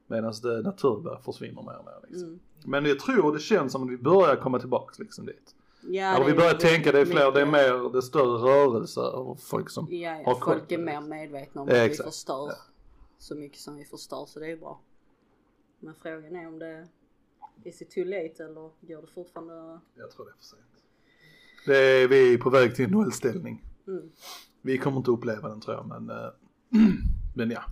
medan 0.06 0.34
det 0.42 0.62
naturliga 0.62 1.18
försvinner 1.18 1.62
mer 1.62 1.78
och 1.78 1.84
mer 1.84 2.08
liksom. 2.08 2.28
Mm. 2.28 2.40
Men 2.64 2.84
jag 2.84 2.98
tror 3.00 3.32
det 3.32 3.38
känns 3.40 3.72
som 3.72 3.82
att 3.82 3.90
vi 3.90 3.96
börjar 3.98 4.36
komma 4.36 4.58
tillbaks 4.58 4.98
liksom 4.98 5.26
dit. 5.26 5.54
Ja, 5.82 6.14
Eller 6.14 6.24
det 6.24 6.30
vi 6.32 6.36
börjar 6.36 6.54
är 6.54 6.58
tänka, 6.58 6.92
det 6.92 7.00
är 7.00 7.04
fler, 7.04 7.32
det 7.32 7.40
är 7.40 7.46
mer, 7.46 7.92
det 7.92 7.98
är 7.98 8.02
större 8.02 8.38
rörelse 8.50 9.00
över 9.00 9.34
folk 9.34 9.70
som 9.70 9.86
Ja, 9.90 10.10
har 10.10 10.18
ja 10.18 10.34
koll 10.34 10.54
folk 10.58 10.72
är 10.72 10.78
det, 10.78 10.84
mer 10.84 11.00
medvetna 11.00 11.62
om 11.62 11.68
Ja, 11.68 11.84
att 11.84 11.90
vi 11.90 11.94
förstör 11.94 12.46
Ja. 12.48 12.54
så 13.18 13.34
mycket 13.34 13.58
som 13.58 13.76
vi 13.76 13.84
förstör 13.84 14.24
så 14.26 14.40
det 14.40 14.46
är 14.52 14.56
bra. 14.56 14.80
Men 15.80 15.94
frågan 15.94 16.36
är 16.36 16.48
om 16.48 16.58
det 16.58 16.88
is 17.64 17.82
it 17.82 17.90
too 17.90 18.04
late 18.04 18.44
eller 18.44 18.70
går 18.80 19.00
det 19.00 19.12
fortfarande? 19.14 19.80
Jag 19.94 20.10
tror 20.10 20.24
det 20.24 20.30
är 20.30 20.36
för 20.36 20.44
sent. 20.44 20.62
Det 21.66 21.76
är, 21.76 22.08
vi 22.08 22.34
är 22.34 22.38
på 22.38 22.50
väg 22.50 22.74
till 22.76 22.90
nollställning. 22.90 23.64
Mm. 23.86 24.10
Vi 24.68 24.78
kommer 24.78 24.96
inte 24.96 25.10
uppleva 25.10 25.48
den 25.48 25.60
tror 25.60 25.76
jag 25.76 25.86
men, 25.86 26.10
eh, 26.10 26.30
men 27.34 27.50
ja. 27.50 27.62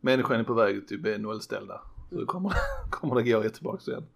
Människan 0.00 0.40
är 0.40 0.44
på 0.44 0.54
väg 0.54 0.78
att 0.78 1.00
bli 1.00 1.18
nollställda. 1.18 1.80
Så 2.10 2.20
det 2.20 2.26
kommer, 2.26 2.52
kommer 2.90 3.14
det 3.14 3.32
gå 3.32 3.48
tillbaka 3.48 3.90
igen. 3.90 4.06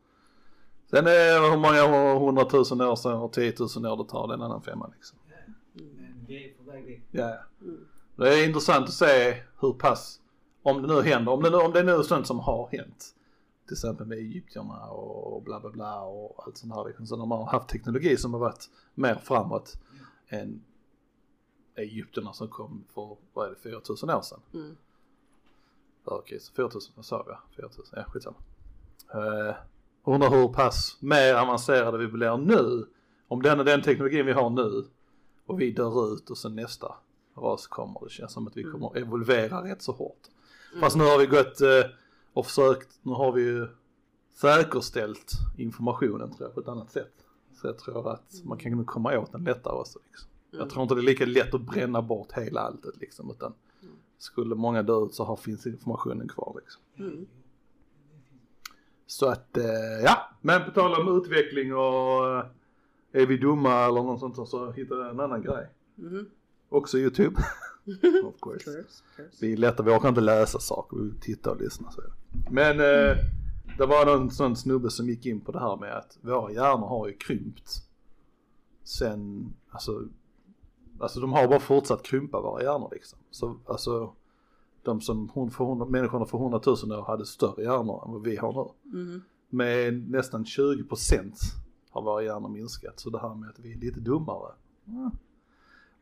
Sen 0.91 1.07
är 1.07 1.51
hur 1.51 1.57
många 1.57 2.19
hundratusen 2.19 2.81
år 2.81 2.97
sedan 2.97 3.13
och 3.13 3.33
tiotusen 3.33 3.87
år 3.87 3.97
det 3.97 4.11
tar, 4.11 4.29
det 4.29 4.33
är 4.33 4.37
en 4.37 4.43
annan 4.43 4.63
femma 4.63 4.91
liksom. 4.95 5.19
Men 5.75 6.25
vi 6.27 6.51
är 6.51 6.55
på 6.55 6.71
väg 6.71 6.87
dit. 6.87 7.03
Ja. 7.11 7.39
Det 8.17 8.29
är 8.29 8.47
intressant 8.49 8.85
att 8.85 8.95
se 8.95 9.43
hur 9.61 9.73
pass, 9.73 10.21
om 10.63 10.83
det 10.83 10.95
nu 10.95 11.03
händer, 11.03 11.33
om 11.33 11.43
det 11.43 11.51
nu, 11.51 11.57
om 11.57 11.73
det 11.73 11.83
nu 11.83 11.93
är 11.93 12.03
sånt 12.03 12.27
som 12.27 12.39
har 12.39 12.69
hänt. 12.73 13.15
Till 13.67 13.75
exempel 13.75 14.07
med 14.07 14.19
egyptierna 14.19 14.87
och 14.87 15.43
bla 15.43 15.61
bla 15.61 15.71
bla 15.71 16.01
och 16.01 16.47
allt 16.47 16.57
sånt 16.57 16.75
här 16.75 16.85
liksom. 16.85 17.07
Så 17.07 17.17
de 17.17 17.31
har 17.31 17.47
haft 17.47 17.69
teknologi 17.69 18.17
som 18.17 18.33
har 18.33 18.41
varit 18.41 18.65
mer 18.95 19.15
framåt 19.15 19.77
än 20.29 20.63
egyptierna 21.81 22.33
som 22.33 22.49
kom 22.49 22.85
för, 22.95 23.17
vad 23.33 23.47
är 23.47 23.51
det, 23.51 23.57
4000 23.57 24.11
år 24.11 24.23
sedan. 24.23 24.41
Mm. 24.55 24.77
Okej, 26.05 26.41
så 26.41 26.53
4000, 26.53 26.93
vad 26.97 27.05
sa 27.05 27.25
jag? 27.27 27.39
4000, 27.57 27.85
ja 27.93 28.05
skitsamma. 28.09 28.37
Uh, 29.15 29.55
undrar 30.05 30.31
hur 30.31 30.49
pass 30.49 30.97
mer 31.01 31.35
avancerade 31.35 31.99
vi 31.99 32.07
blir 32.09 32.37
nu. 32.37 32.87
Om 33.29 33.43
den 33.43 33.59
och 33.59 33.65
den 33.65 33.83
teknologin 33.83 34.27
vi 34.27 34.33
har 34.33 34.51
nu 34.51 34.85
och 35.47 35.61
vi 35.61 35.71
dör 35.71 36.15
ut 36.15 36.31
och 36.31 36.39
sen 36.39 36.55
nästa 36.55 36.95
ras 37.37 37.67
kommer. 37.67 38.01
Det 38.05 38.11
känns 38.11 38.33
som 38.33 38.47
att 38.47 38.57
vi 38.57 38.63
Mm. 38.63 38.73
kommer 38.73 38.99
evolvera 38.99 39.65
rätt 39.65 39.83
så 39.83 39.93
hårt. 39.93 40.21
Fast 40.81 40.97
nu 40.97 41.05
har 41.05 41.19
vi 41.19 41.27
gått 41.27 41.61
eh, 41.61 41.91
och 42.33 42.47
försökt, 42.47 42.99
nu 43.03 43.13
har 43.13 43.33
vi 43.33 43.43
ju 43.43 43.69
säkerställt 44.35 45.33
informationen 45.59 46.31
tror 46.35 46.49
jag 46.49 46.55
på 46.55 46.61
ett 46.61 46.69
annat 46.69 46.91
sätt. 46.91 47.13
Så 47.61 47.67
jag 47.67 47.79
tror 47.79 48.13
att 48.13 48.35
man 48.45 48.59
kan 48.59 48.73
nog 48.73 48.87
komma 48.87 49.19
åt 49.19 49.33
den 49.33 49.45
lättare 49.45 49.75
också. 49.75 49.99
Liksom. 50.11 50.30
Mm. 50.53 50.61
Jag 50.61 50.71
tror 50.71 50.83
inte 50.83 50.95
det 50.95 51.01
är 51.01 51.03
lika 51.03 51.27
lätt 51.27 51.55
att 51.55 51.61
bränna 51.61 52.03
bort 52.03 52.33
hela 52.33 52.61
alltet 52.61 53.01
liksom 53.01 53.31
utan 53.31 53.53
skulle 54.19 54.55
många 54.55 54.83
dö 54.83 55.05
ut 55.05 55.15
så 55.15 55.25
har, 55.25 55.37
finns 55.37 55.67
informationen 55.67 56.29
kvar 56.29 56.61
liksom. 56.61 56.83
Mm. 56.99 57.27
Så 59.07 59.27
att 59.27 59.57
eh, 59.57 59.65
ja, 60.05 60.31
men 60.41 60.65
på 60.65 60.71
tal 60.71 61.01
om 61.01 61.19
utveckling 61.19 61.75
och 61.75 62.39
eh, 62.39 62.45
är 63.13 63.27
vi 63.27 63.37
dumma 63.37 63.85
eller 63.85 64.03
något 64.03 64.21
sånt 64.21 64.49
så 64.49 64.73
hittade 64.73 65.01
jag 65.01 65.11
en 65.11 65.21
annan 65.21 65.43
grej. 65.43 65.67
Mhm. 65.95 66.27
Också 66.69 66.99
YouTube. 66.99 67.37
of 68.25 68.41
course. 68.41 68.65
Curse, 68.65 69.03
curse. 69.17 69.37
Vi 69.41 69.53
är 69.53 69.57
lätta, 69.57 69.83
vi 69.83 69.91
orkar 69.91 70.09
inte 70.09 70.21
läsa 70.21 70.59
saker, 70.59 70.97
vi 70.97 71.03
vill 71.03 71.21
titta 71.21 71.51
och 71.51 71.61
lyssna. 71.61 71.91
Så. 71.91 72.03
Men 72.51 72.81
eh, 72.81 73.17
det 73.79 73.87
var 73.87 74.07
någon 74.07 74.31
sån 74.31 74.57
snubbe 74.57 74.91
som 74.91 75.09
gick 75.09 75.27
in 75.27 75.41
på 75.41 75.53
det 75.53 75.61
här 75.61 75.77
med 75.77 75.97
att 75.97 76.19
våra 76.21 76.53
hjärnor 76.53 76.87
har 76.87 77.09
ju 77.09 77.15
krympt 77.17 77.71
sen, 78.85 79.53
alltså, 79.71 80.05
alltså 81.01 81.21
de 81.21 81.33
har 81.33 81.49
bara 81.49 81.61
fortsatt 81.61 82.03
krympa 82.03 82.41
våra 82.41 82.63
hjärnor 82.63 82.89
liksom. 82.93 83.19
Så 83.31 83.57
alltså 83.67 84.13
de 84.83 85.01
som 85.01 85.29
hon 85.35 85.51
för 85.51 85.65
hundra, 85.65 85.85
människorna 85.87 86.25
för 86.27 86.39
hundratusen 86.39 86.93
år 86.93 87.03
hade 87.03 87.27
större 87.27 87.63
hjärnor 87.63 88.03
än 88.07 88.13
vad 88.13 88.23
vi 88.23 88.37
har 88.37 88.53
nu. 88.83 88.99
Mhm. 88.99 89.23
Med 89.49 90.11
nästan 90.11 90.45
20 90.45 90.85
procent 90.85 91.39
har 91.91 92.03
våra 92.03 92.23
hjärnor 92.23 92.49
minskat. 92.49 93.01
Så 93.01 93.11
det 93.11 93.19
här 93.21 93.35
med 93.35 93.49
att 93.51 93.59
vi 93.59 93.73
är 93.73 93.77
lite 93.77 94.01
dummare. 94.01 94.53
Ja. 94.85 95.11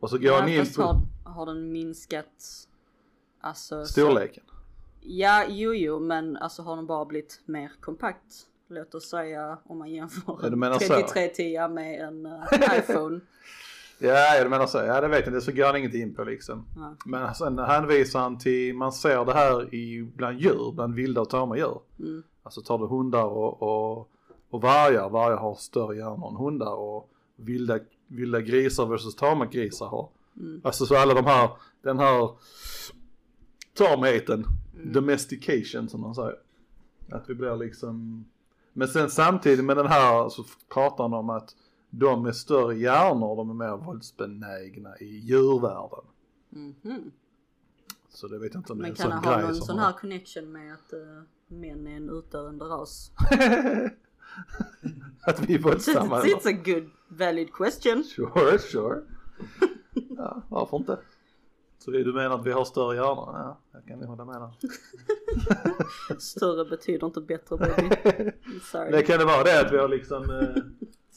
Och 0.00 0.10
så 0.10 0.16
går 0.18 0.26
Ja, 0.26 0.40
han 0.40 0.48
in 0.48 0.66
på 0.76 0.82
har, 0.82 1.00
har 1.24 1.46
den 1.46 1.72
minskat 1.72 2.26
alltså 3.40 3.84
så- 3.84 3.92
storleken. 3.92 4.44
Ja, 5.00 5.44
jo, 5.48 5.74
jo, 5.74 6.00
men 6.00 6.36
alltså 6.36 6.62
har 6.62 6.76
den 6.76 6.86
bara 6.86 7.04
blivit 7.04 7.40
mer 7.44 7.72
kompakt? 7.80 8.46
Låt 8.68 8.94
oss 8.94 9.08
säga 9.10 9.58
om 9.64 9.78
man 9.78 9.90
jämför 9.90 10.38
Ja, 10.42 10.46
en 10.46 10.72
så. 10.74 10.78
3310 10.78 11.68
med 11.68 12.00
en 12.00 12.26
eh, 12.26 12.78
iPhone. 12.78 13.20
Ja, 13.98 14.36
ja, 14.36 14.44
du 14.44 14.50
menar 14.50 14.66
så. 14.66 14.78
Ja, 14.78 15.00
det 15.00 15.08
vet 15.08 15.26
jag 15.26 15.34
inte. 15.34 15.44
Så 15.44 15.52
går 15.52 15.64
han 15.64 15.76
inget 15.76 15.94
in 15.94 16.14
på 16.14 16.24
liksom. 16.24 16.66
Ja. 16.76 16.94
Men 17.06 17.34
sen 17.34 17.58
hänvisar 17.58 18.20
han 18.20 18.38
till, 18.38 18.74
man 18.74 18.92
ser 18.92 19.24
det 19.24 19.32
här 19.32 19.74
i, 19.74 20.02
bland 20.16 20.40
djur, 20.40 20.72
bland 20.72 20.94
vilda 20.94 21.20
och 21.20 21.30
tama 21.30 21.56
djur. 21.56 21.80
Mm. 21.98 22.22
Alltså 22.42 22.60
tar 22.60 22.78
du 22.78 22.86
hundar 22.86 23.24
och, 23.24 23.62
och, 23.62 24.08
och 24.50 24.62
vargar, 24.62 25.08
vargar 25.10 25.36
har 25.36 25.54
större 25.54 25.96
hjärnor 25.96 26.28
än 26.28 26.36
hundar 26.36 26.74
och 26.74 27.10
vilda, 27.36 27.78
vilda 28.06 28.40
grisar 28.40 28.86
versus 28.86 29.16
tama 29.16 29.46
grisar 29.46 29.86
har. 29.86 30.08
Mm. 30.36 30.60
Alltså 30.64 30.86
så 30.86 30.96
alla 30.96 31.14
de 31.14 31.24
här, 31.24 31.50
den 31.82 31.98
här 31.98 32.30
tamheten, 33.74 34.46
Mm. 34.78 34.92
domestication 34.92 35.88
som 35.88 36.00
man 36.00 36.14
säger. 36.14 36.36
Att 37.10 37.30
vi 37.30 37.34
blir 37.34 37.56
liksom, 37.56 38.24
men 38.72 38.88
sen 38.88 39.10
samtidigt 39.10 39.64
med 39.64 39.76
den 39.76 39.86
här 39.86 40.28
så 40.28 40.44
pratar 40.74 41.04
han 41.04 41.14
om 41.14 41.30
att 41.30 41.54
de 41.90 42.22
med 42.22 42.36
större 42.36 42.74
hjärnor, 42.74 43.36
de 43.36 43.50
är 43.50 43.54
mer 43.54 43.76
våldsbenägna 43.76 44.98
i 44.98 45.18
djurvärlden. 45.18 46.04
Mhm. 46.48 47.12
Så 48.08 48.28
det 48.28 48.38
vet 48.38 48.54
jag 48.54 48.60
inte 48.60 48.72
om 48.72 48.78
det 48.78 48.82
är 48.82 48.90
Men 48.90 48.90
en 48.90 48.96
kan 48.96 49.10
sån 49.10 49.22
det 49.22 49.28
ha 49.28 49.36
grej 49.36 49.46
någon 49.46 49.54
som 49.54 49.66
sån 49.66 49.78
här 49.78 49.92
connection 49.92 50.52
med 50.52 50.74
att 50.74 50.92
uh, 50.92 51.22
män 51.46 51.86
är 51.86 51.96
en 51.96 52.10
utdöende 52.10 52.64
ras? 52.64 53.12
att 55.20 55.40
vi 55.40 55.54
är 55.54 55.58
våldsamma 55.58 56.20
eller? 56.20 56.34
It's 56.34 56.48
a 56.48 56.62
good 56.64 56.90
valid 57.08 57.52
question. 57.52 58.04
Sure, 58.04 58.58
sure. 58.58 59.02
Ja, 60.16 60.42
varför 60.48 60.76
inte? 60.76 60.98
Så 61.78 61.90
du 61.90 62.12
menar 62.12 62.38
att 62.38 62.46
vi 62.46 62.52
har 62.52 62.64
större 62.64 62.96
hjärnor? 62.96 63.30
Ja, 63.34 63.60
jag 63.72 63.86
kan 63.86 64.02
hålla 64.02 64.24
med 64.24 64.40
där. 64.40 64.50
Större 66.18 66.70
betyder 66.70 67.06
inte 67.06 67.20
bättre 67.20 67.56
baby. 67.56 67.96
Sorry. 68.62 68.90
Det 68.90 69.02
kan 69.02 69.18
det 69.18 69.24
vara 69.24 69.42
det 69.42 69.60
att 69.60 69.72
vi 69.72 69.78
har 69.78 69.88
liksom 69.88 70.30
eh, 70.30 70.62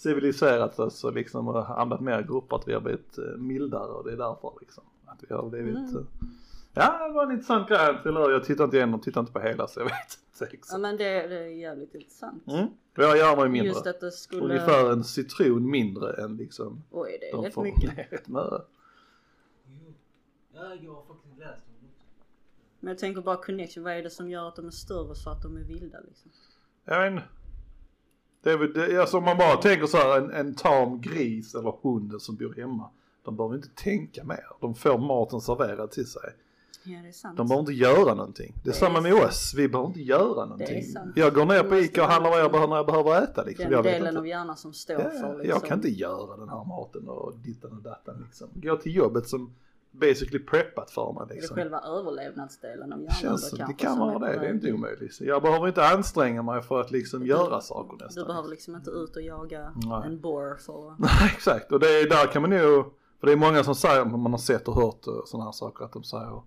civiliserat 0.02 0.80
oss 0.80 1.04
och 1.04 1.14
liksom 1.14 1.48
har 1.48 1.62
hamnat 1.62 2.02
mer 2.02 2.20
i 2.20 2.24
grupper, 2.24 2.56
att 2.56 2.68
vi 2.68 2.74
har 2.74 2.82
blivit 2.82 3.18
eh, 3.18 3.24
mildare 3.38 3.92
och 3.92 4.04
det 4.06 4.12
är 4.12 4.18
därför 4.18 4.54
liksom. 4.62 4.84
Att 5.06 5.24
vi 5.30 5.34
har 5.34 5.50
blivit, 5.50 5.76
Mm. 5.76 5.96
eh, 5.98 6.04
ja 6.74 7.08
det 7.08 7.14
var 7.14 7.24
en 7.26 7.32
intressant 7.32 7.68
grej, 7.70 8.00
jag 8.06 8.44
tittar 8.44 8.64
inte 8.64 8.78
igenom, 8.78 9.00
tittar 9.00 9.22
inte 9.22 9.34
på 9.34 9.40
hela 9.40 9.68
så 9.68 9.80
jag 9.80 9.86
vet 9.86 9.94
inte 9.94 10.18
Ja 10.40 10.48
exakt. 10.58 10.82
men 10.82 10.98
det, 10.98 11.28
det 11.28 11.38
är 11.40 11.48
jävligt 11.48 11.96
intressant. 11.96 12.48
Mm. 12.48 12.68
Våra 12.96 13.18
hjärnor 13.18 13.46
är 13.46 13.50
mindre. 13.50 13.68
Just 13.68 13.88
att 13.88 14.00
det 14.00 14.12
skulle... 14.12 14.44
Ungefär 14.44 14.92
en 14.92 15.04
citron 15.04 15.70
mindre 15.72 16.14
än 16.24 16.38
liksom 16.38 16.84
Oj 16.92 17.18
det 17.22 17.30
är 17.30 17.32
de 17.36 17.46
rätt 17.46 17.54
får. 17.54 17.64
mycket. 17.64 17.96
Det 17.96 18.02
är 18.02 18.08
rätt 18.10 18.28
mycket. 18.28 18.68
Jo. 19.66 19.94
Ja, 20.54 20.62
jag 20.82 20.94
har 20.94 21.04
faktiskt 21.04 21.38
läst 21.40 21.62
om 21.68 21.74
det. 21.82 21.88
Men 22.80 22.92
jag 22.92 22.98
tänker 23.00 23.22
bara 23.22 23.38
connection, 23.38 23.84
vad 23.84 23.94
är 23.94 24.04
det 24.04 24.10
som 24.10 24.30
gör 24.30 24.48
att 24.48 24.56
de 24.56 24.68
är 24.68 24.72
större 24.72 25.16
så 25.16 25.30
att 25.30 25.42
de 25.44 25.58
är 25.58 25.62
vilda 25.64 26.00
liksom? 26.08 26.32
Jag 26.86 27.02
vet 27.02 27.12
inte. 27.12 27.24
Det 28.44 28.52
är 28.52 28.58
väl, 28.58 28.74
det, 28.74 29.02
alltså 29.02 29.18
om 29.18 29.24
man 29.24 29.38
bara 29.38 29.56
tänker 29.58 29.86
så 29.88 29.98
här 29.98 30.18
en, 30.18 30.32
en 30.32 30.56
tam 30.56 31.02
gris 31.02 31.56
eller 31.56 31.74
hund 31.82 32.22
som 32.22 32.36
bor 32.36 32.54
hemma. 32.58 32.90
De 33.24 33.36
behöver 33.38 33.56
inte 33.56 33.70
tänka 33.76 34.24
mer. 34.24 34.46
De 34.62 34.76
får 34.76 34.98
maten 34.98 35.42
serverad 35.42 35.92
till 35.92 36.08
sig. 36.08 36.22
Ja 36.84 37.00
det 37.04 37.08
är 37.08 37.12
sant. 37.12 37.38
De 37.38 37.48
behöver 37.48 37.60
inte 37.62 37.74
göra 37.74 38.14
någonting. 38.14 38.54
Det 38.64 38.70
är 38.70 38.72
Det 38.74 38.78
samma 38.78 38.98
är 38.98 39.02
med 39.02 39.12
sant. 39.14 39.26
oss. 39.26 39.54
Vi 39.58 39.68
behöver 39.70 39.88
inte 39.88 40.02
göra 40.02 40.46
någonting. 40.46 40.84
Jag 41.16 41.34
går 41.34 41.46
ner 41.46 41.64
på 41.64 41.76
Ica 41.78 42.04
och 42.04 42.10
handlar 42.12 42.30
vad 42.32 42.40
jag 42.40 42.52
behöver 42.52 42.70
när 42.70 42.76
jag 42.76 42.86
behöver 42.86 43.24
äta 43.24 43.44
liksom. 43.44 43.64
Den 43.64 43.72
jag 43.74 43.84
vet 43.84 43.94
delen 43.94 44.08
inte. 44.08 44.20
av 44.20 44.28
hjärnan 44.28 44.58
som 44.58 44.74
står 44.74 44.96
Ja, 44.96 45.10
för 45.10 45.38
liksom. 45.38 45.42
Jag 45.50 45.64
kan 45.66 45.78
inte 45.78 45.90
göra 45.90 46.38
den 46.38 46.50
här 46.50 46.64
maten 46.66 47.08
och 47.10 47.34
dittan 47.38 47.72
och 47.72 47.82
dattan 47.84 48.24
liksom. 48.26 48.48
Gå 48.54 48.76
till 48.76 48.96
jobbet 48.96 49.28
som 49.28 49.54
basically 49.92 50.40
preppat 50.40 50.92
för 50.92 51.14
mig 51.14 51.24
Det 51.28 51.34
är 51.34 51.36
liksom. 51.36 51.56
själva 51.56 51.80
överlevnadsdelen 51.82 52.94
av 52.94 53.00
hjärnan 53.00 53.16
Känns 53.16 53.50
som, 53.50 53.60
det 53.68 53.74
kan 53.74 54.00
vara 54.00 54.20
det, 54.20 54.40
det 54.40 54.48
är 54.48 54.54
inte 54.54 54.74
omöjligt. 54.74 55.14
Så 55.14 55.26
Jag 55.26 55.42
behöver 55.42 55.68
inte 55.68 55.88
anstränga 55.88 56.42
mig 56.42 56.62
för 56.62 56.82
att 56.82 56.92
liksom 56.92 57.26
göra 57.26 57.62
saker 57.62 57.98
Du 57.98 58.06
nästan. 58.06 58.28
behöver 58.28 58.50
liksom 58.50 58.76
inte 58.76 58.90
ut 58.92 59.16
och 59.16 59.22
jaga 59.22 59.74
Nej. 59.76 60.02
en 60.06 60.20
boar 60.22 60.56
för. 60.56 60.96
Nej 61.00 61.32
exakt 61.36 61.72
och 61.72 61.80
det 61.80 61.88
är 62.00 62.10
där 62.10 62.28
kan 62.32 62.42
man 62.42 62.52
nog, 62.52 62.86
för 63.20 63.28
det 63.28 63.32
är 63.32 63.38
många 63.38 63.64
som 63.64 63.76
säger, 63.76 64.06
man 64.06 64.32
har 64.32 64.38
sett 64.40 64.68
och 64.68 64.76
hört 64.76 65.06
sådana 65.26 65.46
här 65.46 65.52
saker 65.52 65.86
att 65.86 65.94
de 65.94 66.04
säger 66.04 66.42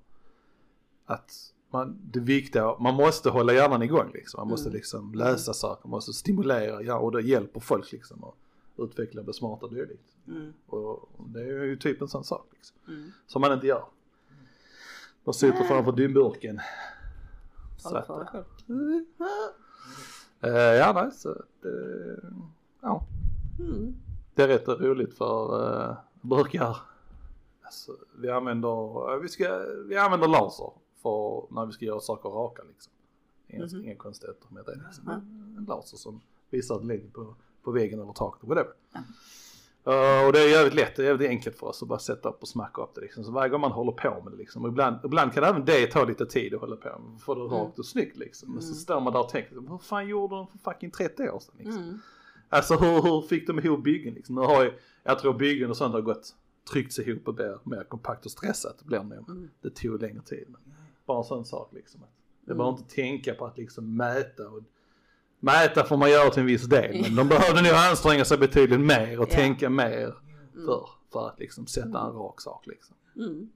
att 1.06 1.30
man, 1.72 1.98
det 2.12 2.20
viktiga, 2.20 2.76
man 2.80 2.94
måste 2.94 3.30
hålla 3.30 3.52
hjärnan 3.52 3.82
igång 3.82 4.10
liksom. 4.14 4.38
Man 4.40 4.48
måste 4.48 4.68
Mm. 4.68 4.76
liksom 4.76 5.14
läsa 5.14 5.52
saker, 5.54 5.88
man 5.88 5.96
måste 5.96 6.12
stimulera 6.12 6.82
ja, 6.82 6.98
och 6.98 7.12
det 7.12 7.22
hjälper 7.22 7.60
folk 7.60 7.92
liksom 7.92 8.24
att 8.24 8.34
utveckla 8.76 9.22
och 9.62 9.74
dylikt. 9.74 10.16
Mm, 10.26 10.52
Och 10.66 11.08
det 11.28 11.40
är 11.40 11.64
ju 11.64 11.76
typ 11.76 12.00
en 12.00 12.08
sån 12.08 12.24
sak 12.24 12.46
liksom. 12.52 12.76
mm. 12.88 13.10
Som 13.26 13.40
man 13.40 13.52
inte 13.52 13.66
gör. 13.66 13.84
Man 15.24 15.34
sitter 15.34 15.58
Nej. 15.58 15.68
framför 15.68 15.92
dynburken. 15.92 16.60
Dig 17.92 18.02
själv. 18.26 18.44
Eh, 20.40 20.50
ja 20.52 20.92
nej 20.94 21.12
så 21.12 21.42
det, 21.62 22.20
ja. 22.80 23.06
Mm. 23.58 23.94
Det 24.34 24.42
är 24.42 24.48
rätt 24.48 24.68
roligt 24.68 25.14
för 25.14 25.62
uh, 25.90 25.96
brukar, 26.20 26.76
alltså, 27.62 27.92
vi 28.18 28.30
använder, 28.30 29.12
eh, 29.14 29.20
vi 29.20 29.28
ska, 29.28 29.58
vi 29.88 29.96
använder 29.96 30.28
laser 30.28 30.70
för 31.02 31.46
när 31.54 31.66
vi 31.66 31.72
ska 31.72 31.84
göra 31.84 32.00
saker 32.00 32.28
raka 32.28 32.62
liksom. 32.62 32.92
Inga, 33.48 33.64
Mhm. 33.66 33.84
inga 33.84 33.96
konstigheter 33.96 34.46
med 34.50 34.64
det 34.64 34.80
liksom. 34.86 35.08
En 35.58 35.64
laser 35.68 35.96
som 35.96 36.20
visar 36.50 36.80
linje 36.80 37.10
på, 37.10 37.34
på 37.64 37.70
väggen 37.70 38.00
eller 38.00 38.12
taket 38.12 38.42
och 38.42 38.48
whatever. 38.48 38.72
Ja. 38.92 39.00
Eh, 39.86 40.26
och 40.26 40.32
det 40.32 40.38
är 40.40 40.48
jävligt 40.50 40.74
lätt, 40.74 40.96
det 40.96 41.02
är 41.02 41.06
jävligt 41.06 41.28
enkelt 41.28 41.56
för 41.56 41.66
oss 41.66 41.82
att 41.82 41.88
bara 41.88 41.98
sätta 41.98 42.28
upp 42.28 42.42
och 42.42 42.48
smacka 42.48 42.82
upp 42.82 42.94
det 42.94 43.00
liksom. 43.00 43.24
Så 43.24 43.30
varje 43.32 43.48
gång 43.50 43.60
man 43.60 43.72
håller 43.72 43.92
på 43.92 44.20
med 44.24 44.32
det 44.32 44.36
liksom, 44.36 44.62
och 44.64 44.68
ibland, 44.68 44.96
ibland 45.04 45.32
kan 45.32 45.44
även 45.44 45.64
det 45.64 45.86
ta 45.86 46.04
lite 46.04 46.26
tid 46.26 46.54
att 46.54 46.60
hålla 46.60 46.76
på 46.76 46.98
med. 46.98 47.20
För 47.20 47.34
det 47.34 47.40
Mm. 47.40 47.52
rakt 47.52 47.78
och 47.78 47.86
snyggt 47.86 48.16
liksom. 48.16 48.52
Men 48.52 48.62
så 48.62 48.68
Mm. 48.68 48.78
står 48.78 49.00
man 49.00 49.12
där 49.12 49.20
och 49.20 49.28
tänker, 49.28 49.56
vad 49.56 49.82
fan 49.82 50.08
gjorde 50.08 50.34
de 50.36 50.46
för 50.46 50.58
fucking 50.58 50.90
30 50.90 51.30
år 51.30 51.40
sedan 51.40 51.54
liksom? 51.58 51.82
Mm. 51.82 51.98
Alltså 52.48 52.74
hur, 52.76 53.02
hur 53.02 53.20
fick 53.22 53.46
de 53.46 53.58
ihop 53.58 53.84
byggen 53.84 54.14
liksom? 54.14 54.34
Nu 54.34 54.40
har 54.40 54.64
jag, 54.64 54.72
jag 55.02 55.18
tror 55.18 55.34
byggen 55.34 55.70
och 55.70 55.76
sånt 55.76 55.94
har 55.94 56.00
gått, 56.00 56.34
tryckts 56.72 56.98
ihop 56.98 57.28
och 57.28 57.34
blir 57.34 57.58
mer 57.64 57.84
kompakt 57.84 58.24
och 58.24 58.30
stressat 58.30 58.82
blir 58.82 58.98
det 58.98 59.04
nog. 59.04 59.28
Mm. 59.30 59.50
Det 59.60 59.70
tog 59.70 60.02
längre 60.02 60.22
tid. 60.22 60.44
Men 60.48 60.60
bara 61.06 61.18
en 61.18 61.24
sån 61.24 61.44
sak 61.44 61.70
liksom. 61.74 62.02
Att 62.02 62.08
det 62.44 62.52
Mm. 62.52 62.58
behöver 62.58 62.78
inte 62.78 62.94
tänka 62.94 63.34
på 63.34 63.46
att 63.46 63.58
liksom 63.58 63.96
mäta 63.96 64.48
och 64.48 64.62
Mäta 65.44 65.84
får 65.84 65.96
man 65.96 66.10
göra 66.10 66.30
till 66.30 66.40
en 66.40 66.46
viss 66.46 66.62
del 66.64 67.02
men 67.02 67.16
de 67.16 67.28
behövde 67.28 67.62
nog 67.62 67.72
anstränga 67.72 68.24
sig 68.24 68.38
betydligt 68.38 68.80
mer 68.80 69.20
och 69.20 69.28
Ja. 69.30 69.34
tänka 69.34 69.70
mer 69.70 70.14
Mm. 70.54 70.66
för, 70.66 70.88
för 71.12 71.28
att 71.28 71.38
liksom 71.38 71.66
sätta 71.66 71.86
en 72.06 72.12
rak 72.12 72.40
sak 72.40 72.66
liksom. 72.66 72.96
Mm. 73.16 73.48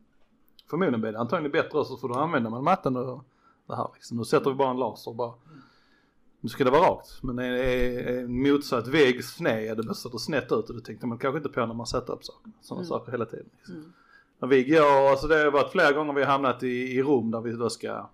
Förmodligen 0.70 1.01
blir 1.01 1.12
det 1.12 1.18
antagligen 1.18 1.53
bättre 1.53 1.85
så 1.85 1.96
får 1.96 2.09
du 2.09 2.14
använda 2.14 2.51
man 2.51 2.64
matten 2.64 2.96
och 2.96 3.24
det 3.66 3.77
här 3.77 3.88
liksom. 3.94 4.16
Nu 4.16 4.24
sätter 4.24 4.51
vi 4.51 4.57
bara 4.57 4.70
en 4.70 4.77
laser 4.77 5.12
bara 5.14 5.33
nu 6.40 6.48
ska 6.48 6.64
det 6.64 6.70
vara 6.70 6.90
rakt. 6.90 7.22
Men 7.22 7.38
är, 7.38 7.53
är, 7.53 8.07
är 8.07 8.27
motsatt 8.27 8.87
vägg 8.87 9.24
sned, 9.24 9.64
ja 9.66 9.74
det 9.74 9.83
det 9.83 10.18
snett 10.18 10.53
ut 10.53 10.70
och 10.70 10.74
det 10.74 10.81
tänkte 10.81 11.07
man 11.07 11.18
kanske 11.18 11.37
inte 11.37 11.48
på 11.48 11.66
när 11.66 11.74
man 11.74 11.87
sätter 11.87 12.12
upp 12.12 12.24
saker. 12.24 12.51
Sådana 12.61 12.81
Mm. 12.81 12.88
saker 12.88 13.12
hela 13.12 13.24
tiden. 13.27 13.46
Liksom. 13.59 13.74
Mm. 13.74 13.92
När 14.38 14.48
vi 14.48 14.64
går, 14.64 15.11
alltså 15.11 15.27
det 15.27 15.37
har 15.37 15.51
varit 15.51 15.72
flera 15.72 15.92
gånger 15.92 16.12
vi 16.12 16.24
har 16.24 16.33
hamnat 16.33 16.62
i, 16.62 16.68
i 16.98 17.03
rum 17.03 17.31
där 17.31 17.40
vi 17.40 17.53
då 17.53 17.70
ska 17.70 18.09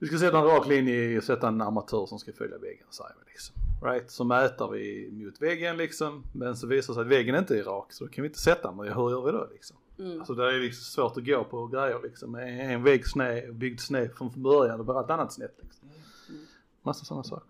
vi 0.00 0.06
ska 0.06 0.18
sätta 0.18 0.38
en 0.38 0.44
rak 0.44 0.66
linje 0.66 1.18
och 1.18 1.24
sätta 1.24 1.48
en 1.48 1.60
armatur 1.60 2.06
som 2.06 2.18
ska 2.18 2.32
följa 2.32 2.58
väggen 2.58 2.86
säger 2.90 3.14
vi 3.24 3.30
liksom. 3.30 3.54
Right? 3.82 4.10
Så 4.10 4.24
mäter 4.24 4.68
vi 4.68 5.10
mot 5.12 5.42
väggen 5.42 5.76
liksom. 5.76 6.24
Men 6.32 6.56
så 6.56 6.66
visar 6.66 6.92
det 6.92 6.94
sig 6.94 7.00
att 7.02 7.08
väggen 7.08 7.34
inte 7.34 7.58
är 7.58 7.62
rak 7.64 7.92
så 7.92 8.04
då 8.04 8.10
kan 8.10 8.22
vi 8.22 8.28
inte 8.28 8.40
sätta 8.40 8.72
den. 8.72 8.78
Hur 8.78 9.10
gör 9.10 9.26
vi 9.26 9.32
då 9.32 9.48
liksom? 9.52 9.76
Mm. 9.98 10.18
Alltså 10.18 10.34
det 10.34 10.54
är 10.54 10.60
liksom 10.60 10.84
svårt 10.84 11.16
att 11.16 11.26
gå 11.26 11.44
på 11.44 11.66
grejer 11.66 12.00
liksom. 12.02 12.34
En 12.34 12.82
vägg 12.82 13.06
sned, 13.06 13.54
byggd 13.54 13.80
sned 13.80 14.12
från 14.14 14.42
början 14.42 14.80
och 14.80 14.86
bara 14.86 14.98
allt 14.98 15.10
annat 15.10 15.32
snett 15.32 15.56
liksom. 15.62 15.88
Mm. 16.28 16.40
Massa 16.82 17.04
sådana 17.04 17.24
saker. 17.24 17.48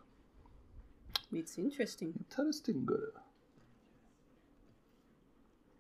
It's 1.31 1.59
interesting. 1.59 2.15
Interesting 2.19 2.87
good. 2.87 3.15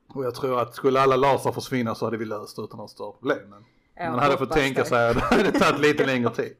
Och 0.07 0.25
jag 0.25 0.35
tror 0.35 0.61
att 0.61 0.75
skulle 0.75 1.01
alla 1.01 1.17
laser 1.17 1.53
försvinna 1.53 1.95
så 1.95 2.05
hade 2.05 2.17
vi 2.17 2.25
löst 2.25 2.57
det 2.57 2.63
utan 2.63 2.77
några 2.77 2.89
större 2.89 3.13
problem. 3.13 3.51
Men 3.51 3.65
man 4.11 4.19
hade 4.19 4.37
fått 4.39 4.53
tänka 4.53 4.83
det. 4.83 4.89
sig 4.89 5.09
att 5.09 5.15
det 5.17 5.21
hade 5.37 5.53
tagit 5.53 5.81
lite 5.81 6.07
längre 6.13 6.31
tid. 6.31 6.57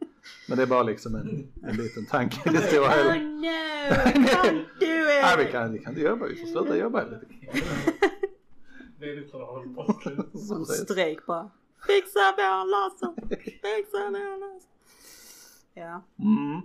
Men 0.49 0.57
det 0.57 0.63
är 0.63 0.67
bara 0.67 0.83
liksom 0.83 1.15
en, 1.15 1.53
en 1.63 1.77
liten 1.77 2.07
tanke 2.07 2.51
i 2.51 2.53
det 2.53 2.61
stora 2.63 2.85
Oh 2.85 2.91
hela. 2.91 3.15
no! 3.15 3.47
Don't 4.27 4.65
do 4.81 4.87
Nej, 4.87 5.37
vi 5.39 5.45
it! 5.45 5.51
kan, 5.51 5.73
vi 5.73 5.79
kan 5.79 5.93
inte 5.93 6.01
jobba, 6.03 6.27
vi 6.27 6.37
får 6.37 6.47
sluta 6.47 6.77
jobba 6.77 7.03
lite. 7.05 7.27
Det 8.99 9.11
är 9.11 9.17
lite 9.17 10.75
strejk 10.75 11.27
bara. 11.27 11.51
Fixa 11.87 12.35
vår 12.37 12.65
laser! 12.71 13.29
Fixa 13.39 13.99
vår 14.11 14.41
laser! 14.41 14.71
Ja. 15.75 16.03
Mm. 16.19 16.61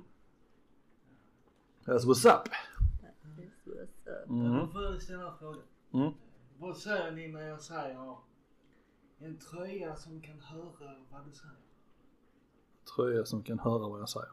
That's 1.85 2.05
what's 2.05 2.25
up. 2.35 2.47
Mm. 4.29 4.53
Jag 4.53 4.71
får 4.71 4.99
ställa 4.99 5.27
en 5.31 5.37
fråga. 5.39 5.59
Mm. 5.93 6.11
Vad 6.57 6.77
säger 6.77 7.11
ni 7.11 7.27
när 7.27 7.47
jag 7.47 7.61
säger 7.61 8.15
en 9.25 9.37
tröja 9.37 9.95
som 9.95 10.21
kan 10.21 10.39
höra 10.39 10.95
vad 11.11 11.25
du 11.25 11.31
säger? 11.35 11.55
Tröja 12.95 13.25
som 13.25 13.43
kan 13.43 13.59
höra 13.59 13.87
vad 13.89 13.99
jag 14.01 14.09
säger. 14.09 14.29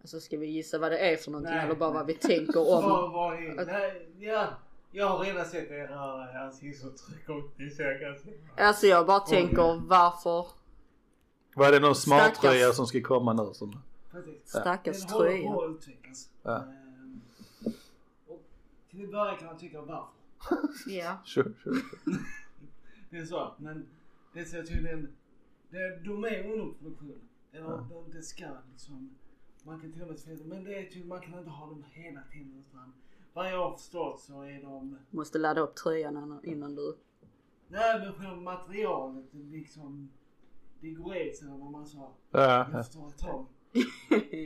Alltså 0.00 0.20
ska 0.20 0.36
vi 0.38 0.46
gissa 0.46 0.78
vad 0.78 0.92
det 0.92 0.98
är 0.98 1.16
för 1.16 1.30
någonting 1.30 1.54
Nej, 1.54 1.64
eller 1.64 1.74
bara 1.76 1.90
vad 1.90 2.06
vi 2.06 2.12
nej. 2.12 2.36
tänker 2.36 2.58
om? 2.60 2.84
Vad 2.90 3.12
var 3.12 3.36
det? 3.36 3.64
Nej, 3.64 4.08
ja. 4.18 4.46
Jag 4.90 5.06
har 5.08 5.24
redan 5.24 5.44
sett 5.46 5.70
era 5.70 6.40
ansiktsuttryck 6.44 7.28
och 7.28 7.42
det 7.56 7.70
så 7.70 7.82
jag 7.82 8.00
kan 8.00 8.18
se. 8.18 8.32
Alltså 8.62 8.86
jag 8.86 9.06
bara 9.06 9.20
tänker 9.20 9.80
varför 9.88 10.46
Vad 11.54 11.68
är 11.68 11.72
det 11.72 11.80
någon 11.80 11.94
smart 11.94 12.20
Stackars. 12.22 12.40
tröja 12.40 12.72
som 12.72 12.86
ska 12.86 13.00
komma 13.02 13.32
nu? 13.32 13.50
Som... 13.54 13.82
Precis. 14.10 14.34
stackars 14.48 15.00
Den 15.02 15.10
håller 15.10 15.30
tröja. 15.30 15.52
på 15.52 15.64
att 15.64 15.70
utvecklas. 15.70 16.30
Ja. 16.42 16.56
Ehm, 16.56 17.20
Och 18.26 18.42
till 18.90 19.04
att 19.04 19.10
börja 19.10 19.36
kan 19.36 19.46
man 19.46 19.58
tycka 19.58 19.80
varför. 19.80 20.08
Ja. 20.86 21.18
Sure, 21.24 21.52
sure, 21.64 21.80
sure. 22.04 22.16
Det 23.10 23.16
är 23.18 23.24
så. 23.24 23.54
Men 23.58 23.88
det 24.34 24.44
ser 24.44 24.62
tydligen. 24.62 25.16
Det, 25.70 25.96
de 26.04 26.24
är 26.24 26.52
under 26.52 26.74
produktion. 26.78 27.28
Eller 27.52 27.68
de, 27.68 28.10
det 28.12 28.22
ska 28.22 28.46
liksom. 28.72 29.16
Man 29.62 29.80
kan 29.80 29.92
till 29.92 30.02
och 30.02 30.08
med 30.08 30.18
säga 30.18 30.38
men 30.44 30.64
det 30.64 30.74
är 30.78 30.82
tydligen, 30.82 31.08
man 31.08 31.20
kan 31.20 31.38
inte 31.38 31.50
ha 31.50 31.66
dem 31.66 31.84
hela 31.92 32.22
tiden 32.22 32.64
utan. 32.68 32.92
Vad 33.32 33.52
jag 33.52 33.70
har 33.70 33.76
förstått 33.76 34.20
så 34.20 34.42
är 34.42 34.62
de. 34.62 34.98
Måste 35.10 35.38
ladda 35.38 35.60
upp 35.60 35.76
tröjan 35.76 36.40
innan- 36.44 36.74
du... 36.74 36.98
Nej 37.68 38.00
men 38.00 38.12
själva 38.12 38.36
materialet 38.36 39.24
det 39.32 39.38
liksom. 39.38 40.10
Det 40.80 40.90
går 40.90 41.12
sig 41.12 41.48
eller 41.48 41.58
vad 41.58 41.70
man 41.70 41.86
sa. 41.86 42.12
Ja, 42.30 42.68
ja. 42.72 42.80
Efter 42.80 43.08
ett 43.08 43.18
tag. 43.18 43.46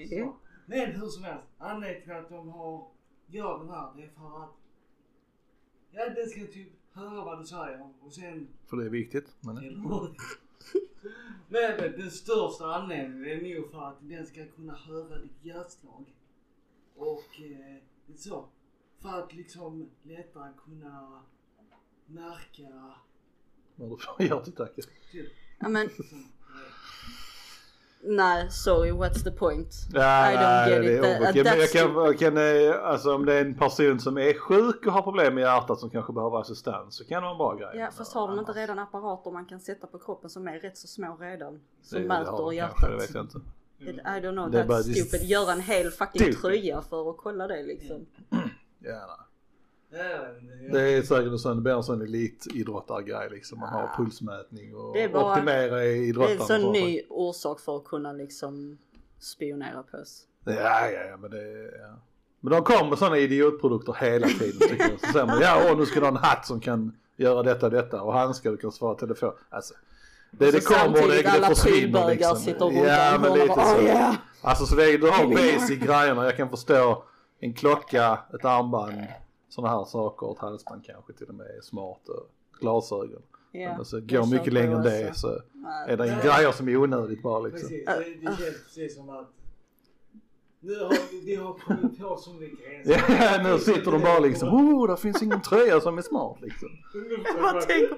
Så. 0.08 0.36
Men 0.66 0.92
hur 0.92 1.06
som 1.06 1.24
helst. 1.24 1.48
Anledningen 1.58 2.02
till 2.02 2.12
att 2.12 2.28
de 2.28 2.48
har 2.48 2.88
gör 3.26 3.58
den 3.58 3.68
här 3.68 3.92
det 3.96 4.02
är 4.02 4.08
för 4.08 4.44
att. 4.44 4.50
Ja 5.90 6.08
den 6.08 6.28
ska 6.28 6.40
typ 6.40 6.72
höra 6.92 7.24
vad 7.24 7.40
du 7.40 7.46
säger 7.46 7.92
och 8.00 8.12
sen 8.12 8.48
För 8.66 8.76
det 8.76 8.84
är 8.84 8.90
viktigt. 8.90 9.36
Men... 9.40 9.54
Men 11.48 11.76
men 11.76 11.92
den 11.92 12.10
största 12.10 12.64
anledningen 12.74 13.24
är 13.26 13.54
nog 13.56 13.70
för 13.70 13.82
att 13.82 13.96
den 14.00 14.26
ska 14.26 14.46
kunna 14.46 14.74
höra 14.74 15.18
ditt 15.18 15.44
hjärtslag. 15.44 16.04
Och 16.96 17.40
eh, 17.40 18.16
så. 18.16 18.48
För 18.98 19.08
att 19.22 19.34
liksom 19.34 19.90
lättare 20.02 20.52
kunna 20.64 21.22
märka 22.06 22.94
Vad 23.76 23.90
du 23.90 23.96
får 23.96 24.22
hjärtattacker. 24.26 24.84
typ. 25.12 25.32
Ja 25.58 25.68
men 25.68 25.88
nej 28.02 28.50
sorry 28.50 28.90
what's 28.90 29.24
the 29.24 29.30
point? 29.30 29.74
Ja, 29.92 30.32
I 30.32 30.36
don't 30.36 30.68
get 30.68 30.84
it. 30.84 31.02
That- 31.02 31.44
men 31.44 31.60
jag 31.60 31.70
kan, 31.70 31.94
jag 31.94 32.18
kan, 32.18 32.36
eh, 32.36 32.84
alltså 32.84 33.14
om 33.14 33.26
det 33.26 33.34
är 33.34 33.40
en 33.44 33.54
person 33.54 34.00
som 34.00 34.18
är 34.18 34.34
sjuk 34.38 34.86
och 34.86 34.92
har 34.92 35.02
problem 35.02 35.34
med 35.34 35.42
hjärtat 35.42 35.80
som 35.80 35.90
kanske 35.90 36.12
behöver 36.12 36.40
assistans 36.40 36.96
så 36.96 37.04
kan 37.04 37.16
det 37.22 37.28
vara 37.28 37.32
en 37.32 37.38
bra 37.38 37.54
grej. 37.54 37.80
Ja 37.80 37.88
fast 37.96 38.12
har 38.14 38.28
de 38.28 38.38
inte 38.38 38.52
redan 38.52 38.78
apparater 38.78 39.30
man 39.30 39.46
kan 39.46 39.60
sätta 39.60 39.86
på 39.86 39.98
kroppen 39.98 40.30
som 40.30 40.48
är 40.48 40.58
rätt 40.60 40.78
så 40.78 40.86
små 40.88 41.16
redan? 41.20 41.60
Som 41.82 41.98
Det- 42.02 42.08
det 42.08 42.14
har 42.14 42.20
mäter 42.20 42.32
de 42.32 42.38
kanske, 42.38 42.54
hjärtat? 42.54 42.90
Det 42.90 42.96
vet 42.96 43.14
jag 43.14 43.24
inte. 43.24 43.38
I 43.80 44.20
don't 44.20 44.32
know, 44.32 44.50
Det 44.50 44.62
that's 44.64 44.82
stupid. 45.06 45.28
Göra 45.28 45.52
en 45.52 45.60
hel 45.60 45.90
fucking 45.90 46.22
Stupid. 46.22 46.40
tröja 46.40 46.82
för 46.82 47.10
att 47.10 47.16
kolla 47.16 47.46
det 47.46 47.62
liksom. 47.62 48.06
Ja, 48.78 48.92
nej. 49.08 49.26
Det 50.72 50.80
är 50.80 51.02
säkert 51.02 51.26
en 51.32 51.38
sån, 51.38 51.56
det 51.56 51.62
blir 51.62 51.72
en 51.72 51.82
sån 51.82 52.02
elitidrottargrej 52.02 53.30
liksom. 53.30 53.58
Man 53.60 53.68
har 53.72 53.90
pulsmätning 53.96 54.74
och 54.76 54.94
Det 54.94 55.02
är 55.02 55.08
bara- 55.08 55.32
optimera 55.32 55.84
i 55.84 55.88
Det 55.88 55.94
är 55.94 56.02
idrottarna. 56.08 56.40
en 56.40 56.46
sån 56.62 56.72
ny 56.72 57.02
orsak 57.08 57.60
för 57.60 57.76
att 57.76 57.84
kunna 57.84 58.12
liksom 58.12 58.78
spionera 59.20 59.82
på 59.82 59.96
oss. 59.96 60.22
Ja, 60.44 60.52
ja, 60.90 61.02
ja, 61.10 61.16
men 61.16 61.30
det 61.30 61.62
ja. 61.80 61.98
Men 62.40 62.52
de 62.52 62.62
kommer 62.64 62.88
med 62.90 62.98
sådana 62.98 63.18
idiotprodukter 63.18 63.92
hela 64.00 64.26
tiden 64.26 64.68
tycker 64.68 64.90
jag. 64.90 65.00
Så 65.00 65.12
säger 65.12 65.26
man, 65.26 65.40
ja, 65.40 65.62
åh, 65.70 65.78
nu 65.78 65.86
ska 65.86 66.00
du 66.00 66.06
ha 66.06 66.10
en 66.10 66.16
hatt 66.16 66.46
som 66.46 66.60
kan 66.60 66.96
göra 67.16 67.42
detta 67.42 67.66
och 67.66 67.72
detta 67.72 68.02
och 68.02 68.12
handskar 68.12 68.50
du 68.50 68.56
kan 68.56 68.72
svara 68.72 68.94
telefon. 68.94 69.32
Alltså, 69.50 69.74
det, 70.30 70.46
Och 70.46 70.52
det 70.52 70.60
så 70.60 70.74
kommer 70.74 71.02
och 71.02 71.08
det, 71.08 71.22
det 71.22 71.28
alla 71.28 71.48
försvinner 71.48 72.08
liksom. 72.10 72.36
sitter 72.36 72.64
runt 72.64 72.76
Ja, 72.76 73.18
men 73.22 73.32
lite 73.32 73.46
bara, 73.46 73.64
så. 73.66 73.76
"Oh, 73.76 73.84
yeah." 73.84 74.14
Alltså 74.42 74.66
så 74.66 74.76
det, 74.76 74.96
du 74.96 75.10
har 75.10 75.26
basic 75.58 75.78
grejerna. 75.78 76.24
Jag 76.24 76.36
kan 76.36 76.48
förstå 76.50 77.04
en 77.40 77.54
klocka, 77.54 78.18
ett 78.34 78.44
armband, 78.44 78.94
sådana 79.52 79.78
här 79.78 79.84
saker, 79.84 80.32
ett 80.32 80.38
halsband 80.38 80.84
kanske 80.84 81.12
till 81.12 81.28
och 81.28 81.34
med 81.34 81.46
är 81.46 81.60
smart 81.60 82.08
och 82.08 82.30
glasögon. 82.60 83.22
Ja, 83.52 83.68
Men 83.68 83.78
alltså, 83.78 84.00
det 84.00 84.16
går 84.16 84.26
mycket 84.26 84.52
längre 84.52 84.76
än 84.76 84.82
det 84.82 85.16
så 85.16 85.28
är 85.86 85.96
det 85.96 86.06
Nej. 86.06 86.18
grejer 86.22 86.52
som 86.52 86.68
är 86.68 86.76
onödigt 86.76 87.22
bara 87.22 87.40
liksom. 87.40 87.68
Precis, 87.68 87.86
det, 87.86 88.30
det 88.30 88.36
känns 88.36 88.64
precis 88.64 88.96
som 88.96 89.10
att 89.10 89.30
nu 90.60 90.78
har 90.78 90.96
vi, 91.24 91.34
har 91.34 91.54
kommit 91.54 91.98
på 91.98 92.16
så 92.16 92.32
mycket 92.32 92.58
grejer. 92.58 93.04
Ja, 93.08 93.42
nu 93.42 93.58
sitter 93.58 93.92
de 93.92 94.00
bara 94.00 94.18
liksom, 94.18 94.48
oh, 94.48 94.90
det 94.90 94.96
finns 94.96 95.22
ingen 95.22 95.42
tröja 95.42 95.80
som 95.80 95.98
är 95.98 96.02
smart 96.02 96.38
liksom. 96.40 96.68
Jag 96.94 97.42
bara 97.42 97.60
tänker, 97.60 97.96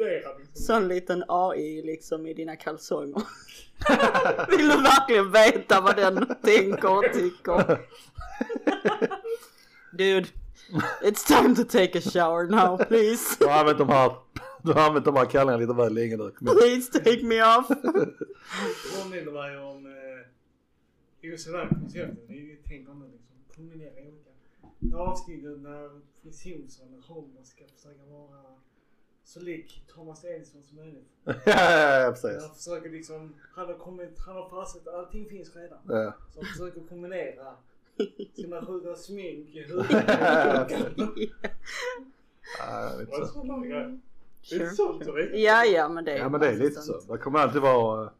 liksom. 0.00 0.32
sån 0.54 0.88
liten 0.88 1.24
AI 1.28 1.82
liksom 1.82 2.26
i 2.26 2.34
dina 2.34 2.56
kalsonger. 2.56 3.22
Vill 4.56 4.68
du 4.68 4.82
verkligen 4.82 5.30
veta 5.30 5.80
vad 5.80 5.96
den 5.96 6.26
tänker 6.42 6.98
och 6.98 7.12
tycker? 7.12 7.80
Dude, 9.96 10.28
it's 11.02 11.24
time 11.24 11.54
to 11.54 11.64
take 11.64 11.98
a 11.98 12.00
shower 12.00 12.46
now 12.46 12.76
please. 12.76 13.36
Du 13.38 13.46
har 13.46 13.60
använt 13.60 13.78
de 13.78 13.88
här, 13.88 14.16
du 14.62 14.72
har 14.72 14.80
använt 14.80 15.04
de 15.04 15.16
här 15.16 15.26
kallingarna 15.26 15.60
lite 15.60 15.72
väl 15.72 15.94
länge 15.94 16.16
nu. 16.16 16.30
Please 16.30 16.92
take 16.92 17.22
me 17.22 17.42
off. 17.42 17.68
påminner 17.68 19.32
mig 19.32 19.58
om 19.58 19.86
eh, 19.86 21.30
just 21.30 21.46
det 21.46 21.52
där 21.52 21.68
konceptet. 21.68 22.24
Vi 22.28 22.56
tänker 22.68 22.94
nu 22.94 23.04
liksom 23.12 23.36
kombinera 23.56 23.92
olika 23.92 24.96
avsnittet 24.96 25.60
när 25.60 25.90
Simpson 26.32 26.94
och 26.98 27.14
Homer 27.14 27.42
ska 27.44 27.64
försöka 27.64 28.04
vara 28.10 28.40
så 29.24 29.40
lik 29.40 29.84
Thomas 29.94 30.24
Edison 30.24 30.62
som 30.62 30.76
möjligt. 30.76 31.08
Ja, 31.24 31.34
ja, 31.46 32.00
ja, 32.00 32.10
precis. 32.10 32.42
Han 32.42 32.54
försöker 32.54 32.90
liksom, 32.90 33.34
han 33.54 33.66
har 33.66 33.74
kommit, 33.74 34.18
han 34.26 34.36
har 34.36 34.50
fastställt 34.50 34.88
allting 34.88 35.28
finns 35.28 35.56
redan. 35.56 35.78
Ja. 35.88 36.14
Så 36.34 36.40
han 36.40 36.44
försöker 36.44 36.88
kombinera 36.88 37.56
sina 38.36 38.66
sjuka 38.66 38.94
smink 38.94 39.48
i 39.48 39.58
Ja, 39.68 39.68
huvudet. 39.68 41.30
Ja, 42.58 42.90
lite 42.98 43.26
så. 43.26 43.40
är 43.42 43.98
Sure, 44.42 44.66
sånt 44.70 45.02
är. 45.02 45.34
Ja, 45.44 45.64
ja, 45.64 45.88
men 45.88 46.04
det 46.04 46.12
är 46.12 46.18
Ja 46.18 46.28
men 46.28 46.40
det 46.40 46.48
är 46.48 46.56
lite 46.56 46.80
sant. 46.80 47.02
så. 47.02 47.12
Det 47.12 47.18
kommer 47.18 47.38
alltid 47.38 47.60
vara 47.62 48.02
eh, 48.04 48.10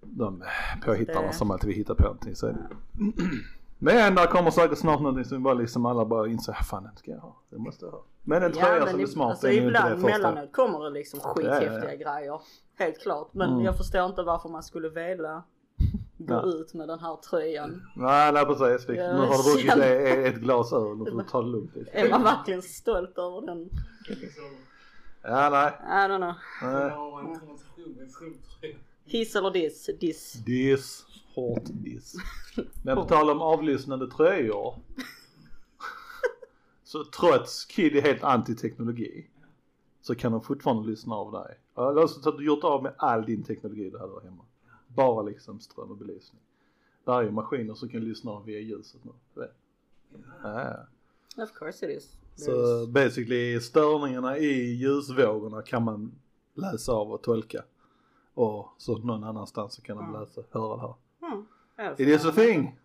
de 0.00 0.44
påhittarna 0.84 1.26
Det- 1.26 1.32
som 1.32 1.50
alltid 1.50 1.68
vill 1.68 1.76
hitta 1.76 1.94
på 1.94 2.02
någonting. 2.02 2.34
Så 2.36 2.46
är 2.46 2.52
det. 2.52 2.66
Men 3.78 4.14
där 4.14 4.26
kommer 4.26 4.50
säkert 4.50 4.78
snart 4.78 5.00
någonting 5.00 5.24
som 5.24 5.42
bara 5.42 5.54
liksom 5.54 5.86
alla 5.86 6.04
bara 6.04 6.28
inser, 6.28 6.52
"Ah, 6.52 6.62
fan 6.62 6.82
den 6.82 6.96
ska 6.96 7.10
jag 7.10 7.18
ha. 7.18 7.36
Det 7.50 7.58
måste 7.58 7.84
jag 7.84 7.92
ha. 7.92 8.04
Men 8.22 8.42
en 8.42 8.52
tröja 8.52 8.86
som 8.86 9.00
är 9.00 9.04
i- 9.04 9.06
smart 9.06 9.30
alltså, 9.30 9.46
är 9.46 9.52
ju 9.52 9.56
inte 9.58 9.70
det 9.70 9.78
ibland 9.78 10.02
första. 10.02 10.18
mellanåt 10.18 10.52
kommer 10.52 10.84
det 10.84 10.90
liksom 10.90 11.20
skithäftiga 11.20 11.72
Ja, 11.84 11.90
ja, 12.04 12.18
grejer. 12.18 12.40
Helt 12.78 13.00
klart. 13.02 13.28
Men 13.34 13.50
Mm. 13.50 13.64
jag 13.64 13.76
förstår 13.76 14.06
inte 14.06 14.22
varför 14.22 14.48
man 14.48 14.62
skulle 14.62 14.88
vilja 14.88 15.42
gå 16.26 16.34
Ja. 16.34 16.46
ut 16.46 16.74
med 16.74 16.88
den 16.88 16.98
här 16.98 17.16
tröjan. 17.16 17.82
Nej, 17.96 18.32
nej 18.32 18.44
precis. 18.46 18.88
Nu 18.88 19.02
har 19.02 19.44
du 19.44 19.50
druckit 19.50 19.70
känner- 19.70 19.88
det- 19.88 20.26
ett 20.28 20.36
glas 20.36 20.72
öl. 20.72 20.96
Nu 20.96 21.10
får 21.10 21.18
du 21.18 21.24
ta 21.28 21.42
det 21.42 21.48
lugnt. 21.48 21.72
Är 21.92 22.10
man 22.10 22.22
verkligen 22.22 22.62
stolt 22.62 23.18
över 23.18 23.46
den? 23.46 23.70
Ja, 25.22 25.50
nej. 25.50 25.72
I 25.82 26.08
don't 26.10 26.16
know. 26.16 26.34
nej. 26.62 26.92
Hiss 29.04 29.36
eller 29.36 29.50
diss? 29.50 29.90
Diss. 30.00 30.32
Diss. 30.32 31.06
Hårt 31.34 31.62
diss. 31.64 32.14
Men 32.84 32.96
på 32.96 33.04
tal 33.04 33.30
om 33.30 33.40
avlyssnande 33.40 34.10
tröjor. 34.10 34.74
så 36.84 37.04
trots 37.04 37.64
Kid 37.64 37.96
är 37.96 38.02
helt 38.02 38.22
anti-teknologi. 38.22 39.26
Så 40.02 40.14
kan 40.14 40.32
de 40.32 40.42
fortfarande 40.42 40.90
lyssna 40.90 41.14
av 41.14 41.32
dig. 41.32 41.58
Eller 41.76 42.06
så 42.06 42.30
har 42.30 42.38
du 42.38 42.44
gjort 42.46 42.64
av 42.64 42.82
med 42.82 42.94
all 42.98 43.24
din 43.24 43.42
teknologi 43.42 43.90
du 43.90 43.98
hade 43.98 44.12
hemma. 44.24 44.42
Bara 44.94 45.22
liksom 45.22 45.60
ström 45.60 45.90
och 45.90 45.96
belysning. 45.96 46.40
Där 47.04 47.12
är 47.12 47.22
ju 47.22 47.30
maskiner 47.30 47.74
som 47.74 47.88
kan 47.88 48.00
lyssna 48.00 48.40
via 48.40 48.60
ljuset 48.60 49.00
nu. 49.04 49.12
Ja. 50.42 50.76
Of 51.42 51.52
course 51.52 51.86
it 51.92 51.96
is. 51.98 52.16
Så 52.36 52.86
basically 52.86 53.60
störningarna 53.60 54.38
i 54.38 54.72
ljusvågorna 54.74 55.62
kan 55.62 55.82
man 55.84 56.12
läsa 56.54 56.92
av 56.92 57.12
och 57.12 57.22
tolka. 57.22 57.62
Och 58.34 58.68
så 58.78 58.98
någon 58.98 59.24
annanstans 59.24 59.74
så 59.74 59.82
kan 59.82 59.96
de 59.96 60.08
Mm. 60.08 60.20
läsa, 60.20 60.42
höra 60.50 60.76
det 60.76 60.82
här. 60.82 60.94
Mm. 61.78 61.92
It 61.92 62.08
is 62.08 62.24
a 62.24 62.32
thing. 62.32 62.78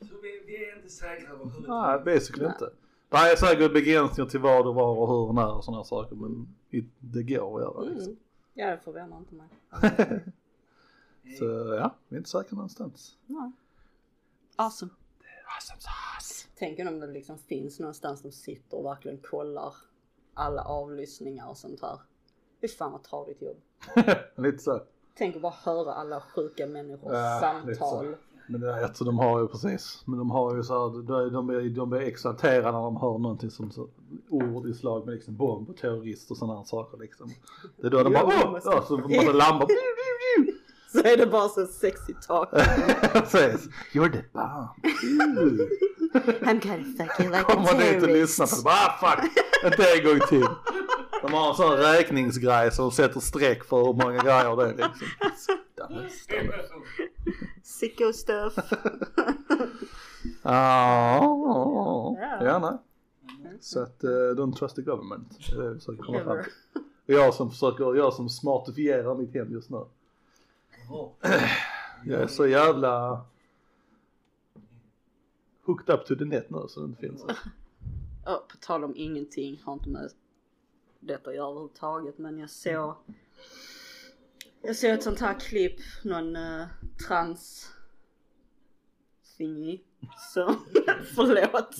Så 0.00 0.14
vi, 0.22 0.42
vi 0.46 0.64
är 0.66 0.76
inte 0.76 0.88
säkra 0.88 1.28
Nej, 1.28 1.32
överhuvudtaget. 1.40 2.04
basically 2.04 2.44
Nej. 2.44 2.52
inte. 2.54 2.70
Det 3.08 3.16
är 3.16 3.36
säkert 3.36 3.72
begränsningar 3.72 4.30
till 4.30 4.40
vad 4.40 4.66
och 4.66 4.74
var 4.74 4.96
och 4.96 5.08
hur 5.08 5.28
och 5.28 5.34
när 5.34 5.54
och 5.54 5.64
sådana 5.64 5.84
saker 5.84 6.16
men 6.16 6.48
det 6.98 7.22
går 7.22 7.56
att 7.56 7.62
göra 7.62 7.80
liksom. 7.84 8.06
Mm. 8.12 8.16
Ja, 8.54 8.70
det 8.70 8.78
förvånar 8.84 9.18
inte 9.18 9.34
mig. 9.34 9.46
Så 11.38 11.44
ja, 11.74 11.96
vi 12.08 12.16
är 12.16 12.18
inte 12.18 12.30
säkra 12.30 12.56
någonstans. 12.56 13.16
Nej. 13.26 13.52
Awesome. 14.56 14.92
Awesome 15.56 15.80
sauce. 15.80 16.48
Tänk 16.58 16.78
om 16.78 17.00
det 17.00 17.06
liksom 17.06 17.38
finns 17.38 17.80
någonstans 17.80 18.22
de 18.22 18.32
sitter 18.32 18.76
och 18.76 18.84
verkligen 18.84 19.18
kollar 19.18 19.74
alla 20.34 20.62
avlyssningar 20.62 21.48
och 21.48 21.56
sånt 21.56 21.82
här. 21.82 22.00
Fy 22.60 22.68
fan 22.68 22.92
vad 22.92 23.02
tradigt 23.02 23.42
jobb. 23.42 23.56
Lite 24.36 24.58
så. 24.58 24.82
Tänk 25.14 25.36
att 25.36 25.42
bara 25.42 25.54
höra 25.64 25.94
alla 25.94 26.20
sjuka 26.20 26.66
människors 26.66 27.12
Ja, 27.12 27.38
samtal. 27.40 28.16
Men 28.48 28.60
det 28.60 28.70
är, 28.70 28.82
alltså, 28.82 29.04
de 29.04 29.18
har 29.18 29.40
ju 29.40 29.48
precis, 29.48 30.02
men 30.06 30.18
de 30.18 30.30
har 30.30 30.56
ju 30.56 30.62
så 30.62 30.72
här, 30.74 31.02
de, 31.02 31.32
de, 31.32 31.46
blir, 31.46 31.70
de 31.70 31.90
blir 31.90 32.00
exalterade 32.00 32.72
när 32.72 32.82
de 32.82 32.96
hör 32.96 33.18
någonting 33.18 33.50
som 33.50 33.70
så, 33.70 33.88
ord 34.28 34.66
i 34.66 34.74
slag 34.74 35.06
med 35.06 35.14
liksom 35.14 35.36
bomb 35.36 35.68
och 35.68 35.76
terrorist 35.76 36.30
och 36.30 36.36
sådana 36.36 36.58
här 36.58 36.64
saker 36.64 36.98
liksom. 36.98 37.30
Det 37.76 37.86
är 37.86 37.90
då 37.90 38.02
de 38.02 38.12
bara 38.12 38.24
åh! 38.24 38.60
så 38.60 38.98
måste 38.98 39.32
lampa. 39.32 39.66
så 40.92 40.98
är 40.98 41.16
det 41.16 41.26
bara 41.26 41.48
så 41.48 41.66
sexy 41.66 42.14
talk. 42.26 42.50
Precis. 43.12 43.68
You're 43.92 44.12
the 44.12 44.24
bomb. 44.32 44.68
I'm 46.42 46.60
gonna 46.60 46.84
fuck 46.98 47.20
you 47.20 47.30
like 47.30 47.40
a 47.40 47.54
Kommer 47.54 47.92
dit 47.92 48.02
och 48.02 48.08
lyssnar 48.08 48.46
på 48.46 48.50
terrorist. 48.50 48.56
det. 48.56 48.64
Bara 48.64 48.74
ah, 48.74 49.16
fuck. 49.16 49.30
Inte 49.64 49.98
en 49.98 50.04
gång 50.04 50.28
till. 50.28 50.46
De 51.22 51.32
har 51.32 51.50
en 51.50 51.54
sån 51.56 51.72
räkningsgrej 51.76 52.72
som 52.72 52.90
sätter 52.90 53.20
streck 53.20 53.64
för 53.64 53.76
hur 53.76 53.92
många 53.92 54.22
grejer 54.22 54.56
det 54.56 54.64
är 54.64 54.76
liksom. 54.76 55.06
Sicko 57.62 58.12
stuff. 58.12 58.54
Ja, 60.42 62.16
ja 62.40 62.58
nej. 62.58 62.78
Så 63.60 63.82
att 63.82 64.04
uh, 64.04 64.10
don't 64.10 64.54
trust 64.54 64.76
the 64.76 64.82
government. 64.82 65.38
Det 65.50 65.56
är 65.56 65.62
det 65.62 65.68
vi 65.72 65.78
försöker 65.78 66.02
komma 66.02 66.18
fram 66.18 66.32
Ever. 66.32 66.42
till. 66.42 66.52
Och 67.06 67.14
jag 67.14 67.34
som 67.34 67.50
försöker, 67.50 67.96
jag 67.96 68.12
som 68.14 68.28
smartifierar 68.28 69.14
mitt 69.14 69.34
hem 69.34 69.52
just 69.52 69.70
nu. 69.70 69.84
Jag 72.04 72.20
är 72.20 72.26
så 72.26 72.46
jävla 72.46 73.24
hooked 75.62 75.94
up 75.94 76.06
to 76.06 76.14
the 76.14 76.24
net 76.24 76.50
nu 76.50 76.64
så 76.68 76.80
det 76.80 76.86
inte 76.86 77.00
finns. 77.00 77.24
Ja, 78.24 78.46
på 78.50 78.56
tal 78.56 78.84
om 78.84 78.92
ingenting, 78.96 79.62
har 79.64 79.72
inte 79.72 79.88
med 79.88 80.10
detta 81.00 81.30
att 81.30 81.36
göra 81.36 81.50
överhuvudtaget 81.50 82.18
men 82.18 82.38
jag 82.38 82.50
såg 82.50 82.94
Jag 84.62 84.76
såg 84.76 84.90
ett 84.90 85.02
sånt 85.02 85.20
här 85.20 85.40
klipp, 85.40 85.80
någon 86.04 86.36
uh, 86.36 86.66
trans 87.08 87.72
thingy 89.36 89.80
som, 90.34 90.56
förlåt, 91.14 91.78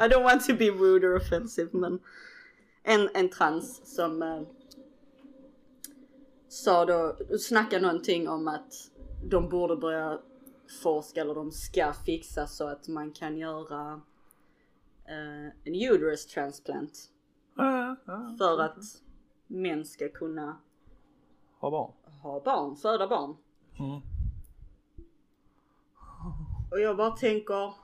I 0.00 0.08
don't 0.08 0.22
want 0.22 0.46
to 0.46 0.54
be 0.56 0.70
rude 0.70 1.06
or 1.06 1.16
offensive 1.16 1.70
men 1.72 2.00
en, 2.82 3.08
en 3.14 3.28
trans 3.28 3.94
som 3.96 4.22
uh, 4.22 4.42
sa 6.52 6.84
då, 6.84 7.16
snackade 7.38 7.86
någonting 7.86 8.28
om 8.28 8.48
att 8.48 8.72
de 9.24 9.48
borde 9.48 9.76
börja 9.76 10.18
forska 10.82 11.20
eller 11.20 11.34
de 11.34 11.50
ska 11.50 11.92
fixa 11.92 12.46
så 12.46 12.68
att 12.68 12.88
man 12.88 13.12
kan 13.12 13.36
göra 13.38 14.00
eh, 15.04 15.46
en 15.64 15.74
uterus 15.74 16.26
transplant 16.26 16.92
ja. 17.56 17.96
för 18.38 18.60
att 18.60 18.78
män 19.46 19.84
ska 19.84 20.08
kunna 20.08 20.56
Ha 21.60 21.70
barn. 21.70 21.92
ha 22.22 22.40
barn, 22.40 22.76
föda 22.76 23.08
barn. 23.08 23.36
Mm. 23.78 24.00
Och 26.70 26.80
jag 26.80 26.96
bara 26.96 27.10
tänker 27.10 27.74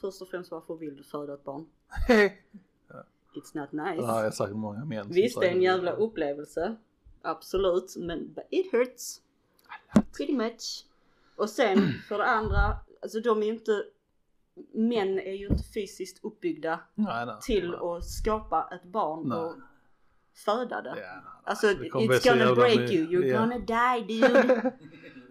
först 0.00 0.22
och 0.22 0.28
främst 0.28 0.50
varför 0.50 0.74
vill 0.76 0.96
du 0.96 1.02
föda 1.02 1.34
ett 1.34 1.44
barn? 1.44 1.66
It's 3.34 3.56
not 3.60 3.70
Det 3.70 3.92
nice. 3.94 4.06
har 4.06 4.24
jag 4.24 4.34
sagt 4.34 4.52
många 4.54 4.84
män. 4.84 5.08
Visst 5.10 5.40
det 5.40 5.46
är 5.48 5.52
en 5.52 5.62
jävla 5.62 5.92
upplevelse. 5.92 6.76
Absolut, 7.24 7.96
men 7.96 8.34
it 8.50 8.72
hurts. 8.72 9.20
Pretty 10.16 10.32
much. 10.32 10.84
Och 11.36 11.50
sen 11.50 11.78
för 12.08 12.18
det 12.18 12.24
andra, 12.26 12.76
alltså 13.02 13.20
de 13.20 13.42
är 13.42 13.46
ju 13.46 13.52
inte, 13.52 13.84
män 14.72 15.18
är 15.18 15.32
ju 15.32 15.46
inte 15.48 15.64
fysiskt 15.74 16.24
uppbyggda 16.24 16.80
Nej, 16.94 17.26
nej. 17.26 17.34
till 17.42 17.70
nej. 17.70 17.78
att 17.80 18.04
skapa 18.04 18.68
ett 18.74 18.84
barn 18.84 19.32
och 19.32 19.54
föda 20.44 20.82
det. 20.82 20.94
Ja. 21.00 21.22
Alltså 21.44 21.66
Det 21.66 21.74
it's 21.88 22.28
gonna 22.38 22.54
break 22.54 22.76
you, 22.92 23.06
you're 23.06 23.24
ja. 23.26 23.38
gonna 23.40 23.58
die 23.58 24.20
dude. 24.20 24.72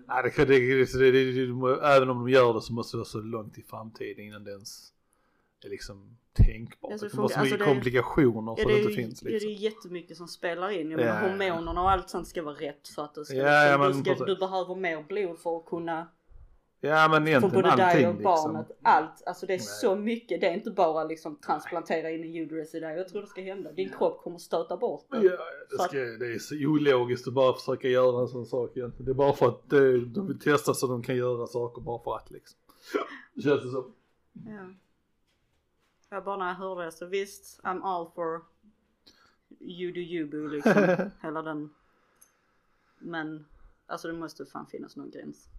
Nej, 0.08 0.24
det, 0.24 0.30
kan- 0.30 0.48
det, 0.48 0.60
det, 0.60 0.86
det, 0.94 1.12
det, 1.12 1.12
det, 1.12 1.46
det, 1.46 1.86
även 1.88 2.10
om 2.10 2.18
de 2.18 2.30
gör 2.30 2.54
det 2.54 2.62
så 2.62 2.74
måste 2.74 2.98
det 2.98 3.00
vara 3.00 3.06
så 3.10 3.20
långt 3.20 3.58
i 3.58 3.62
framtiden 3.64 4.26
innan 4.26 4.44
det 4.44 4.52
ens 4.52 4.94
är 5.68 5.72
liksom 5.72 6.18
tänkbart. 6.34 6.92
Alltså, 6.92 7.06
det 7.06 7.12
kan 7.12 7.18
vara 7.22 7.30
så 7.30 7.40
alltså, 7.40 7.54
mycket 7.56 7.60
det- 7.68 7.74
komplikationer 7.74 8.56
Ja 8.58 8.64
så 8.64 8.70
det, 8.70 8.76
det 8.76 8.82
inte 8.82 8.94
finns 8.94 9.24
ja, 9.24 9.30
det 9.30 9.36
är 9.36 9.40
liksom. 9.40 9.64
jättemycket 9.64 10.18
som 10.18 10.28
spelar 10.28 10.70
in. 10.70 10.92
Jag 10.92 11.00
Ja, 11.00 11.06
menar 11.06 11.22
ja, 11.22 11.44
ja. 11.46 11.54
hormonerna 11.54 11.82
och 11.82 11.92
allt 11.92 12.10
sånt 12.10 12.28
ska 12.28 12.44
vara 12.44 12.56
rätt 12.56 12.88
för 12.88 13.04
att 13.04 13.14
du 13.16 13.26
ska, 13.26 13.36
Ja, 13.36 13.44
ja, 13.44 13.72
liksom, 13.88 14.04
men 14.04 14.04
du, 14.04 14.16
ska 14.16 14.26
du 14.26 14.36
behöver 14.36 14.76
mer 14.76 15.04
blod 15.04 15.40
för 15.40 15.58
att 15.58 15.66
kunna 15.66 16.08
Ja 16.84 17.08
men 17.08 17.28
egentligen 17.28 17.56
både 17.56 17.76
dig 17.76 17.86
allting 17.86 18.08
och 18.08 18.16
barnet. 18.16 18.66
liksom. 18.70 18.76
Allt, 18.84 19.24
alltså 19.26 19.46
det 19.46 19.54
är 19.54 19.58
Nej. 19.58 19.66
så 19.66 19.96
mycket. 19.96 20.42
Det 20.42 20.48
är 20.48 20.54
inte 20.54 20.72
bara 20.72 21.04
liksom 21.04 21.36
transplantera 21.36 22.12
in 22.12 22.24
en 22.24 22.36
uterus 22.36 22.76
i 22.76 22.80
dig. 22.80 22.98
Jag 22.98 23.08
tror 23.08 23.22
det 23.22 23.28
ska 23.28 23.42
hända. 23.42 23.72
Din 23.72 23.90
kropp 23.90 24.22
kommer 24.24 24.38
stöta 24.38 24.78
bort 24.78 25.06
det. 25.12 25.18
Ja, 25.18 25.38
det, 25.70 25.84
ska, 25.84 25.98
det 25.98 26.34
är 26.34 26.40
så 26.40 26.56
ologiskt 26.56 27.28
att 27.28 27.34
bara 27.34 27.54
försöka 27.54 27.88
göra 27.88 28.22
en 28.22 28.28
sån 28.28 28.46
sak 28.46 28.78
egentligen. 28.78 29.06
Det 29.06 29.12
är 29.12 29.16
bara 29.16 29.34
för 29.34 29.48
att 29.48 29.70
de 30.14 30.28
vill 30.28 30.40
testa 30.40 30.74
så 30.74 30.88
de 30.88 31.04
kan 31.04 31.16
göra 31.16 31.48
saker 31.48 31.82
bara 31.82 32.04
för 32.04 32.16
att 32.16 32.32
liksom. 32.32 32.60
Det 33.34 33.42
känns 33.42 33.64
det 33.64 33.70
som. 33.70 33.94
Ja. 34.34 34.74
Jag 36.14 36.24
bara 36.24 36.38
när 36.38 36.48
jag 36.48 36.56
hörde 36.56 36.86
det 36.86 36.92
så 36.92 37.06
visst, 37.06 37.62
I'm 37.64 37.82
all 37.84 38.12
for 38.16 38.42
you 39.60 39.92
do 39.92 40.00
you 40.00 40.30
boo 40.30 40.48
liksom. 40.56 41.12
Hela 41.22 41.42
den. 41.42 41.70
Men 43.00 43.46
alltså 43.86 44.08
det 44.08 44.14
måste 44.14 44.46
fan 44.46 44.68
finnas 44.68 44.96
någon 44.96 45.12
gräns. 45.12 45.50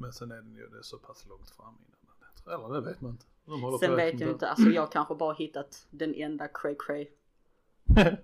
Men 0.00 0.12
sen 0.12 0.30
är 0.30 0.36
den 0.36 0.54
ju 0.54 0.68
det 0.68 0.78
är 0.78 0.82
så 0.82 0.98
pass 0.98 1.26
långt 1.28 1.50
fram 1.50 1.74
innan. 1.78 2.60
Eller 2.60 2.74
det 2.74 2.88
vet 2.88 3.00
man 3.00 3.10
inte. 3.10 3.24
De 3.44 3.78
Sen 3.80 3.96
vet 3.96 4.20
jag 4.20 4.30
inte, 4.30 4.48
alltså 4.48 4.68
jag 4.68 4.92
kanske 4.92 5.14
bara 5.14 5.34
hittat 5.34 5.86
den 5.90 6.14
enda 6.14 6.48
cray 6.48 6.76
cray 6.78 7.06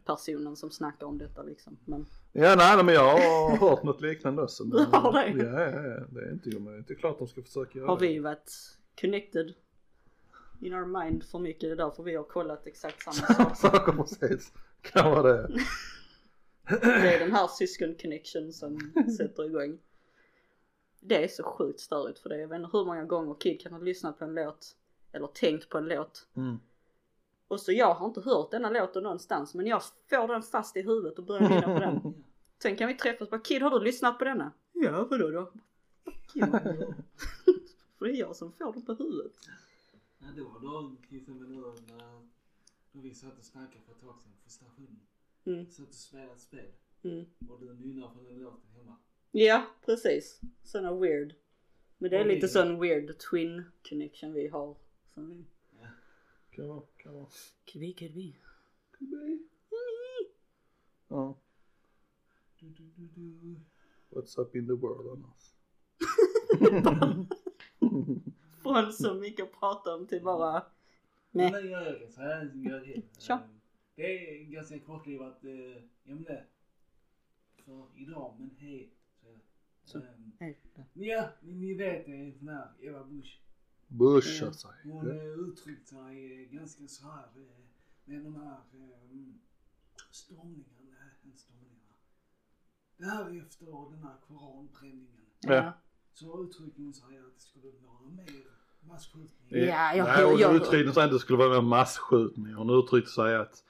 personen 0.05 0.57
som 0.57 0.71
snackar 0.71 1.07
om 1.07 1.19
detta 1.19 1.43
liksom. 1.43 1.79
Men 1.85 2.07
Ja 2.33 2.55
nej 2.57 2.85
men 2.85 2.95
jag 2.95 3.19
har 3.19 3.57
hört 3.57 3.83
något 3.83 4.01
liknande 4.01 4.43
också. 4.43 4.65
Men, 4.65 4.85
har 4.93 5.13
det? 5.13 5.45
Ja, 5.45 5.61
ja, 5.61 5.83
ja, 5.83 6.07
det 6.11 6.21
är 6.21 6.33
inte, 6.33 6.51
men 6.51 6.65
det 6.65 6.73
är 6.73 6.79
inte 6.79 6.95
klart 6.95 7.19
de 7.19 7.29
ska 7.29 7.43
försöka 7.43 7.79
göra 7.79 7.89
har 7.89 7.99
det. 7.99 8.07
vi 8.07 8.19
varit 8.19 8.79
connected 9.01 9.55
in 10.63 10.75
our 10.75 11.05
mind 11.05 11.25
för 11.25 11.39
mycket. 11.39 11.61
Det 11.61 11.71
är 11.71 11.77
därför 11.77 12.03
vi 12.03 12.15
har 12.15 12.25
kollat 12.25 12.67
exakt 12.67 13.03
samma 13.03 13.35
sak. 13.35 13.57
Saker 13.57 13.93
precis. 13.93 14.53
Kan 14.81 15.11
vara 15.11 15.23
det. 15.23 15.49
Det 16.81 17.15
är 17.15 17.19
den 17.19 17.33
här 17.33 17.47
syskon 17.47 17.95
connection 18.03 18.53
som 18.53 18.93
sätter 19.19 19.45
igång. 19.45 19.79
Det 21.01 21.25
är 21.25 21.29
så 21.29 21.43
sjukt 21.43 21.81
störigt 21.81 22.19
för 22.19 22.29
det. 22.29 22.41
Jag 22.41 22.49
vet 22.49 22.57
inte 22.57 22.79
hur 22.79 22.85
många 22.85 23.05
gånger 23.05 23.35
Kid 23.35 23.61
kan 23.61 23.73
ha 23.73 23.81
lyssnat 23.81 24.19
på 24.19 24.25
en 24.25 24.35
låt 24.35 24.77
eller 25.13 25.27
tänkt 25.27 25.69
på 25.69 25.79
en 25.79 25.89
låt. 25.89 26.27
Mm. 26.37 26.57
Och 27.49 27.61
så 27.61 27.73
jag 27.73 27.95
har 27.95 28.07
inte 28.07 28.21
hört 28.21 28.51
denna 28.51 28.71
låten 28.71 29.03
någonstans 29.03 29.55
men 29.55 29.67
jag 29.67 29.83
får 30.11 30.29
den 30.29 30.43
fast 30.43 30.77
i 30.77 30.83
huvudet 30.83 31.19
och 31.19 31.25
börjar 31.25 31.49
nynna 31.49 31.63
på 31.63 31.79
den. 31.81 32.25
Sen 32.63 32.77
kan 32.77 32.89
vi 32.89 32.95
träffas 32.95 33.21
och 33.21 33.31
bara 33.31 33.41
Kid 33.41 33.63
har 33.63 33.71
du 33.71 33.85
lyssnat 33.85 34.19
på 34.19 34.25
denna? 34.25 34.53
Ja 34.73 35.07
vadå 35.11 35.31
då? 35.31 35.53
Fuck 36.05 36.37
you. 36.37 36.51
för 37.99 38.05
det 38.05 38.13
är 38.13 38.17
jag 38.17 38.37
som 38.37 38.53
får 38.53 38.73
den 38.73 38.85
på 38.85 38.93
huvudet. 38.95 39.33
Ja, 40.23 40.29
det 40.35 40.43
var 40.43 40.61
då 40.61 40.97
till 41.09 41.19
exempel 41.19 41.49
nu 41.49 41.57
när 41.57 42.29
då 42.93 43.01
vi 43.01 43.15
satt 43.15 43.39
och 43.39 43.45
snackade 43.45 43.85
för 43.85 43.93
ett 43.93 44.01
tag 44.01 44.21
sedan 44.21 44.33
på 44.45 44.51
stationen. 44.51 45.01
Mm. 45.45 45.67
Satt 45.71 45.89
och 45.89 45.95
spelade 45.95 46.33
ett 46.33 46.41
spel 46.41 46.73
Mm. 47.05 47.27
och 47.49 47.61
du 47.61 47.75
nynnar 47.75 48.15
på 48.15 48.23
den 48.23 48.39
låten 48.39 48.71
hemma. 48.71 48.97
Ja 49.31 49.67
precis. 49.85 50.41
Såna 50.63 50.95
weird. 50.95 51.35
Men 51.99 52.11
det 52.11 52.17
är 52.17 52.25
lite 52.25 52.49
sån 52.49 52.81
weird 52.81 53.19
twin 53.19 53.65
connection 53.89 54.33
vi 54.33 54.49
har. 54.49 54.77
Som 55.15 55.29
vi... 55.29 55.45
Kan 56.51 56.69
vara, 56.69 56.83
kan 56.97 57.15
vara. 57.15 57.27
Could 57.73 57.85
be, 57.85 57.93
could 57.93 58.15
be. 58.15 58.33
Ja. 61.09 61.39
Du, 62.59 62.69
du, 62.69 62.85
du, 62.97 63.07
du. 63.09 63.61
What's 64.11 64.41
up 64.41 64.57
in 64.57 64.67
the 64.67 64.73
world 64.75 65.09
annars? 65.09 65.55
Från 68.63 68.93
så 68.93 69.15
mycket 69.15 69.45
att 69.45 69.61
prata 69.61 69.95
om 69.95 70.07
till 70.07 70.23
bara 70.23 70.65
Nej. 71.31 71.53
Men 71.53 71.71
jag 71.71 71.83
gör 71.85 71.99
det 71.99 72.09
så 72.13 72.21
här. 72.21 72.51
jag 72.55 72.65
gör 72.73 72.81
det. 72.81 73.03
Eh, 73.97 74.05
är 74.05 74.45
ganska 74.45 74.79
kortlivat 74.81 75.45
eh, 75.45 76.11
ämne. 76.13 76.45
För 77.65 77.87
idag, 77.97 78.35
men 78.39 78.51
hej. 78.59 78.93
Så, 79.21 79.29
Så. 79.85 79.99
ehm, 80.07 80.33
Nej. 80.39 80.59
Ja, 80.93 81.29
ni, 81.41 81.55
ni 81.55 81.75
vet 81.75 82.07
det 82.07 82.13
är 82.13 82.33
sån 82.33 82.49
här 82.49 82.69
Eva 82.81 83.05
Busch. 83.05 83.41
Bush 83.89 84.41
Ja. 84.41 84.47
alltså. 84.47 84.69
Hon 84.85 85.07
Ja. 85.07 85.15
eh, 85.15 85.25
uttryckt 85.25 85.89
sig 85.89 86.43
eh, 86.45 86.49
ganska 86.51 86.89
så 86.89 87.05
här 87.11 87.25
eh, 87.37 87.65
med 88.05 88.25
de 88.25 88.37
här 88.37 88.61
eh, 88.75 89.35
stormningarna, 90.11 91.11
inte 91.25 91.39
stormningarna. 91.39 91.79
Det 92.97 93.05
här 93.05 93.39
efter 93.47 93.91
den 93.91 94.03
här 94.03 94.17
koranbränningen. 94.27 95.21
Ja. 95.41 95.73
Så 96.15 96.45
uttryckte 96.45 96.83
hon 96.83 96.93
sig 96.95 97.19
att 97.19 97.35
det 97.35 97.41
skulle 97.43 97.73
vara 97.87 98.11
mer 98.17 98.45
masskjutning. 98.89 99.65
Ja, 99.69 99.95
jag 99.95 100.05
Nej, 100.05 100.25
hon 100.25 100.39
jag- 100.39 100.55
uttryckte 100.55 100.77
sig 100.79 100.87
inte 100.89 101.05
att 101.05 101.11
det 101.11 101.19
skulle 101.19 101.39
vara 101.39 101.57
en 101.57 101.65
masskjutning. 101.65 102.55
Hon 102.55 102.71
uttryckte 102.71 103.11
sig 103.11 103.37
att 103.37 103.65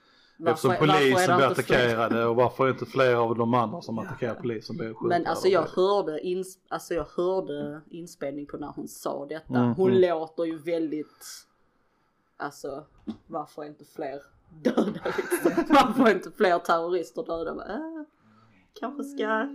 eftersom 0.47 0.71
varför 0.71 0.87
polisen 0.87 1.37
blev 1.37 1.51
attackerade 1.51 2.25
och 2.27 2.37
varför 2.37 2.71
inte 2.71 2.87
fler 2.87 3.15
av 3.15 3.37
de 3.37 3.55
andra 3.55 3.83
som 3.83 3.99
attackerar 3.99 4.35
polisen 4.35 4.77
blev 4.77 4.89
skjutna. 4.95 5.09
Men 5.09 5.27
alltså 5.27 5.49
jag 5.49 5.63
hörde, 5.67 6.21
ins 6.21 6.59
alltså 6.69 6.95
jag 6.95 7.07
hörde 7.17 7.81
inspelning 7.91 8.47
på 8.47 8.57
när 8.57 8.69
hon 8.69 8.89
sa 8.89 9.27
detta. 9.27 9.55
Mm, 9.59 9.75
Hon 9.75 9.91
mm. 9.91 10.01
låter 10.11 10.45
ju 10.45 10.59
väldigt, 10.59 11.47
alltså 12.37 12.85
varför 13.27 13.65
inte 13.65 13.85
fler 13.85 14.23
döda 14.63 15.01
liksom? 15.17 15.65
Varför 15.75 16.11
inte 16.11 16.31
fler 16.31 16.59
terrorister 16.59 17.23
döda? 17.23 17.51
Äh, 17.69 18.03
kanske 18.81 19.05
ska 19.05 19.49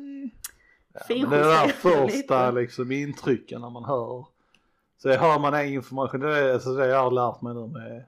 Finjustera 1.07 1.41
det 1.41 1.47
där 1.47 1.67
första 2.07 2.51
liksom 2.51 2.91
intrycken 2.91 3.61
när 3.61 3.69
man 3.69 3.85
hör. 3.85 4.25
Så 4.97 5.09
hör 5.09 5.39
man 5.39 5.53
en 5.53 5.67
information, 5.67 6.19
det 6.19 6.37
är 6.37 6.53
alltså 6.53 6.73
det 6.73 6.87
jag 6.87 7.03
har 7.03 7.11
lärt 7.11 7.41
mig 7.41 7.53
nu 7.53 7.67
med 7.67 8.05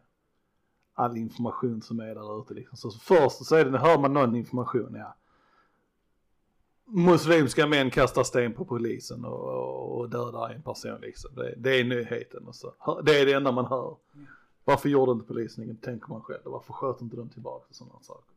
all 0.93 1.17
information 1.17 1.81
som 1.81 1.99
är 1.99 2.15
där 2.15 2.41
ute 2.41 2.53
liksom. 2.53 2.77
Så 2.77 2.91
först 2.91 3.45
så 3.45 3.55
är 3.55 3.65
det, 3.65 3.77
hör 3.77 3.99
man 3.99 4.13
någon 4.13 4.35
information 4.35 4.95
ja. 4.95 5.15
muslimska 6.85 7.67
män 7.67 7.91
kastar 7.91 8.23
sten 8.23 8.53
på 8.53 8.65
polisen 8.65 9.25
och, 9.25 9.99
och 9.99 10.09
dödar 10.09 10.49
en 10.49 10.61
person 10.61 10.97
liksom. 11.01 11.31
Det, 11.35 11.53
det 11.57 11.79
är 11.79 11.83
nyheten 11.83 12.47
och 12.47 12.55
så. 12.55 12.73
Det 13.03 13.19
är 13.19 13.25
det 13.25 13.33
enda 13.33 13.51
man 13.51 13.65
hör. 13.65 13.95
Varför 14.63 14.89
gjorde 14.89 15.11
inte 15.11 15.25
polisen 15.25 15.63
inget, 15.63 15.81
tänker 15.81 16.09
man 16.09 16.21
själv. 16.21 16.41
Varför 16.43 16.73
sköt 16.73 17.01
inte 17.01 17.15
de 17.15 17.29
tillbaka 17.29 17.65
och 17.69 17.75
sådana 17.75 17.99
saker. 18.01 18.33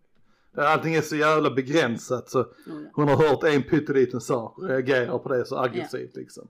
Allting 0.56 0.94
är 0.94 1.00
så 1.00 1.16
jävla 1.16 1.50
begränsat 1.50 2.30
så 2.30 2.38
ja. 2.38 2.72
hon 2.92 3.08
har 3.08 3.16
hört 3.16 3.44
en 3.44 3.62
pytteliten 3.62 4.20
sak 4.20 4.58
och 4.58 4.68
reagerar 4.68 5.18
på 5.18 5.28
det 5.28 5.44
så 5.44 5.58
aggressivt 5.58 6.16
liksom. 6.16 6.48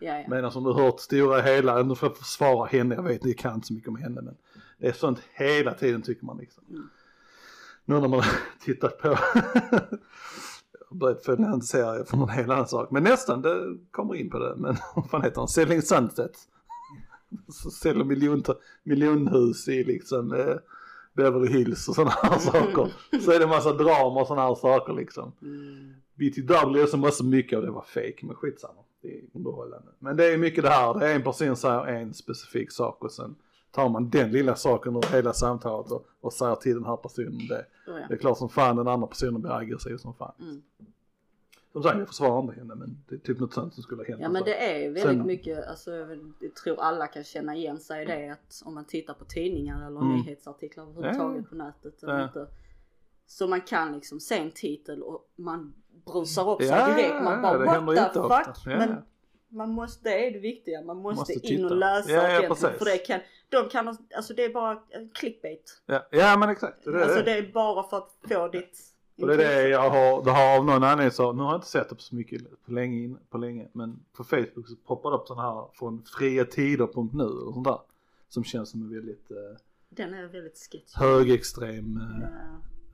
Ja, 0.00 0.18
ja. 0.18 0.24
Medan 0.28 0.52
som 0.52 0.64
du 0.64 0.72
har 0.72 0.82
hört 0.84 1.00
stora 1.00 1.40
hela, 1.40 1.82
nu 1.82 1.94
får 1.94 2.08
jag 2.08 2.16
försvara 2.16 2.66
henne, 2.66 2.94
jag 2.94 3.02
vet 3.02 3.24
jag 3.24 3.38
kan 3.38 3.54
inte 3.54 3.66
så 3.66 3.74
mycket 3.74 3.88
om 3.88 3.96
henne 3.96 4.20
men 4.20 4.36
det 4.78 4.88
är 4.88 4.92
sånt 4.92 5.22
hela 5.32 5.74
tiden 5.74 6.02
tycker 6.02 6.26
man 6.26 6.36
liksom. 6.38 6.64
Mm. 6.70 6.88
Nu 7.84 7.94
när 7.94 8.08
man 8.08 8.12
har 8.12 8.26
tittat 8.64 8.98
på, 8.98 9.18
börjat 10.94 11.24
följa 11.24 11.46
en 11.46 11.62
serie 11.62 12.04
från 12.04 12.22
en 12.22 12.28
helt 12.28 12.50
annan 12.50 12.68
sak, 12.68 12.90
men 12.90 13.02
nästan 13.02 13.42
det 13.42 13.78
kommer 13.90 14.14
in 14.14 14.30
på 14.30 14.38
det, 14.38 14.54
men 14.56 14.76
vad 14.94 15.10
fan 15.10 15.22
heter 15.22 15.40
han, 15.40 15.48
Selling 15.48 15.82
Sunset. 15.82 16.32
Så 17.48 17.70
säljer 17.70 18.04
miljon, 18.04 18.42
miljonhus 18.82 19.68
i 19.68 19.84
liksom 19.84 20.32
eh, 20.32 20.56
Beverly 21.14 21.52
Hills 21.52 21.88
och 21.88 21.94
sådana 21.94 22.10
här 22.10 22.38
saker. 22.38 22.92
Så 23.20 23.32
är 23.32 23.38
det 23.38 23.46
massa 23.46 23.72
drama 23.72 24.20
och 24.20 24.26
sådana 24.26 24.48
här 24.48 24.54
saker 24.54 24.92
liksom. 24.92 25.32
Mm. 25.42 25.94
BTW 26.14 26.86
så 26.86 26.96
måste 26.96 27.24
mycket 27.24 27.56
av 27.56 27.64
det 27.64 27.70
vara 27.70 27.84
fake 27.84 28.18
men 28.22 28.36
skitsamma. 28.36 28.80
Det 29.02 29.18
är 29.18 29.22
underhållande. 29.34 29.88
Men 29.98 30.16
det 30.16 30.32
är 30.32 30.38
mycket 30.38 30.64
det 30.64 30.70
här, 30.70 30.94
det 30.98 31.10
är 31.10 31.14
en 31.14 31.22
person 31.22 31.56
säger 31.56 31.86
en 31.86 32.14
specifik 32.14 32.72
sak 32.72 33.04
och 33.04 33.12
sen 33.12 33.34
tar 33.70 33.88
man 33.88 34.10
den 34.10 34.30
lilla 34.30 34.56
saken 34.56 34.96
ur 34.96 35.12
hela 35.12 35.32
samtalet 35.32 35.90
och, 35.90 36.06
och 36.20 36.32
säger 36.32 36.54
till 36.54 36.74
den 36.74 36.84
här 36.84 36.96
personen 36.96 37.46
det. 37.48 37.66
Oh, 37.86 38.00
ja. 38.00 38.06
Det 38.08 38.14
är 38.14 38.18
klart 38.18 38.38
som 38.38 38.48
fan 38.48 38.76
den 38.76 38.88
andra 38.88 39.06
personen 39.06 39.40
blir 39.40 39.52
aggressiv 39.52 39.96
som 39.96 40.14
fan. 40.14 40.32
Mm. 40.40 40.62
Som 41.74 41.82
sagt 41.82 41.98
jag 41.98 42.08
försvarar 42.08 42.42
inte 42.42 42.54
henne 42.54 42.74
men 42.74 43.04
det 43.08 43.14
är 43.14 43.18
typ 43.18 43.40
något 43.40 43.52
sånt 43.54 43.74
som 43.74 43.82
skulle 43.82 44.02
ha 44.02 44.06
hänt. 44.06 44.20
Ja 44.22 44.28
men 44.28 44.44
det 44.44 44.56
är 44.70 44.80
väldigt 44.84 45.02
Sen- 45.02 45.26
mycket, 45.26 45.68
alltså 45.68 45.90
jag 46.40 46.54
tror 46.64 46.80
alla 46.80 47.06
kan 47.06 47.24
känna 47.24 47.54
igen 47.56 47.78
sig 47.80 48.02
i 48.02 48.06
det 48.06 48.28
att 48.32 48.62
om 48.64 48.74
man 48.74 48.84
tittar 48.84 49.14
på 49.14 49.24
tidningar 49.24 49.86
eller 49.86 50.00
Mm. 50.00 50.16
nyhetsartiklar 50.16 50.84
överhuvudtaget 50.84 51.48
på 51.50 51.54
nätet 51.56 52.02
eller 52.02 52.18
Ja. 52.18 52.24
inte. 52.24 52.46
Så 53.26 53.46
man 53.46 53.60
kan 53.60 53.92
liksom 53.92 54.20
se 54.20 54.38
en 54.38 54.50
titel 54.50 55.02
och 55.02 55.30
man 55.36 55.74
brusar 56.06 56.50
upp 56.52 56.58
sig 56.62 56.70
Ja, 56.70 56.96
direkt. 56.96 57.14
Man 57.24 57.32
ja, 57.32 57.42
bara 57.42 57.58
det 57.58 57.80
what 57.80 58.12
the 58.14 58.20
fuck. 58.20 58.66
Ja. 58.72 58.78
Men 58.78 58.96
man 59.48 59.70
måste, 59.70 60.08
det 60.08 60.26
är 60.26 60.30
det 60.32 60.38
viktiga, 60.38 60.82
man 60.82 60.96
måste, 60.96 61.20
Måste 61.20 61.32
in 61.32 61.40
titta. 61.40 61.66
och 61.66 61.76
läsa 61.76 62.10
Ja, 62.10 62.28
ja, 62.28 62.38
ordentligt, 62.38 62.78
för 62.78 62.84
det 62.84 62.98
kan, 62.98 63.20
de 63.48 63.68
kan, 63.68 63.88
alltså 64.16 64.34
det 64.34 64.44
är 64.44 64.52
bara 64.52 64.82
clickbait. 65.14 65.82
Ja, 65.86 66.06
ja 66.10 66.36
men 66.38 66.48
exakt. 66.48 66.84
Det 66.84 66.90
är 66.90 66.94
alltså 67.00 67.16
det. 67.18 67.22
det 67.24 67.38
är 67.38 67.52
bara 67.52 67.82
för 67.88 67.96
att 67.98 68.16
få 68.28 68.48
ditt 68.48 68.78
Och 69.20 69.26
det 69.26 69.34
är 69.34 69.38
det 69.38 69.68
jag 69.68 69.90
har, 69.90 70.24
det 70.24 70.30
har 70.30 70.56
av 70.58 70.64
någon 70.64 70.82
anledning 70.84 71.10
så, 71.10 71.32
nu 71.32 71.42
har 71.42 71.50
jag 71.50 71.58
inte 71.58 71.66
sett 71.68 71.88
det 71.88 71.94
på 71.94 72.00
så 72.00 72.14
mycket 72.14 72.64
på 72.64 72.72
länge, 72.72 72.98
in, 73.04 73.18
på 73.30 73.38
länge 73.38 73.68
men 73.72 74.04
på 74.12 74.24
Facebook 74.24 74.68
så 74.68 74.76
poppar 74.76 75.10
det 75.10 75.16
upp 75.16 75.26
sådana 75.26 75.42
här 75.54 75.68
från 75.74 76.02
friatider.nu 76.18 77.24
och 77.24 77.54
sånt 77.54 77.64
där. 77.66 77.78
Som 78.28 78.44
känns 78.44 78.70
som 78.70 78.80
en 78.82 78.90
väldigt 78.94 79.30
eh, 79.30 79.36
Den 79.88 80.14
är 80.14 80.22
väldigt 80.26 80.58
sketchy. 80.58 80.84
högerextrem 80.94 81.96
eh, 81.96 82.28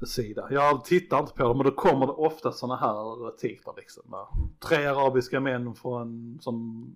Ja. 0.00 0.06
sida. 0.06 0.48
Jag 0.50 0.84
tittar 0.84 1.20
inte 1.20 1.32
på 1.32 1.42
dem 1.42 1.56
men 1.56 1.66
då 1.66 1.72
kommer 1.72 2.06
det 2.06 2.12
ofta 2.12 2.52
sådana 2.52 2.76
här 2.80 3.28
artiklar 3.28 3.74
liksom. 3.76 4.02
Där. 4.10 4.26
Tre 4.68 4.86
arabiska 4.86 5.40
män 5.40 5.74
från, 5.74 6.38
som 6.42 6.86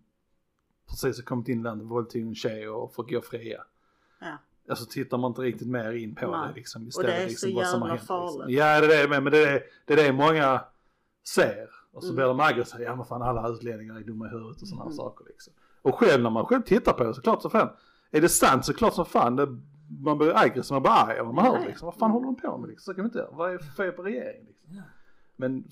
precis 0.88 1.16
har 1.18 1.24
kommit 1.24 1.48
in 1.48 1.60
i 1.60 1.62
landet, 1.62 1.86
våldtog 1.86 2.22
en 2.22 2.34
tjej 2.34 2.68
och 2.68 2.94
får 2.94 3.04
gå 3.04 3.20
fria. 3.20 3.64
Ja. 4.20 4.38
Alltså 4.68 4.84
tittar 4.86 5.18
man 5.18 5.30
inte 5.30 5.42
riktigt 5.42 5.68
mer 5.68 5.92
in 5.92 6.14
på 6.14 6.30
Nej. 6.30 6.48
det 6.48 6.54
liksom 6.54 6.82
Och 6.82 6.88
istället. 6.88 7.10
det 7.10 7.22
är 7.22 7.28
liksom, 7.28 7.50
så 7.50 7.64
som 7.64 7.80
jävla 7.80 7.86
hänt, 7.94 8.06
farligt. 8.06 8.48
Liksom. 8.48 8.66
Ja 8.66 8.80
det 8.80 8.96
är 8.96 9.02
det 9.02 9.08
med 9.08 9.22
men 9.22 9.32
det 9.32 9.48
är 9.48 9.62
det, 9.84 9.92
är 9.92 9.96
det 9.96 10.12
många 10.12 10.60
ser. 11.28 11.68
Och 11.92 12.02
så 12.02 12.08
Mm. 12.08 12.16
blir 12.16 12.24
de 12.26 12.40
aggressiva, 12.40 12.82
ja 12.84 12.96
men 12.96 13.04
fan 13.04 13.22
alla 13.22 13.48
utlänningar 13.48 13.96
är 13.96 14.00
dumma 14.00 14.26
i 14.26 14.28
huvudet 14.28 14.62
och 14.62 14.68
sådana 14.68 14.84
Mm. 14.84 14.94
saker 14.96 15.24
liksom. 15.28 15.52
Och 15.82 15.94
själv 15.94 16.22
när 16.22 16.30
man 16.30 16.46
själv 16.46 16.62
tittar 16.62 16.92
på 16.92 17.04
det 17.04 17.14
så 17.14 17.20
klart 17.22 17.42
så 17.42 17.50
fan, 17.50 17.68
är 18.10 18.20
det 18.20 18.28
sant 18.28 18.64
så 18.64 18.74
klart 18.74 18.94
som 18.94 19.04
fan 19.06 19.36
det, 19.36 19.58
man 20.00 20.18
blir 20.18 20.36
aggressiv, 20.38 20.72
man 20.74 20.82
blir 20.82 20.92
arg 20.92 21.18
vad 21.24 21.34
man 21.34 21.44
hör 21.46 21.66
liksom. 21.66 21.86
Vad 21.86 21.94
fan 21.94 22.10
håller 22.10 22.26
de 22.26 22.36
på 22.36 22.58
med 22.58 22.68
liksom? 22.70 22.84
Så 22.92 22.94
kan 22.94 23.04
vi 23.04 23.08
inte 23.08 23.18
göra. 23.18 23.30
Vad 23.32 23.54
är 23.54 23.58
fel 23.58 23.92
på 23.92 24.02
regeringen 24.02 24.46
liksom? 24.46 24.82
Men 25.36 25.64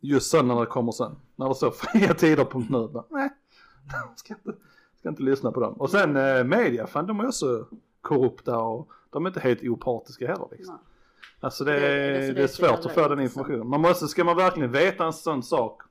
just 0.00 0.30
sen 0.30 0.48
när 0.48 0.60
det 0.60 0.66
kommer 0.66 0.92
sen, 0.92 1.16
när 1.36 1.48
det 1.48 1.54
står 1.54 1.70
fria 1.70 2.14
tider.nu, 2.14 3.02
nej, 3.10 3.30
ska 4.16 4.34
inte, 4.34 4.52
ska 4.98 5.08
inte 5.08 5.22
lyssna 5.22 5.52
på 5.52 5.60
dem. 5.60 5.74
Och 5.74 5.90
sen 5.90 6.16
eh, 6.16 6.44
media, 6.44 6.86
fan 6.86 7.06
de 7.06 7.20
är 7.20 7.26
också 7.26 7.66
korrupta 8.08 8.58
och 8.58 8.88
de 9.10 9.24
är 9.26 9.30
inte 9.30 9.40
helt 9.40 9.62
opartiska 9.62 10.26
heller 10.26 10.46
liksom. 10.50 10.74
Nej. 10.74 10.82
Alltså 11.40 11.64
det, 11.64 11.72
Det- 11.72 11.86
är, 11.86 12.20
det 12.20 12.32
det 12.32 12.42
är 12.42 12.46
svårt 12.46 12.70
att 12.86 12.92
få 12.92 13.08
den 13.08 13.20
informationen. 13.20 13.68
Man 13.68 13.80
måste, 13.80 14.08
ska 14.08 14.24
man 14.24 14.36
verkligen 14.36 14.72
veta 14.72 15.04
en 15.04 15.12
sån 15.12 15.42
sak 15.42 15.82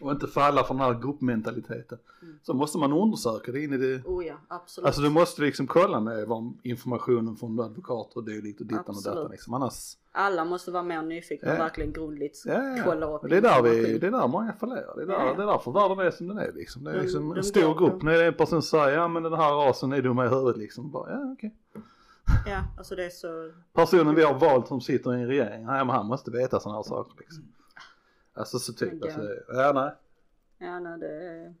och 0.00 0.10
inte 0.12 0.26
falla 0.26 0.64
för 0.64 0.74
den 0.74 0.82
här 0.82 0.94
gruppmentaliteten 1.00 1.98
Mm. 2.22 2.38
så 2.42 2.54
måste 2.54 2.78
man 2.78 2.92
undersöka 2.92 3.52
det 3.52 3.64
in 3.64 3.72
i 3.72 3.76
det. 3.76 4.02
Oh 4.04 4.26
ja, 4.26 4.34
absolut. 4.48 4.86
Alltså 4.86 5.02
du 5.02 5.10
måste 5.10 5.42
liksom 5.42 5.66
kolla 5.66 6.00
med 6.00 6.26
vad 6.28 6.52
informationen 6.62 7.36
från 7.36 7.60
advokater 7.60 8.16
och 8.16 8.24
dylikt 8.24 8.60
och 8.60 8.66
dittan 8.66 8.84
och 8.96 9.02
datan 9.04 9.30
liksom. 9.30 9.54
Annars, 9.54 9.96
Alla 10.12 10.44
måste 10.44 10.70
vara 10.70 10.82
mer 10.82 11.02
nyfikna 11.02 11.48
och 11.48 11.54
Ja. 11.54 11.62
verkligen 11.62 11.92
grundligt 11.92 12.42
ja, 12.46 12.52
ja. 12.62 12.82
kolla 12.84 13.06
upp 13.14 13.22
det 13.30 13.36
är 13.36 13.40
där 13.40 13.62
vi, 13.62 13.98
det 13.98 14.06
är 14.06 14.10
där 14.10 14.28
många 14.28 14.52
fallerar. 14.52 14.96
Det 14.96 15.02
är, 15.02 15.06
där, 15.06 15.14
Ja, 15.14 15.26
ja. 15.26 15.34
det 15.34 15.42
är 15.42 15.46
därför 15.46 15.72
världen 15.72 15.98
är 16.06 16.10
som 16.10 16.28
den 16.28 16.38
är 16.38 16.52
liksom. 16.52 16.84
Det 16.84 16.90
är 16.90 17.02
liksom 17.02 17.28
de 17.28 17.36
en 17.38 17.44
stor 17.44 17.74
grupp. 17.74 18.02
När 18.02 18.12
det 18.12 18.22
är 18.24 18.28
en 18.28 18.34
person 18.34 18.62
som 18.62 18.80
säger 18.80 18.98
ja 18.98 19.08
men 19.08 19.22
den 19.22 19.32
här 19.32 19.52
rasen 19.52 19.92
är 19.92 20.02
dumma 20.02 20.26
i 20.26 20.28
huvudet 20.28 20.56
liksom. 20.56 20.90
Bara, 20.90 21.10
ja 21.10 21.32
okej. 21.32 21.54
Ja, 22.46 22.62
alltså 22.78 22.94
det 22.96 23.04
är 23.04 23.10
så... 23.10 23.50
Personen 23.72 24.14
vi 24.14 24.22
har 24.22 24.34
valt 24.34 24.68
som 24.68 24.80
sitter 24.80 25.14
i 25.16 25.20
en 25.20 25.26
regering, 25.26 25.62
ja 25.62 25.84
men 25.84 25.88
han 25.88 26.06
måste 26.06 26.30
veta 26.30 26.60
sådana 26.60 26.78
här 26.78 26.82
saker 26.82 27.14
liksom. 27.18 27.44
Alltså 28.36 28.58
så 28.58 28.72
typ, 28.72 29.02
alltså, 29.02 29.20
ja 29.48 29.72
nej. 29.72 29.90
Ja, 30.58 30.80
nej, 30.80 30.98
det. 30.98 31.54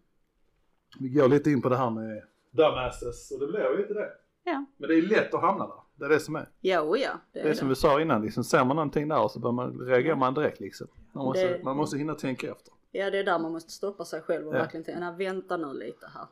Vi 1.00 1.08
går 1.08 1.28
lite 1.28 1.50
in 1.50 1.62
på 1.62 1.68
det 1.68 1.76
här 1.76 1.90
med 1.90 2.22
dumbasses 2.50 3.30
och 3.30 3.40
det 3.40 3.46
blir 3.46 3.60
ju 3.70 3.76
lite 3.76 3.94
det. 3.94 4.10
Ja. 4.44 4.64
Men 4.76 4.88
det 4.88 4.94
är 4.94 5.02
lätt 5.02 5.34
att 5.34 5.40
hamna 5.40 5.66
där. 5.66 5.74
Det 5.94 6.04
är 6.04 6.08
det 6.08 6.20
som 6.20 6.36
är. 6.36 6.48
Ja, 6.60 6.80
oh 6.80 7.00
ja. 7.00 7.10
Det 7.32 7.38
är 7.38 7.42
Det 7.42 7.48
är 7.48 7.52
det. 7.52 7.58
som 7.58 7.68
vi 7.68 7.74
sa 7.74 8.00
innan, 8.00 8.22
liksom, 8.22 8.44
ser 8.44 8.64
man 8.64 8.76
någonting 8.76 9.08
där 9.08 9.28
så 9.28 9.38
bör 9.40 9.52
man, 9.52 9.80
reagerar 9.80 10.16
man 10.16 10.34
direkt 10.34 10.60
liksom. 10.60 10.86
Man 11.12 11.24
måste, 11.24 11.48
Det- 11.58 11.64
man 11.64 11.76
måste 11.76 11.98
hinna 11.98 12.14
tänka 12.14 12.50
efter. 12.50 12.72
Ja, 12.92 13.10
det 13.10 13.18
är 13.18 13.24
där 13.24 13.38
man 13.38 13.52
måste 13.52 13.70
stoppa 13.72 14.04
sig 14.04 14.20
själv 14.22 14.48
och 14.48 14.54
Ja. 14.54 14.58
verkligen 14.58 14.84
tänka, 14.84 15.00
nej 15.00 15.26
vänta 15.26 15.56
nu 15.56 15.72
lite 15.74 16.06
här. 16.14 16.26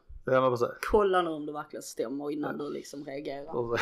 Precis. 0.50 0.68
Kolla 0.90 1.22
nu 1.22 1.30
om 1.30 1.46
det 1.46 1.52
verkligen 1.52 1.82
stämmer 1.82 2.30
innan 2.30 2.58
du 2.58 2.70
liksom 2.72 3.04
reagerar. 3.04 3.44
Ja, 3.44 3.76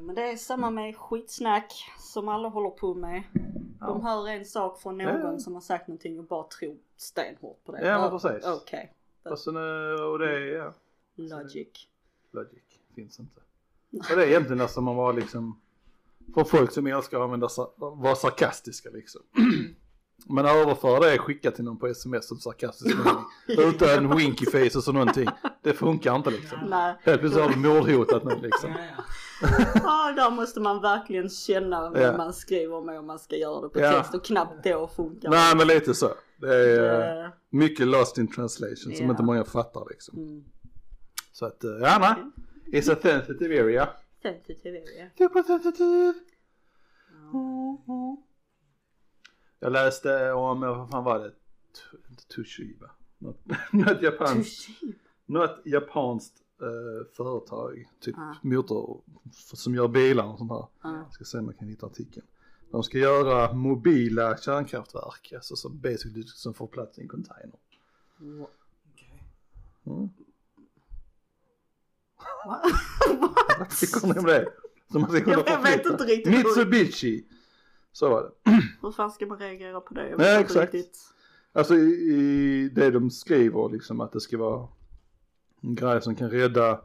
Men 0.00 0.14
det 0.14 0.22
är 0.22 0.36
samma 0.36 0.70
med 0.70 0.96
skitsnack 0.96 1.72
som 1.98 2.28
alla 2.28 2.48
håller 2.48 2.70
på 2.70 2.94
med. 2.94 3.22
De 3.80 4.00
Ja. 4.02 4.08
hör 4.08 4.28
en 4.28 4.44
sak 4.44 4.80
från 4.80 4.98
någon 4.98 5.32
Ja. 5.32 5.38
som 5.38 5.54
har 5.54 5.60
sagt 5.60 5.88
någonting 5.88 6.18
och 6.18 6.24
bara 6.24 6.44
tror 6.48 6.76
stenhårt 6.96 7.64
på 7.64 7.72
det. 7.72 7.86
Ja, 7.86 8.00
men 8.00 8.10
precis. 8.20 8.46
Okej, 8.46 8.94
Alltså, 9.22 9.50
nu- 9.50 9.94
och 9.94 10.18
det 10.18 10.30
är, 10.32 10.56
ja, 10.56 10.72
logic. 11.16 11.68
logic 12.32 12.62
finns 12.94 13.18
inte. 13.20 13.40
Och 14.10 14.16
det 14.16 14.24
är 14.24 14.28
egentligen 14.28 14.60
alltså 14.60 14.80
man 14.80 14.96
var 14.96 15.12
liksom, 15.12 15.60
för 16.34 16.44
folk 16.44 16.72
som 16.72 16.86
älskar 16.86 17.18
att 17.18 17.24
använda, 17.24 17.48
vara 17.76 18.14
sarkastiska 18.14 18.90
liksom. 18.90 19.20
Men 20.30 20.46
överföra 20.46 21.00
det, 21.00 21.18
skicka 21.18 21.50
till 21.50 21.64
någon 21.64 21.78
på 21.78 21.86
sms 21.86 22.30
och 22.32 22.38
sarkastisk 22.38 22.96
mening. 22.96 23.24
Utan 23.74 24.16
winky 24.16 24.46
face 24.46 24.78
och 24.78 24.84
så 24.84 24.92
någonting. 24.92 25.28
Det 25.68 25.74
funkar 25.74 26.16
inte 26.16 26.30
liksom. 26.30 26.58
Nej, 26.68 26.94
Helt 27.02 27.20
plötsligt 27.20 27.44
har 27.44 27.50
du 27.52 27.56
mordhotat 27.58 28.24
någon 28.24 28.40
liksom. 28.40 28.70
Ja, 28.70 29.02
ja. 29.74 30.12
där 30.16 30.30
måste 30.30 30.60
man 30.60 30.80
verkligen 30.82 31.28
känna 31.28 31.90
vad 31.90 32.02
Ja. 32.02 32.16
man 32.16 32.32
skriver 32.32 32.80
med 32.80 32.98
om 32.98 33.06
man 33.06 33.18
ska 33.18 33.36
göra 33.36 33.60
det 33.60 33.68
på 33.68 33.80
Ja. 33.80 33.92
text 33.92 34.14
och 34.14 34.24
knappt 34.24 34.64
då 34.64 34.88
funkar 34.88 35.30
Nej 35.30 35.56
men 35.56 35.66
lite 35.66 35.94
så. 35.94 36.08
Det 36.36 36.54
är 36.54 37.24
Eh, 37.24 37.30
mycket 37.50 37.86
lost 37.86 38.18
in 38.18 38.28
translation 38.32 38.76
som 38.76 39.04
Ja. 39.06 39.10
inte 39.10 39.22
många 39.22 39.44
fattar 39.44 39.86
liksom. 39.90 40.18
mm. 40.18 40.44
Så 41.32 41.46
att, 41.46 41.64
eh, 41.64 41.70
ja 41.70 41.98
nej. 42.00 42.80
It's 42.80 42.92
a 42.92 42.96
sensitive 43.02 43.60
area. 43.62 43.88
Sensitive 44.22 44.78
area. 44.78 45.10
Super 45.18 45.42
sensitive. 45.42 46.14
Ja. 47.32 48.16
Jag 49.60 49.72
läste 49.72 50.32
om, 50.32 50.60
vad 50.60 50.90
fan 50.90 51.04
var 51.04 51.18
det? 51.18 51.32
Inte 52.10 52.26
Toshiba. 52.28 52.90
Något, 53.18 53.40
något 53.72 54.02
japanskt, 54.02 54.66
Tushi. 54.66 54.92
Något 55.28 55.60
japanskt 55.64 56.34
eh, 56.62 57.06
företag, 57.16 57.88
typ 58.00 58.16
Ah. 58.18 58.34
motor, 58.42 59.00
som 59.32 59.74
gör 59.74 59.88
bilar 59.88 60.24
och 60.26 60.38
sånt 60.38 60.50
här. 60.52 60.66
Jag 60.82 61.12
ska 61.12 61.24
se 61.24 61.38
om 61.38 61.44
jag 61.46 61.58
kan 61.58 61.68
hitta 61.68 61.86
artikeln. 61.86 62.26
De 62.70 62.82
ska 62.82 62.98
göra 62.98 63.52
mobila 63.52 64.36
kärnkraftverk, 64.36 65.32
alltså 65.34 65.56
som 65.56 65.78
basically 65.80 66.22
som 66.26 66.54
får 66.54 66.66
plats 66.66 66.98
i 66.98 67.02
en 67.02 67.08
container. 67.08 67.58
Mm. 68.20 70.08
Va? 72.46 72.62
Vad 73.58 73.70
tycker 73.70 74.06
ni 74.14 74.18
om 74.20 74.24
det? 74.26 74.48
Som 74.92 75.00
man 75.00 75.10
ska 75.10 75.20
kunna 75.20 75.36
Jag 75.36 75.44
vet 75.44 75.62
förflytta. 75.62 75.90
inte 75.92 76.04
riktigt 76.04 76.32
Mitsubishi. 76.32 77.24
Så 77.92 78.08
var 78.10 78.22
det. 78.22 78.50
Hur 78.82 78.92
fan 78.92 79.10
ska 79.10 79.26
man 79.26 79.38
reagera 79.38 79.80
på 79.80 79.94
det? 79.94 80.08
Jag 80.08 80.18
Nej, 80.18 80.26
vet 80.32 80.40
inte 80.40 80.52
exakt. 80.60 80.74
riktigt. 80.74 80.98
Alltså 81.52 81.74
i, 81.74 81.88
i 82.12 82.68
det 82.74 82.90
de 82.90 83.10
skriver 83.10 83.68
liksom 83.68 84.00
att 84.00 84.12
det 84.12 84.20
ska 84.20 84.38
vara 84.38 84.68
en 85.60 85.74
grej 85.74 86.02
som 86.02 86.14
kan 86.14 86.30
rädda 86.30 86.80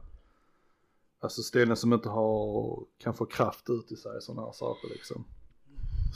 Alltså 1.23 1.41
ställen 1.41 1.77
som 1.77 1.93
inte 1.93 2.09
har, 2.09 2.79
kan 2.97 3.13
få 3.13 3.25
kraft 3.25 3.69
ut 3.69 3.91
i 3.91 3.95
sig 3.95 4.21
sådana 4.21 4.45
här 4.45 4.51
saker 4.51 4.89
liksom. 4.89 5.25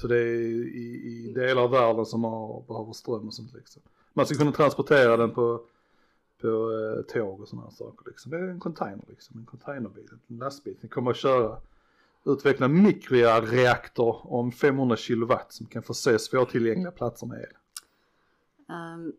Så 0.02 0.08
det 0.08 0.18
är 0.18 0.42
i, 0.76 1.02
i 1.06 1.34
delar 1.36 1.62
av 1.62 1.72
världen 1.72 2.06
som 2.06 2.24
har, 2.24 2.64
behöver 2.68 2.94
ström 2.94 3.28
och 3.28 3.34
sånt 3.34 3.54
liksom. 3.54 3.82
Man 4.14 4.26
ska 4.26 4.36
kunna 4.36 4.52
transportera 4.52 5.18
den 5.18 5.32
på, 5.32 5.62
på 6.42 6.48
eh, 6.48 7.02
tåg 7.14 7.42
och 7.42 7.48
sådana 7.48 7.68
här 7.68 7.76
saker 7.76 8.10
liksom. 8.10 8.32
Det 8.32 8.38
är 8.38 8.42
en 8.42 8.60
container 8.60 9.04
liksom, 9.08 9.40
en 9.40 9.46
containerbil, 9.46 10.10
en 10.28 10.38
lastbil. 10.38 10.78
Den 10.82 10.90
kommer 10.90 11.12
att 11.12 11.18
köra, 11.18 11.58
utveckla 12.26 12.68
mikroreaktor 12.68 14.34
om 14.34 14.52
500 14.52 14.98
kilowatt 14.98 15.54
som 15.54 15.66
kan 15.66 15.84
förse 15.84 16.20
svårtillgängliga 16.20 16.92
platser 16.92 17.28
med 17.28 17.40
el. 17.40 17.56
Um, 18.76 19.14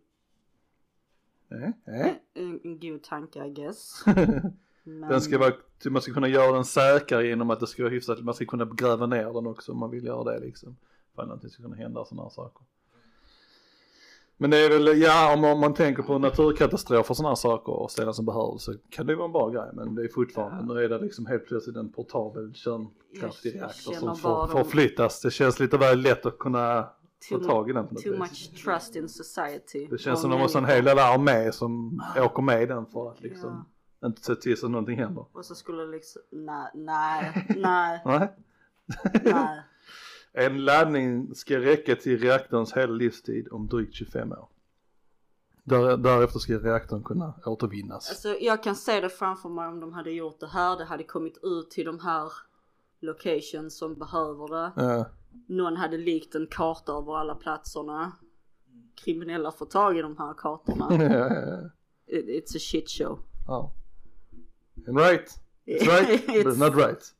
en, 2.34 2.60
en 2.64 2.80
god 2.80 3.02
tanke 3.02 3.46
I 3.46 3.50
guess. 3.50 4.02
Men, 4.06 4.54
Den 5.10 5.20
ska 5.20 5.38
vara, 5.38 5.52
man 5.90 6.02
ska 6.02 6.12
kunna 6.12 6.28
göra 6.28 6.52
den 6.52 6.64
säkrare 6.64 7.26
genom 7.26 7.50
att 7.50 7.60
det 7.60 7.66
ska 7.66 7.82
vara 7.82 7.92
hyfsat, 7.92 8.20
man 8.24 8.34
ska 8.34 8.44
kunna 8.44 8.64
gräva 8.64 9.06
ner 9.06 9.32
den 9.32 9.46
också 9.46 9.72
om 9.72 9.78
man 9.78 9.90
vill 9.90 10.04
göra 10.04 10.24
det 10.32 10.38
liksom. 10.40 10.76
För 11.14 11.22
att 11.32 11.42
det 11.42 11.50
ska 11.50 11.62
kunna 11.62 11.76
hända 11.76 12.04
sådana 12.04 12.22
här 12.22 12.30
saker. 12.30 12.62
Men 14.40 14.50
det 14.50 14.56
är 14.56 14.70
väl, 14.70 15.00
ja 15.00 15.34
om, 15.34 15.44
om 15.44 15.60
man 15.60 15.74
tänker 15.74 16.02
på 16.02 16.18
naturkatastrofer 16.18 17.10
och 17.10 17.16
sådana 17.16 17.28
här 17.30 17.36
saker 17.36 17.72
och 17.72 17.90
ställen 17.90 18.14
som 18.14 18.26
behövs 18.26 18.62
så 18.62 18.74
kan 18.90 19.06
det 19.06 19.14
vara 19.14 19.26
en 19.26 19.32
bra 19.32 19.48
grej 19.48 19.70
men 19.72 19.94
det 19.94 20.04
är 20.04 20.08
fortfarande, 20.08 20.74
nu 20.74 20.84
är 20.84 20.88
det 20.88 20.98
liksom 20.98 21.26
helt 21.26 21.46
plötsligt 21.46 21.76
en 21.76 21.92
portabel 21.92 22.54
kärnkraftig 22.54 23.54
reaktor 23.54 23.92
som 23.92 24.16
får, 24.16 24.28
de- 24.28 24.48
får 24.48 24.64
flyttas. 24.64 25.20
Det 25.20 25.30
känns 25.30 25.60
lite 25.60 25.78
väl 25.78 26.00
lätt 26.00 26.26
att 26.26 26.38
kunna 26.38 26.88
too, 27.28 27.38
tag 27.40 27.70
i 27.70 27.72
den 27.72 27.86
too 27.88 28.18
much 28.18 28.64
trust 28.64 28.96
in 28.96 29.08
society. 29.08 29.86
Det 29.90 29.98
känns 29.98 30.20
som 30.20 30.30
de 30.30 30.40
måste 30.40 30.58
ha 30.58 30.66
en 30.66 30.72
hel 30.74 30.84
del 30.84 30.98
armé 30.98 31.52
som 31.52 32.02
åker 32.16 32.42
med 32.42 32.62
i 32.62 32.66
den 32.66 32.86
för 32.86 33.10
att 33.10 33.20
liksom 33.20 33.66
Ja. 34.00 34.06
inte 34.08 34.22
se 34.22 34.34
till 34.34 34.56
så 34.56 34.66
att 34.66 34.72
någonting 34.72 34.98
händer. 34.98 35.26
Och 35.32 35.44
så 35.44 35.54
skulle 35.54 35.86
liksom, 35.86 36.22
nej, 36.30 36.70
nej, 36.74 37.46
nej, 37.56 38.02
Nej. 38.06 38.32
nej. 39.24 39.62
En 40.32 40.64
laddning 40.64 41.34
ska 41.34 41.58
räcka 41.58 41.96
till 41.96 42.18
reaktorns 42.18 42.72
hela 42.76 42.92
livstid 42.92 43.48
om 43.50 43.66
drygt 43.66 43.94
25 43.94 44.32
år. 44.32 44.48
Där, 45.64 45.96
därefter 45.96 46.38
ska 46.38 46.58
reaktorn 46.58 47.02
kunna 47.04 47.34
återvinnas. 47.44 48.08
Alltså 48.10 48.28
jag 48.40 48.62
kan 48.62 48.76
se 48.76 49.00
det 49.00 49.08
framför 49.08 49.48
mig 49.48 49.68
om 49.68 49.80
de 49.80 49.92
hade 49.92 50.10
gjort 50.10 50.40
det 50.40 50.46
här. 50.46 50.76
Det 50.78 50.84
hade 50.84 51.04
kommit 51.04 51.38
ut 51.42 51.70
till 51.70 51.86
de 51.86 52.00
här 52.00 52.32
locations 53.00 53.78
som 53.78 53.94
behöver 53.94 54.48
det. 54.48 54.72
Ja, 54.82 55.06
Någon 55.46 55.76
hade 55.76 55.98
likt 55.98 56.34
en 56.34 56.46
karta 56.46 56.92
över 56.92 57.16
alla 57.16 57.34
platserna. 57.34 58.12
Kriminella 58.94 59.52
får 59.52 59.66
tag 59.66 59.98
i 59.98 60.02
de 60.02 60.16
här 60.18 60.34
kartorna. 60.34 60.88
It, 62.06 62.26
it's 62.26 62.56
a 62.56 62.60
shit 62.60 62.90
show. 62.90 63.18
ja. 63.46 63.72
And 64.86 64.98
right. 64.98 65.40
It's 65.66 65.86
right, 65.86 66.26
but 66.26 66.36
it's 66.36 66.58
not 66.58 66.74
right. 66.76 67.14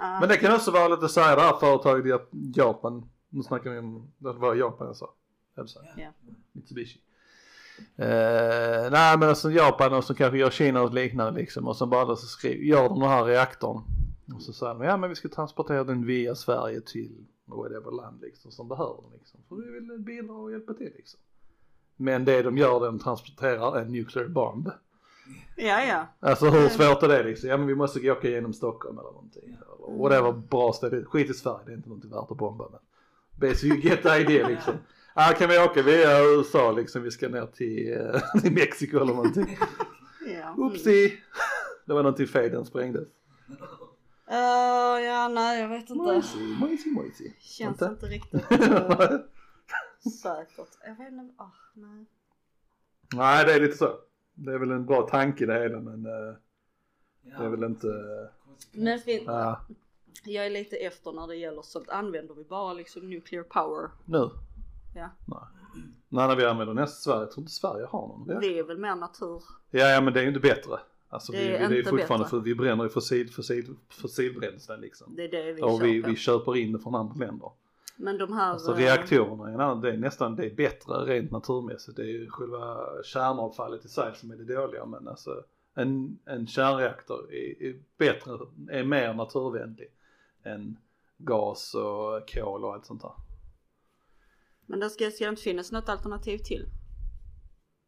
Men 0.20 0.28
det 0.28 0.36
kan 0.36 0.54
också 0.54 0.70
vara 0.70 0.88
lite 0.88 1.08
så 1.08 1.20
här, 1.20 1.36
det 1.36 1.42
här 1.42 1.56
företaget 1.56 2.06
i 2.06 2.18
Japan, 2.54 3.08
nu 3.28 3.42
snackar 3.42 3.70
vi 3.70 3.78
om, 3.78 4.12
det 4.18 4.32
var 4.32 4.54
Japan 4.54 4.86
jag 4.86 4.96
sa. 4.96 5.14
Ja. 5.96 6.12
Mitsubishi. 6.52 7.00
Eh, 7.96 8.90
nej 8.90 9.18
men 9.18 9.22
alltså 9.28 9.50
Japan 9.50 9.92
och 9.92 10.04
så 10.04 10.14
kanske 10.14 10.38
gör 10.38 10.50
Kina 10.50 10.82
och 10.82 10.94
liknande 10.94 11.40
liksom 11.40 11.68
och 11.68 11.76
så 11.76 11.86
bara 11.86 12.16
så 12.16 12.26
skriver, 12.26 12.64
gör 12.64 12.88
de 12.88 13.00
den 13.00 13.08
här 13.08 13.24
reaktorn. 13.24 13.82
Och 14.34 14.42
så 14.42 14.52
säger 14.52 14.74
de 14.74 14.82
ja 14.82 14.96
men 14.96 15.08
vi 15.10 15.16
ska 15.16 15.28
transportera 15.28 15.84
den 15.84 16.06
via 16.06 16.34
Sverige 16.34 16.80
till 16.80 17.26
whatever 17.44 17.90
land 17.90 18.20
liksom 18.20 18.50
som 18.50 18.68
behöver 18.68 19.02
den 19.02 19.18
liksom. 19.18 19.40
För 19.48 19.56
vi 19.56 19.70
vill 19.70 19.98
bidra 19.98 20.34
och 20.34 20.52
hjälpa 20.52 20.74
till 20.74 20.92
liksom. 20.96 21.20
Men 21.96 22.24
det 22.24 22.42
de 22.42 22.58
gör, 22.58 22.80
de 22.80 22.98
transporterar 22.98 23.78
en 23.80 23.92
nuclear 23.92 24.28
bomb. 24.28 24.70
ja, 25.56 25.84
ja. 25.84 26.06
Alltså 26.20 26.50
hur 26.50 26.68
svårt 26.68 27.02
är 27.02 27.08
det 27.08 27.22
liksom? 27.22 27.48
Ja 27.50 27.56
men 27.56 27.66
vi 27.66 27.74
måste 27.74 28.10
åka 28.10 28.28
igenom 28.28 28.52
Stockholm 28.52 28.98
eller 28.98 29.10
någonting. 29.10 29.42
Eller 29.48 29.98
whatever 29.98 30.32
bra 30.32 30.72
ställe. 30.72 31.04
Skit 31.04 31.30
i 31.30 31.34
Sverige, 31.34 31.60
det 31.66 31.72
är 31.72 31.76
inte 31.76 31.88
något 31.88 32.04
värt 32.04 32.30
att 32.30 32.36
bomba 32.38 32.68
men. 32.70 32.80
Basically 33.50 33.74
you 33.74 33.90
get 33.90 34.02
the 34.02 34.08
idea 34.20 34.48
liksom. 34.48 34.74
Ja 35.14 35.34
kan 35.38 35.48
vi 35.48 35.58
åka 35.58 35.82
via 35.82 36.20
USA 36.24 36.72
liksom, 36.72 37.02
vi 37.02 37.10
ska 37.10 37.28
ner 37.28 37.46
till, 37.46 37.92
eh, 37.92 38.20
till 38.42 38.52
Mexiko 38.52 38.96
eller 38.96 39.14
någonting. 39.14 39.58
ja. 40.40 40.54
Oopsie! 40.56 41.12
Det 41.86 41.94
var 41.94 42.02
någonting 42.02 42.26
fel, 42.26 42.50
den 42.50 42.64
sprängdes. 42.64 43.08
Uh, 44.30 45.04
ja, 45.04 45.28
nej 45.28 45.60
jag 45.60 45.68
vet 45.68 45.80
inte. 45.80 45.94
Mojsi, 45.94 46.38
mojsi, 46.38 46.90
mojsi. 46.90 47.36
Känns 47.40 47.82
Inte? 47.82 47.84
inte 47.84 48.06
riktigt 48.06 48.52
uh, 48.52 49.10
säkert. 50.22 50.78
Jag 50.84 50.96
vet 50.96 51.12
inte, 51.12 51.34
ah, 51.42 51.50
nej. 51.74 52.06
Nej 53.14 53.44
det 53.44 53.52
är 53.52 53.60
lite 53.60 53.76
så. 53.76 53.94
Det 54.34 54.52
är 54.52 54.58
väl 54.58 54.70
en 54.70 54.86
bra 54.86 55.08
tanke 55.08 55.44
i 55.44 55.46
det 55.46 55.60
hela 55.60 55.80
men 55.80 56.06
eh, 56.06 56.34
det 57.22 57.44
är 57.44 57.48
väl 57.48 57.64
inte, 57.64 57.88
Men 58.72 58.98
fin- 58.98 59.24
ja 59.26 59.60
jag 60.24 60.46
är 60.46 60.50
lite 60.50 60.76
efter 60.76 61.12
när 61.12 61.26
det 61.26 61.36
gäller 61.36 61.62
sånt. 61.62 61.88
Använder 61.88 62.34
vi 62.34 62.44
bara 62.44 62.72
liksom 62.72 63.10
nuclear 63.10 63.42
power? 63.42 63.90
nu. 64.04 64.30
Ja. 64.94 65.08
Nej. 65.26 65.38
Nej 66.08 66.28
när 66.28 66.36
vi 66.36 66.44
använder 66.44 66.74
nästa 66.74 66.96
Sverige, 67.10 67.20
jag 67.20 67.30
tror 67.30 67.42
inte 67.42 67.52
Sverige 67.52 67.86
har 67.86 68.08
någon. 68.08 68.40
Det 68.40 68.58
är 68.58 68.62
väl 68.62 68.78
mer 68.78 68.94
natur. 68.94 69.42
Ja, 69.70 69.86
ja 69.88 70.00
men 70.00 70.12
det 70.12 70.20
är 70.20 70.22
ju 70.22 70.28
inte 70.28 70.40
bättre. 70.40 70.78
Alltså 71.08 71.32
Det 71.32 71.38
vi, 71.38 71.48
är 71.48 71.68
det 71.68 71.78
är 71.78 71.82
fortfarande 71.82 72.24
bättre. 72.24 72.30
för 72.30 72.40
vi 72.40 72.54
bränner 72.54 72.84
ju 72.84 72.90
fossil, 72.90 73.30
fossil, 73.30 73.74
fossilbränslen 73.88 74.80
liksom. 74.80 75.14
Det 75.16 75.24
är 75.24 75.28
det 75.28 75.52
vi 75.52 75.62
och 75.62 75.84
vi, 75.84 76.02
vi 76.02 76.16
köper 76.16 76.56
in 76.56 76.72
det 76.72 76.78
från 76.78 76.94
andra 76.94 77.26
länder. 77.26 77.50
Men 77.96 78.18
de 78.18 78.32
här... 78.32 78.52
Alltså 78.52 78.72
eh, 78.72 78.76
reaktorerna 78.76 79.48
är, 79.48 79.54
en 79.54 79.60
annan, 79.60 79.80
det 79.80 79.92
är 79.92 79.96
nästan, 79.96 80.36
det 80.36 80.46
är 80.46 80.54
bättre 80.54 80.94
rent 80.94 81.30
naturmässigt. 81.30 81.96
Det 81.96 82.02
är 82.02 82.06
ju 82.06 82.30
själva 82.30 82.86
kärnavfallet 83.04 83.84
i 83.84 83.88
sig 83.88 84.14
som 84.14 84.30
är 84.30 84.36
det 84.36 84.54
dåliga 84.54 84.86
men 84.86 85.08
alltså 85.08 85.44
en, 85.74 86.18
en 86.24 86.46
kärnreaktor 86.46 87.32
är, 87.32 87.62
är 87.62 87.82
bättre, 87.98 88.38
är 88.70 88.84
mer 88.84 89.14
naturvänlig 89.14 89.88
än 90.42 90.76
gas 91.18 91.74
och 91.74 92.30
kol 92.34 92.64
och 92.64 92.74
allt 92.74 92.86
sånt 92.86 93.02
där. 93.02 93.12
Men 94.66 94.80
det 94.80 94.90
ska, 94.90 95.10
ska 95.10 95.24
det 95.24 95.30
inte 95.30 95.42
finnas 95.42 95.72
något 95.72 95.88
alternativ 95.88 96.38
till? 96.38 96.66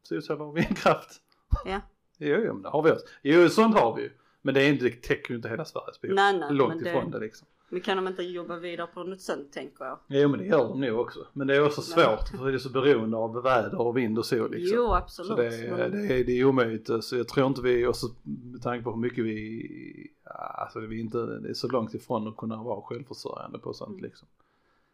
Solceller 0.02 0.42
och 0.42 0.56
vindkraft. 0.56 1.22
Ja. 1.64 1.80
Jo, 2.20 2.36
jo 2.46 2.52
men 2.52 2.62
det 2.62 2.68
har 2.68 2.82
vi 2.82 2.90
också. 2.90 3.06
Jo 3.22 3.48
sånt 3.48 3.74
har 3.78 3.96
vi 3.96 4.02
ju. 4.02 4.10
Men 4.42 4.54
det 4.54 4.62
är 4.62 4.68
inte, 4.72 4.84
det 4.84 5.02
täcker 5.02 5.30
ju 5.30 5.36
inte 5.36 5.48
hela 5.48 5.64
Sveriges 5.64 6.00
behov. 6.00 6.14
Nej, 6.14 6.38
nej, 6.38 6.52
Långt 6.54 6.74
men 6.74 6.84
det- 6.84 6.90
ifrån 6.90 7.10
det 7.10 7.18
liksom. 7.18 7.48
Men 7.72 7.80
kan 7.80 7.96
de 7.96 8.06
inte 8.08 8.22
jobba 8.22 8.56
vidare 8.56 8.86
på 8.94 9.04
något 9.04 9.20
sånt 9.20 9.52
tänker 9.52 9.84
jag? 9.84 9.98
Jo 10.08 10.28
men 10.28 10.38
det 10.40 10.46
gör 10.46 10.68
de 10.68 10.80
nog 10.80 11.00
också. 11.00 11.26
Men 11.32 11.46
det 11.46 11.56
är 11.56 11.66
också 11.66 11.82
svårt 11.82 12.28
för 12.38 12.46
det 12.48 12.54
är 12.54 12.58
så 12.58 12.70
beroende 12.70 13.16
av 13.16 13.42
väder 13.42 13.80
och 13.80 13.96
vind 13.96 14.18
och 14.18 14.26
sol 14.26 14.50
liksom. 14.50 14.76
Jo 14.78 14.92
absolut. 14.94 15.28
Så 15.28 15.36
det 15.36 15.46
är, 15.46 15.88
det, 15.90 16.14
är, 16.14 16.24
det 16.24 16.32
är 16.32 16.44
omöjligt. 16.44 16.90
Så 17.04 17.16
jag 17.16 17.28
tror 17.28 17.46
inte 17.46 17.62
vi, 17.62 17.86
också 17.86 18.06
med 18.52 18.62
tanke 18.62 18.84
på 18.84 18.90
hur 18.90 18.98
mycket 19.00 19.24
vi, 19.24 20.12
alltså 20.58 20.80
vi 20.80 20.96
är 20.96 21.00
inte, 21.00 21.18
det 21.18 21.48
är 21.50 21.54
så 21.54 21.68
långt 21.68 21.94
ifrån 21.94 22.28
att 22.28 22.36
kunna 22.36 22.62
vara 22.62 22.80
självförsörjande 22.82 23.58
på 23.58 23.72
sånt 23.74 23.90
Mm. 23.90 24.02
liksom. 24.04 24.28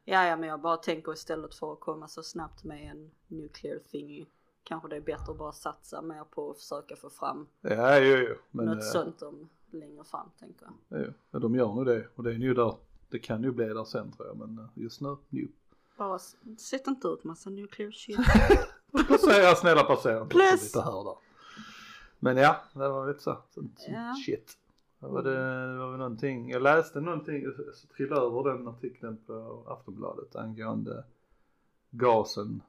Ja, 0.04 0.26
ja 0.28 0.36
men 0.36 0.48
jag 0.48 0.60
bara 0.60 0.76
tänker 0.76 1.12
istället 1.12 1.54
för 1.54 1.72
att 1.72 1.80
komma 1.80 2.08
så 2.08 2.22
snabbt 2.22 2.64
med 2.64 2.90
en 2.90 3.10
nuclear 3.28 3.78
thingy. 3.90 4.24
Kanske 4.68 4.88
det 4.88 4.96
är 4.96 5.00
bättre 5.00 5.32
att 5.32 5.38
bara 5.38 5.52
satsa 5.52 6.02
mer 6.02 6.24
på 6.24 6.50
att 6.50 6.56
försöka 6.56 6.96
få 6.96 7.10
fram 7.10 7.46
Ja, 7.60 7.98
jo, 7.98 8.16
jo. 8.16 8.34
Men 8.50 8.66
något 8.66 8.76
eh, 8.76 8.80
sånt 8.80 9.22
om 9.22 9.48
längre 9.70 10.04
fram 10.04 10.30
tänker 10.38 10.66
jag. 10.88 11.00
jo, 11.06 11.12
men 11.30 11.40
de 11.42 11.54
gör 11.54 11.66
nog 11.66 11.86
det. 11.86 12.06
Och 12.14 12.22
det 12.22 12.34
är 12.34 12.38
nu 12.38 12.54
där, 12.54 12.76
det 13.08 13.18
kan 13.18 13.42
ju 13.42 13.52
bli 13.52 13.66
där 13.66 13.84
sen 13.84 14.12
tror 14.12 14.28
jag. 14.28 14.36
Men 14.36 14.58
eh, 14.58 14.64
just 14.74 15.00
nu, 15.00 15.16
nu. 15.28 15.48
Bara 15.96 16.18
sätt 16.58 16.86
inte 16.86 17.08
ut 17.08 17.24
massa 17.24 17.50
nuclear 17.50 17.90
shit. 17.90 18.18
Passera, 19.08 19.54
snälla 19.54 19.82
passera 19.84 20.22
inte 20.22 20.36
lite 20.36 20.80
här 20.80 20.94
och 20.96 21.04
där. 21.04 21.16
Men 22.18 22.36
ja, 22.36 22.56
det 22.72 22.88
var 22.88 23.08
lite 23.08 23.22
så. 23.22 23.36
Sånt 23.54 23.84
Ja. 23.88 24.14
shit. 24.26 24.58
Det 24.98 25.06
var, 25.06 25.22
det, 25.22 25.30
det 25.72 25.78
var 25.78 25.90
väl 25.90 25.98
någonting, 25.98 26.50
jag 26.50 26.62
läste 26.62 27.00
någonting, 27.00 27.42
jag 27.42 27.54
trillade 27.96 28.26
över 28.26 28.52
den 28.52 28.68
artikeln 28.68 29.16
på 29.26 29.62
Aftonbladet 29.66 30.36
angående 30.36 31.04
gasen 31.90 32.62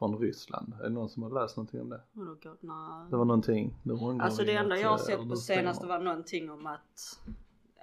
från 0.00 0.18
Ryssland. 0.18 0.74
Är 0.80 0.82
det 0.82 0.88
någon 0.90 1.08
som 1.08 1.22
har 1.22 1.30
läst 1.30 1.56
någonting 1.56 1.80
om 1.80 1.88
det? 1.88 2.02
Det 3.10 3.16
var 3.16 3.24
någonting, 3.24 3.74
det 3.82 3.92
var 3.92 4.20
Alltså 4.20 4.44
det 4.44 4.54
enda 4.56 4.76
jag 4.76 4.88
har 4.88 4.98
sett 4.98 5.16
på 5.16 5.22
senast 5.22 5.46
senaste 5.46 5.86
var 5.86 5.98
någonting 5.98 6.50
om 6.50 6.66
att 6.66 7.20
eh, 7.76 7.82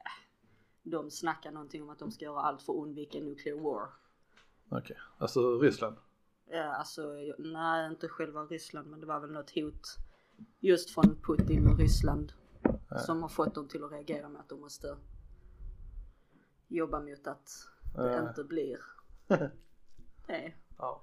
de 0.84 1.11
snackar 1.11 1.51
någonting 1.51 1.84
om 1.84 1.89
att 1.89 1.99
de 1.99 2.11
ska 2.11 2.26
göra 2.26 2.41
allt 2.41 2.61
för 2.61 2.74
att 2.74 2.80
undvika 2.80 3.20
nuclear 3.20 3.59
war. 3.59 3.89
Okej, 4.70 4.97
alltså 5.18 5.59
Ryssland? 5.59 5.95
Ja, 6.49 6.63
alltså 6.63 7.01
nej 7.38 7.88
inte 7.88 8.07
själva 8.07 8.41
Ryssland 8.45 8.88
men 8.88 8.99
det 8.99 9.05
var 9.05 9.20
väl 9.20 9.32
något 9.32 9.51
hot 9.55 9.82
just 10.59 10.89
från 10.89 11.18
Putin 11.28 11.68
och 11.68 11.78
Ryssland 11.80 12.34
som 13.05 13.22
har 13.22 13.30
fått 13.30 13.55
dem 13.55 13.68
till 13.68 13.84
att 13.84 13.91
reagera 13.91 14.30
med 14.30 14.41
att 14.41 14.49
de 14.49 14.59
måste 14.61 14.97
jobba 16.68 16.99
mot 16.99 17.28
att 17.28 17.49
det 17.95 18.13
Ja. 18.15 18.30
inte 18.30 18.43
blir 18.43 18.80
det. 20.28 20.53
Ja. 20.78 21.01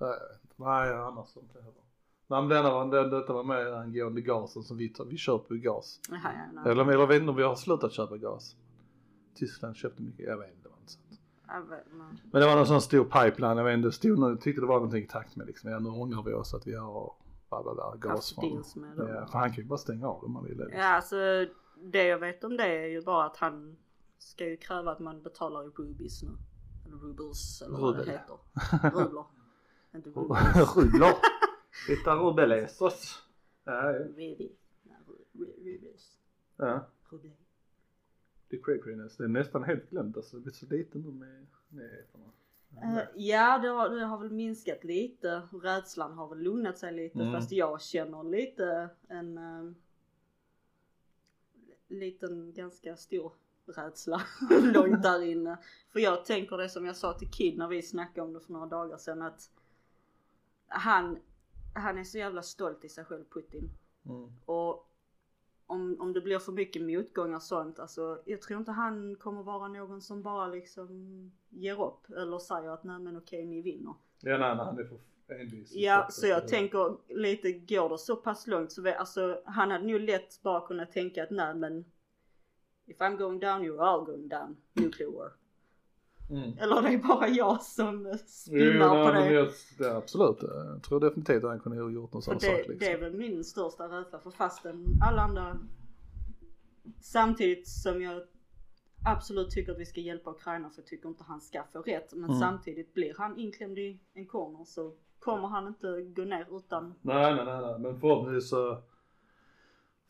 Nej. 0.00 0.18
Nej, 0.56 0.92
annars 0.94 1.36
inte 1.36 1.58
heller. 1.58 1.80
Nej 2.26 2.40
men 2.40 2.48
denna 2.48 2.70
var, 2.70 2.84
det, 2.90 3.10
detta 3.10 3.32
var 3.32 3.42
med 3.44 3.74
angående 3.74 4.20
gasen 4.20 4.62
som 4.62 4.76
vi 4.76 4.88
tar, 4.88 5.04
vi 5.04 5.16
köper 5.16 5.54
ju 5.54 5.60
gas. 5.60 6.00
Jaha, 6.08 6.18
ja, 6.24 6.30
nej. 6.62 6.72
Eller, 6.72 6.82
eller 6.82 6.92
jag 6.92 7.06
vet 7.06 7.20
inte 7.20 7.30
om 7.30 7.36
vi 7.36 7.42
har 7.42 7.54
slutat 7.56 7.92
köpa 7.92 8.16
gas. 8.16 8.56
Tyskland 9.34 9.76
köpte 9.76 10.02
mycket, 10.02 10.26
jag 10.26 10.36
vet 10.38 10.48
inte, 10.50 10.62
det 10.62 10.68
var 10.68 10.78
inte 10.80 10.92
sant. 10.92 11.20
Men- 12.30 12.40
det 12.40 12.46
var 12.46 12.56
någon 12.56 12.66
sån 12.66 12.80
stor 12.80 13.04
pipeline, 13.04 13.56
jag 13.56 13.64
vet 13.64 13.74
inte, 13.78 13.92
stod, 13.92 14.18
jag 14.18 14.40
tyckte 14.40 14.60
det 14.60 14.66
var 14.66 14.74
någonting 14.74 15.04
i 15.04 15.06
takt 15.06 15.36
med 15.36 15.46
liksom, 15.46 15.70
ja 15.70 15.78
nu 15.78 15.88
ångrar 15.88 16.22
vi 16.22 16.32
oss 16.32 16.54
att 16.54 16.66
vi 16.66 16.74
har 16.74 17.12
bla 17.48 17.62
bla 17.62 17.74
bla, 17.74 17.94
gas 17.98 18.32
från. 18.34 18.44
Ja, 18.98 19.26
för 19.26 19.38
han 19.38 19.48
kan 19.52 19.62
ju 19.62 19.68
bara 19.68 19.78
stänga 19.78 20.08
av 20.08 20.24
om 20.24 20.36
han 20.36 20.44
vill. 20.44 20.68
Ja 20.72 20.84
alltså 20.84 21.16
det 21.82 22.04
jag 22.04 22.18
vet 22.18 22.44
om 22.44 22.56
det 22.56 22.64
är 22.84 22.86
ju 22.86 23.02
bara 23.02 23.24
att 23.26 23.36
han 23.36 23.76
ska 24.18 24.46
ju 24.46 24.56
kräva 24.56 24.92
att 24.92 24.98
man 24.98 25.22
betalar 25.22 25.64
i 25.64 25.68
rubies 25.68 26.22
nu. 26.22 26.30
Eller 26.86 26.96
rubles 26.96 27.62
eller 27.62 27.78
vad 27.78 27.94
det 27.96 28.00
Rubel. 28.02 28.12
heter. 28.12 28.90
Rubler. 29.00 29.24
Rublar. 29.92 31.16
Hitta 31.88 32.14
rubelesos. 32.14 33.22
Ja. 33.64 33.92
Det 38.48 38.56
är 38.56 38.62
cray 38.62 38.78
Det 39.18 39.24
är 39.24 39.28
nästan 39.28 39.64
helt 39.64 39.90
glömt 39.90 40.16
alltså. 40.16 40.36
Det 40.36 40.42
blir 40.42 40.52
så 40.52 40.66
lite 40.66 40.98
nu 40.98 41.10
med 41.10 41.46
nyheterna. 41.68 42.24
Eh, 42.82 43.02
ja, 43.14 43.58
det 43.58 43.68
har, 43.68 43.90
det 43.90 44.04
har 44.04 44.18
väl 44.18 44.30
minskat 44.30 44.84
lite. 44.84 45.42
Rädslan 45.62 46.12
har 46.12 46.28
väl 46.28 46.38
lugnat 46.38 46.78
sig 46.78 46.92
lite 46.92 47.18
Mm. 47.18 47.32
fast 47.32 47.52
jag 47.52 47.82
känner 47.82 48.24
lite 48.24 48.88
en 49.08 49.38
uh, 49.38 49.72
liten 51.88 52.52
ganska 52.52 52.96
stor 52.96 53.32
rädsla 53.66 54.22
långt 54.62 55.02
där 55.02 55.22
inne. 55.22 55.58
För 55.92 56.00
jag 56.00 56.24
tänker 56.24 56.56
det 56.56 56.68
som 56.68 56.86
jag 56.86 56.96
sa 56.96 57.18
till 57.18 57.30
Kid 57.30 57.58
när 57.58 57.68
vi 57.68 57.82
snackade 57.82 58.26
om 58.26 58.32
det 58.32 58.40
för 58.40 58.52
några 58.52 58.66
dagar 58.66 58.96
sedan 58.96 59.22
att 59.22 59.50
han, 60.70 61.18
han 61.74 61.98
är 61.98 62.04
så 62.04 62.18
jävla 62.18 62.42
stolt 62.42 62.84
i 62.84 62.88
sig 62.88 63.04
själv 63.04 63.24
Putin. 63.24 63.70
Mm. 64.04 64.32
Och 64.44 64.86
om, 65.66 65.96
om 66.00 66.12
det 66.12 66.20
blir 66.20 66.38
för 66.38 66.52
mycket 66.52 66.82
motgångar 66.82 67.36
och 67.36 67.42
sånt, 67.42 67.78
alltså 67.78 68.22
jag 68.24 68.42
tror 68.42 68.58
inte 68.58 68.72
han 68.72 69.16
kommer 69.16 69.42
vara 69.42 69.68
någon 69.68 70.02
som 70.02 70.22
bara 70.22 70.46
liksom 70.46 71.32
ger 71.48 71.82
upp 71.82 72.10
eller 72.10 72.38
säger 72.38 72.70
att 72.70 72.84
nej 72.84 72.98
men 72.98 73.16
okej 73.16 73.46
ni 73.46 73.62
vinner. 73.62 73.94
Ja, 74.20 74.38
nej, 74.38 74.56
nej, 74.56 74.64
han 74.64 74.78
är 74.78 74.84
för 74.84 74.98
envis. 75.34 75.72
Ja, 75.74 76.08
så 76.10 76.26
jag 76.26 76.48
tänker 76.48 76.96
lite, 77.08 77.52
går 77.52 77.88
det 77.88 77.98
så 77.98 78.16
pass 78.16 78.46
långt 78.46 78.72
så 78.72 78.82
vi, 78.82 78.94
alltså 78.94 79.42
han 79.44 79.70
hade 79.70 79.86
nog 79.86 80.00
lätt 80.00 80.42
bara 80.42 80.66
kunnat 80.66 80.92
tänka 80.92 81.22
att 81.22 81.30
nej 81.30 81.54
men 81.54 81.84
if 82.86 82.98
I'm 82.98 83.16
going 83.16 83.40
down 83.40 83.62
you're 83.62 83.82
all 83.82 84.04
going 84.04 84.28
down, 84.28 84.56
nuclear 84.72 85.10
war. 85.10 85.32
Mm. 86.30 86.58
Eller 86.58 86.82
det 86.82 86.88
är 86.88 86.98
bara 86.98 87.28
jag 87.28 87.62
som 87.62 88.08
Jo, 88.10 88.18
spinnar 88.26 88.94
nej, 88.94 89.06
på 89.06 89.12
det. 89.12 89.32
jag, 89.32 89.48
det 89.78 89.96
absolut. 89.96 90.38
Jag 90.42 90.82
tror 90.82 91.00
definitivt 91.00 91.44
att 91.44 91.50
han 91.50 91.60
kunde 91.60 91.82
ha 91.82 91.90
gjort 91.90 92.12
någon 92.12 92.22
sån 92.22 92.34
Och 92.34 92.42
sak 92.42 92.50
det, 92.50 92.58
liksom. 92.58 92.78
det 92.78 92.86
är 92.92 92.98
väl 93.00 93.14
min 93.14 93.44
största 93.44 93.84
rädsla 93.84 94.18
för 94.18 94.30
fastän 94.30 94.86
alla 95.02 95.22
andra 95.22 95.58
Samtidigt 97.00 97.68
som 97.68 98.02
jag 98.02 98.22
absolut 99.06 99.50
tycker 99.50 99.72
att 99.72 99.78
vi 99.78 99.86
ska 99.86 100.00
hjälpa 100.00 100.30
Ukraina 100.30 100.70
för 100.70 100.80
jag 100.82 100.86
tycker 100.86 101.08
inte 101.08 101.24
han 101.24 101.40
ska 101.40 101.62
få 101.72 101.82
rätt. 101.82 102.12
Men 102.12 102.24
Mm. 102.30 102.40
samtidigt 102.40 102.94
blir 102.94 103.14
han 103.18 103.38
inklämd 103.38 103.78
i 103.78 104.00
en 104.14 104.26
corner 104.26 104.64
så 104.64 104.92
kommer 105.18 105.48
han 105.48 105.66
inte 105.66 106.02
gå 106.02 106.22
ner 106.22 106.46
utan 106.56 106.94
Nej, 107.02 107.34
nej, 107.34 107.44
nej, 107.44 107.60
nej. 107.60 107.78
men 107.78 108.00
förhoppningsvis 108.00 108.50
så 108.50 108.82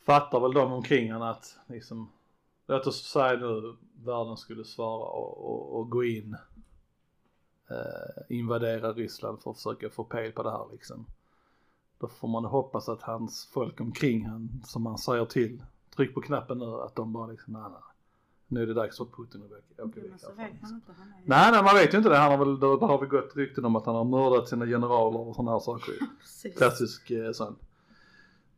fattar 0.07 0.41
väl 0.41 0.53
de 0.53 0.73
omkring 0.73 1.13
han 1.13 1.23
att 1.23 1.59
liksom, 1.67 2.09
låt 2.71 2.87
oss 2.87 3.03
säga 3.03 3.37
nu 3.37 3.77
världen 4.05 4.37
skulle 4.37 4.65
svara 4.65 5.05
och, 5.05 5.51
och, 5.51 5.79
och 5.79 5.91
gå 5.91 6.05
in, 6.05 6.37
eh, 7.71 8.37
invadera 8.37 8.93
Ryssland 8.93 9.43
för 9.43 9.51
att 9.51 9.57
försöka 9.57 9.91
få 9.91 10.05
pejl 10.05 10.33
på 10.33 10.43
det 10.43 10.51
här 10.51 10.67
liksom. 10.73 11.07
Då 11.99 12.09
får 12.09 12.29
man 12.29 12.45
hoppas 12.45 12.89
att 12.89 13.03
hans 13.03 13.51
folk 13.53 13.81
omkring 13.81 14.27
han, 14.27 14.63
som 14.65 14.87
han 14.87 14.99
säger 14.99 15.25
till, 15.25 15.63
tryck 15.97 16.15
på 16.15 16.21
knappen 16.21 16.59
nu, 16.59 16.81
att 16.81 16.97
de 16.97 17.13
bara 17.13 17.27
liksom, 17.27 17.53
nej, 17.53 17.63
nej. 17.63 17.81
Nu 18.49 18.63
är 18.63 18.67
det 18.67 18.75
dags 18.75 18.97
för 18.97 19.05
Putin 19.05 19.43
att 19.43 19.53
åka, 19.53 19.83
åka 19.83 20.01
men 20.01 20.11
väck 20.11 20.21
så 20.21 20.27
härifrån, 20.27 20.45
vet 20.45 20.53
liksom. 20.53 20.71
man 20.71 20.75
inte. 20.75 20.93
Han 20.99 21.09
är 21.09 21.23
Nej, 21.25 21.53
nej, 21.53 21.63
man 21.63 21.75
vet 21.75 21.95
ju 21.95 21.99
inte 21.99 22.11
det. 22.11 22.17
Han 22.17 22.31
har 22.31 22.39
väl, 22.39 22.61
där 22.61 22.87
har 22.87 23.01
vi 23.01 23.07
gått 23.07 23.37
rykten 23.37 23.65
om 23.65 23.77
att 23.77 23.87
han 23.87 23.95
har 23.95 24.05
mördat 24.05 24.49
sina 24.49 24.67
generaler 24.67 25.21
och 25.21 25.37
sådana 25.37 25.53
här 25.53 25.61
saker. 25.61 25.95
Klassisk 26.57 27.11
eh, 27.11 27.33
sån 27.33 27.57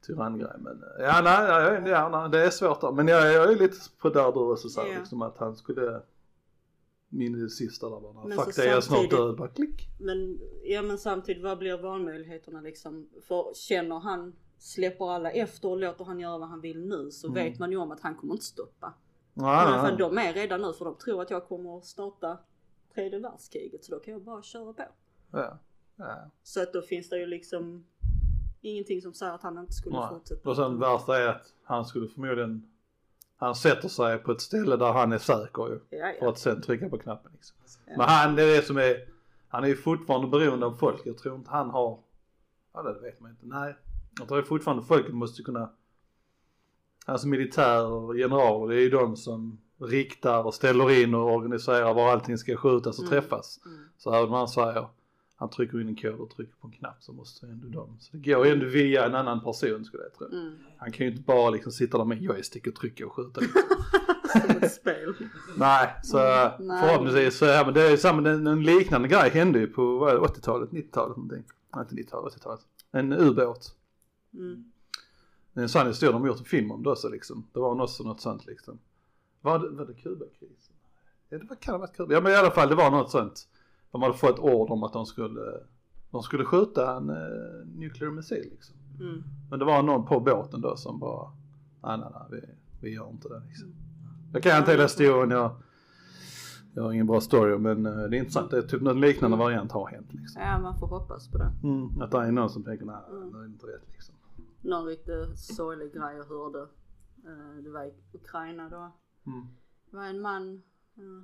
tyranngrej. 0.03 0.51
Men 0.59 0.83
eh, 0.83 1.05
ja, 1.05 1.21
nej, 1.25 1.47
ja, 1.49 1.89
ja, 1.89 2.09
nej, 2.21 2.31
det 2.31 2.47
är 2.47 2.51
svårt 2.51 2.81
där. 2.81 2.93
Men 2.93 3.09
jag, 3.09 3.33
jag 3.33 3.53
är 3.53 3.57
lite 3.57 3.77
på 3.99 4.09
där 4.09 4.33
du 4.33 4.39
också 4.39 4.69
säger 4.69 4.93
Ja. 4.93 4.99
liksom 4.99 5.23
att 5.23 5.39
han 5.39 5.57
skulle 5.57 6.03
min 7.09 7.51
sista 7.51 7.91
där 7.91 8.01
bara, 8.01 8.25
Men 8.29 8.39
fuck 8.39 8.57
det 8.57 8.63
är 8.63 8.67
jag 8.67 8.85
snart 8.85 8.99
samtidigt- 8.99 9.19
död, 9.19 9.37
bara 9.37 9.49
klick. 9.49 9.89
Men, 10.01 10.39
ja 10.65 10.83
men 10.83 10.99
samtidigt 10.99 11.43
vad 11.43 11.59
blir 11.59 11.79
valmöjligheterna 11.79 12.61
liksom? 12.61 13.09
För 13.29 13.55
känner 13.55 13.99
han, 14.01 14.33
släpper 14.59 15.11
alla 15.15 15.31
efter 15.31 15.69
och 15.69 15.77
låter 15.77 16.05
han 16.05 16.21
göra 16.21 16.39
vad 16.39 16.49
han 16.49 16.61
vill 16.61 16.81
nu 16.89 17.11
så 17.11 17.27
Mm. 17.29 17.35
vet 17.45 17.59
man 17.59 17.71
ju 17.71 17.77
om 17.77 17.91
att 17.91 18.01
han 18.01 18.15
kommer 18.15 18.33
inte 18.35 18.45
stoppa. 18.45 18.95
Nej, 19.35 19.71
Men 19.71 19.87
för 19.91 19.97
de 19.99 20.19
är 20.19 20.33
redan 20.33 20.63
nu 20.63 20.73
för 20.73 20.85
de 20.85 20.95
tror 20.95 21.23
att 21.23 21.31
jag 21.31 21.49
kommer 21.49 21.81
starta 21.81 22.39
tredje 22.95 23.19
världskriget 23.19 23.85
så 23.85 23.93
då 23.95 24.01
kan 24.01 24.13
jag 24.13 24.23
bara 24.23 24.43
köra 24.43 24.73
på. 24.73 24.83
Ja. 25.33 25.59
Ja. 25.97 26.31
Så 26.43 26.63
att 26.63 26.73
då 26.73 26.83
finns 26.83 27.09
det 27.09 27.19
ju 27.19 27.27
liksom 27.27 27.87
ingenting 28.63 29.03
som 29.03 29.15
säger 29.15 29.33
att 29.33 29.43
han 29.43 29.59
inte 29.59 29.73
skulle 29.73 29.97
Nej. 29.99 30.09
fortsätta. 30.09 30.51
Och 30.51 30.57
sen 30.57 30.79
värsta 30.79 31.19
är 31.19 31.29
att 31.29 31.47
han 31.65 31.85
skulle 31.85 32.09
förmodligen, 32.09 32.69
han 33.37 33.55
sätter 33.55 33.89
sig 33.89 34.19
på 34.19 34.33
ett 34.33 34.41
ställe 34.41 34.77
där 34.77 34.93
han 34.93 35.13
är 35.13 35.19
säker 35.19 35.69
ju. 35.69 35.81
Ja, 35.99 36.13
För 36.19 36.29
att 36.29 36.39
sen 36.39 36.63
trycka 36.63 36.89
på 36.89 36.99
knappen 36.99 37.33
liksom. 37.35 37.57
Ja. 37.87 37.93
Men 37.97 38.09
han, 38.09 38.35
det 38.35 38.43
är 38.43 38.57
det 38.57 38.63
som 38.67 38.77
är, 38.77 38.97
han 39.49 39.65
är 39.65 39.69
ju 39.69 39.77
fortfarande 39.77 40.27
beroende 40.29 40.67
av 40.67 40.73
folk. 40.73 41.01
Jag 41.05 41.19
tror 41.19 41.37
inte 41.37 41.51
han 41.51 41.71
har, 41.71 41.99
ja 42.75 42.83
det 42.83 43.01
vet 43.01 43.21
man 43.21 43.31
inte, 43.31 43.47
nej. 43.47 43.77
Jag 44.19 44.29
tror 44.29 44.43
fortfarande 44.43 44.83
folket 44.83 45.15
måste 45.15 45.43
kunna, 45.43 45.71
alltså 47.07 47.29
militär 47.29 47.87
och 47.87 48.15
generaler, 48.15 48.69
det 48.75 48.81
är 48.81 48.83
ju 48.85 48.91
de 48.91 49.17
som 49.17 49.59
riktar 49.81 50.47
och 50.47 50.55
ställer 50.55 51.03
in 51.03 51.15
och 51.15 51.35
organiserar 51.35 51.95
var 51.95 52.13
allting 52.13 52.39
ska 52.39 52.57
skjutas 52.57 52.99
och 52.99 53.05
Mm. 53.05 53.11
träffas. 53.21 53.61
Mm. 53.67 53.89
Så 53.99 54.13
även 54.15 54.29
om 54.29 54.35
han 54.35 54.49
säger, 54.49 54.89
han 55.43 55.51
trycker 55.51 55.81
in 55.81 55.89
en 55.89 55.97
kod 55.97 56.15
och 56.15 56.31
trycker 56.31 56.55
på 56.61 56.67
en 56.67 56.73
knapp 56.73 57.03
så 57.03 57.13
måste 57.13 57.47
ändå 57.47 57.69
de, 57.69 57.97
så 58.01 58.17
det 58.17 58.33
går 58.33 58.47
ju 58.47 58.53
ändå 58.53 58.67
via 58.67 59.07
en 59.07 59.15
annan 59.15 59.41
person 59.41 59.85
skulle 59.85 60.03
jag 60.03 60.15
tro. 60.15 60.39
Mm. 60.39 60.55
Han 60.77 60.93
kan 60.93 61.07
ju 61.07 61.13
inte 61.13 61.25
bara 61.25 61.51
liksom 61.51 61.73
sitta 61.73 61.99
där 61.99 62.05
med 62.05 62.19
en 62.19 62.25
joystick 62.25 62.67
och 62.67 62.75
trycka 62.75 63.07
och 63.07 63.13
skjuta. 63.13 63.41
Som 64.33 64.51
ett 64.51 64.73
spel. 64.73 65.15
Nej, 65.57 65.95
så 66.03 66.19
Mm, 66.19 66.81
förhoppningsvis 66.81 67.39
så, 67.39 67.45
ja 67.45 67.65
men 67.65 67.75
det 67.75 67.83
är 67.83 67.91
ju 67.91 67.97
samma, 67.97 68.31
en, 68.31 68.47
en 68.47 68.63
liknande 68.63 69.09
grej 69.09 69.31
hände 69.31 69.59
ju 69.59 69.67
på 69.67 69.99
vad 69.99 70.11
är 70.11 70.15
det, 70.15 70.21
80-talet, 70.21 70.71
90-talet 70.71 71.17
någonting. 71.17 71.45
Nej 71.75 71.87
inte 71.91 71.95
90-talet, 71.95 72.35
80-talet. 72.35 72.61
En 72.93 73.13
ubåt. 73.13 73.77
Mm. 74.35 74.73
Det 75.53 75.61
är 75.61 75.63
en 75.63 75.69
sån 75.69 75.87
historia 75.87 76.13
de 76.13 76.21
har 76.21 76.29
gjort 76.29 76.39
en 76.39 76.45
film 76.45 76.71
om 76.71 76.83
det 76.83 76.91
också 76.91 77.09
liksom. 77.09 77.47
Det 77.53 77.61
var 77.61 77.83
också 77.83 78.03
något 78.03 78.21
sånt 78.21 78.47
liksom. 78.47 78.79
Var 79.41 79.59
det, 79.59 79.69
var 79.69 79.87
det 79.87 79.95
Kubakrisen? 79.95 80.75
Ja 81.29 81.39
det 81.39 81.45
var, 81.45 81.57
kan 81.57 81.75
ha 81.75 81.79
varit 81.79 81.97
Kuba. 81.97 82.15
Ja 82.15 82.21
men 82.21 82.33
i 82.33 82.35
alla 82.35 82.51
fall 82.51 82.69
det 82.69 82.75
var 82.75 82.91
något 82.91 83.11
sånt. 83.11 83.49
De 83.93 84.03
hade 84.03 84.15
fått 84.15 84.39
order 84.39 84.73
om 84.73 84.83
att 84.83 84.93
de 84.93 85.07
skulle, 85.07 85.41
de 86.11 86.23
skulle 86.23 86.45
skjuta 86.45 86.97
en 86.97 87.11
uh, 87.11 87.67
nuclear 87.67 88.11
missil 88.11 88.49
liksom. 88.51 88.77
Mm. 89.01 89.23
Men 89.51 89.59
det 89.59 89.65
var 89.65 89.83
någon 89.83 90.05
på 90.07 90.21
båten 90.21 90.61
då 90.61 90.77
som 90.77 90.99
bara, 90.99 91.31
nej 91.83 91.99
nej 91.99 92.09
nej 92.13 92.23
vi, 92.31 92.49
vi 92.81 92.95
gör 92.95 93.11
inte 93.11 93.29
det 93.29 93.43
liksom. 93.47 93.75
Jag 94.33 94.43
kan 94.43 94.59
inte 94.59 94.71
hela 94.71 94.83
historien, 94.83 95.31
jag, 95.31 95.57
jag 96.75 96.83
har 96.83 96.93
ingen 96.93 97.07
bra 97.07 97.21
story 97.21 97.59
men 97.59 97.87
eh, 97.87 97.93
det 97.93 98.17
är 98.17 98.19
intressant, 98.19 98.51
det 98.51 98.59
är 98.59 98.63
typ 98.63 98.83
någon 98.83 99.01
liknande 99.01 99.37
variant 99.37 99.73
har 99.73 99.87
hänt 99.89 100.13
liksom. 100.15 100.43
Ja 100.43 100.59
man 100.59 100.79
får 100.79 100.87
hoppas 100.87 101.29
på 101.31 101.39
det. 101.39 101.53
Mm, 101.63 102.03
att 102.03 102.11
det 102.11 102.19
är 102.19 102.33
någon 102.33 102.51
som 102.51 102.65
tänker 102.65 102.85
nej, 102.85 102.97
Mm. 103.11 103.33
det 103.33 103.39
är 103.39 103.45
inte 103.47 103.67
rätt 103.67 103.89
liksom. 103.93 104.15
Någon 104.61 104.85
riktigt 104.87 105.39
sorglig 105.39 105.93
grej 105.93 106.17
jag 106.17 106.25
hörde. 106.25 106.61
Eh, 107.27 107.63
Det 107.65 107.71
var 107.71 107.85
i 107.85 107.93
Ukraina 108.13 108.69
då. 108.69 108.93
Mm. 109.27 109.47
Det 109.91 109.97
var 109.97 110.05
en 110.07 110.21
man, 110.21 110.55
eh, 110.55 110.61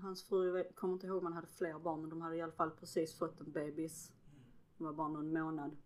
hans 0.02 0.22
fru, 0.22 0.56
jag 0.58 0.74
kommer 0.76 0.94
inte 0.94 1.06
ihåg 1.06 1.18
om 1.18 1.24
han 1.24 1.32
hade 1.32 1.46
fler 1.46 1.78
barn 1.78 2.00
men 2.00 2.10
de 2.10 2.20
hade 2.20 2.36
i 2.36 2.42
alla 2.42 2.52
fall 2.52 2.70
precis 2.70 3.14
fått 3.18 3.40
en 3.40 3.52
bebis. 3.52 4.12
Det 4.76 4.84
var 4.84 4.92
bara 4.92 5.08
någon 5.08 5.32
månad. 5.32 5.76